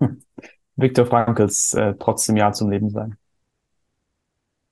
Viktor 0.76 1.06
Frankls 1.06 1.74
äh, 1.74 1.94
Trotzdem 1.98 2.36
Ja 2.36 2.52
zum 2.52 2.70
Leben 2.70 2.90
sein. 2.90 3.16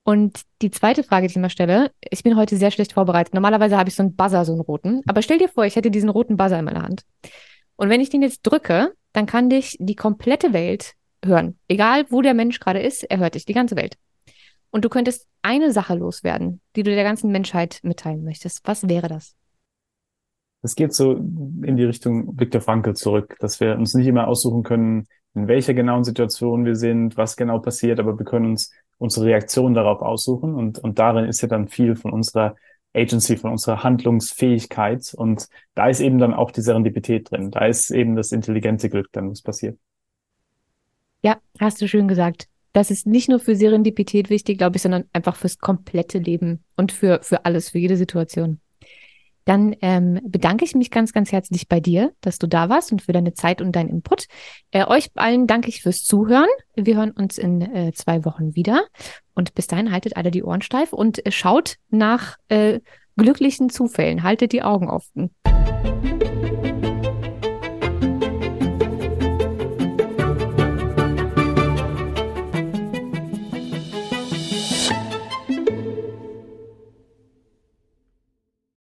Und 0.05 0.43
die 0.63 0.71
zweite 0.71 1.05
Frage, 1.05 1.27
die 1.27 1.33
ich 1.33 1.37
immer 1.37 1.51
stelle, 1.51 1.93
ich 2.01 2.23
bin 2.23 2.37
heute 2.37 2.57
sehr 2.57 2.71
schlecht 2.71 2.93
vorbereitet. 2.93 3.35
Normalerweise 3.35 3.77
habe 3.77 3.89
ich 3.89 3.95
so 3.95 4.03
einen 4.03 4.17
Buzzer, 4.17 4.45
so 4.45 4.53
einen 4.53 4.61
roten. 4.61 5.03
Aber 5.07 5.23
stell 5.23 5.39
dir 5.39 5.49
vor, 5.49 5.65
ich 5.65 5.77
hätte 5.77 5.93
diesen 5.93 6.09
roten 6.09 6.37
Buzzer 6.37 6.59
in 6.59 6.65
meiner 6.65 6.83
Hand. 6.83 7.05
Und 7.77 7.89
wenn 7.89 8.01
ich 8.01 8.11
den 8.11 8.23
jetzt 8.23 8.43
drücke, 8.43 8.93
dann 9.13 9.27
kann 9.27 9.51
dich 9.51 9.77
die 9.79 9.95
komplette 9.97 10.53
Welt 10.53 10.95
hören. 11.25 11.59
Egal, 11.69 12.05
wo 12.11 12.21
der 12.21 12.35
Mensch 12.35 12.59
gerade 12.59 12.81
ist, 12.81 13.05
er 13.05 13.19
hört 13.19 13.35
dich, 13.37 13.45
die 13.45 13.55
ganze 13.55 13.77
Welt. 13.77 13.97
Und 14.73 14.85
du 14.87 14.89
könntest 14.89 15.29
eine 15.43 15.71
Sache 15.71 15.95
loswerden, 15.95 16.61
die 16.75 16.83
du 16.83 16.91
der 16.95 17.05
ganzen 17.05 17.31
Menschheit 17.31 17.81
mitteilen 17.83 18.25
möchtest. 18.25 18.63
Was 18.65 18.89
wäre 18.89 19.07
das? 19.07 19.37
Es 20.63 20.75
geht 20.75 20.95
so 20.95 21.13
in 21.13 21.77
die 21.77 21.85
Richtung 21.85 22.39
Viktor 22.41 22.63
Frankl 22.63 22.95
zurück, 22.95 23.37
dass 23.41 23.61
wir 23.61 23.77
uns 23.77 23.95
nicht 23.95 24.07
immer 24.07 24.29
aussuchen 24.29 24.63
können, 24.63 25.07
in 25.35 25.47
welcher 25.47 25.75
genauen 25.75 26.05
Situation 26.05 26.65
wir 26.65 26.77
sind, 26.77 27.17
was 27.17 27.37
genau 27.37 27.59
passiert, 27.59 28.01
aber 28.01 28.19
wir 28.19 28.25
können 28.25 28.47
uns 28.47 28.73
unsere 28.99 29.27
Reaktion 29.27 29.75
darauf 29.75 30.01
aussuchen 30.01 30.55
und, 30.55 30.79
und 30.79 30.99
darin 30.99 31.27
ist 31.27 31.43
ja 31.43 31.49
dann 31.49 31.69
viel 31.69 31.97
von 31.97 32.13
unserer 32.13 32.55
Agency, 32.95 33.37
von 33.37 33.51
unserer 33.51 33.83
Handlungsfähigkeit 33.83 35.13
und 35.15 35.49
da 35.75 35.89
ist 35.89 36.01
eben 36.01 36.19
dann 36.19 36.35
auch 36.35 36.51
die 36.51 36.61
Serendipität 36.61 37.31
drin, 37.31 37.51
da 37.51 37.67
ist 37.67 37.91
eben 37.91 38.15
das 38.15 38.33
intelligente 38.33 38.89
Glück 38.89 39.09
dann, 39.13 39.31
was 39.31 39.43
passiert. 39.43 39.79
Ja, 41.23 41.39
hast 41.59 41.81
du 41.81 41.89
schön 41.89 42.09
gesagt. 42.09 42.49
Das 42.73 42.91
ist 42.91 43.07
nicht 43.07 43.29
nur 43.29 43.39
für 43.39 43.55
Serendipität 43.55 44.31
wichtig, 44.31 44.59
glaube 44.59 44.77
ich, 44.77 44.83
sondern 44.83 45.05
einfach 45.13 45.37
fürs 45.37 45.59
komplette 45.59 46.19
Leben 46.19 46.65
und 46.77 46.91
für, 46.93 47.21
für 47.23 47.45
alles, 47.45 47.71
für 47.71 47.79
jede 47.79 47.97
Situation. 47.97 48.61
Dann 49.45 49.75
ähm, 49.83 50.21
bedanke 50.25 50.65
ich 50.65 50.75
mich 50.75 50.91
ganz, 50.91 51.13
ganz 51.13 51.33
herzlich 51.33 51.69
bei 51.69 51.81
dir, 51.81 52.13
dass 52.21 52.39
du 52.39 52.47
da 52.47 52.69
warst 52.69 52.93
und 52.93 53.03
für 53.03 53.13
deine 53.13 53.35
Zeit 53.35 53.61
und 53.61 53.73
deinen 53.75 53.89
Input. 53.89 54.27
Äh, 54.71 54.87
euch 54.87 55.11
allen 55.17 55.49
danke 55.49 55.69
ich 55.69 55.83
fürs 55.83 56.05
Zuhören. 56.05 56.49
Wir 56.77 56.97
hören 56.97 57.11
uns 57.11 57.39
in 57.39 57.61
äh, 57.61 57.93
zwei 57.93 58.25
Wochen 58.25 58.55
wieder. 58.55 58.85
Und 59.35 59.55
bis 59.55 59.67
dahin 59.67 59.91
haltet 59.91 60.17
alle 60.17 60.31
die 60.31 60.45
Ohren 60.45 60.63
steif 60.63 60.93
und 60.93 61.27
äh, 61.27 61.33
schaut 61.33 61.77
nach 61.91 62.37
äh, 62.49 62.81
glücklichen 63.17 63.69
Zufällen. 63.69 64.23
Haltet 64.23 64.53
die 64.53 64.63
Augen 64.63 64.89
offen. 64.89 65.31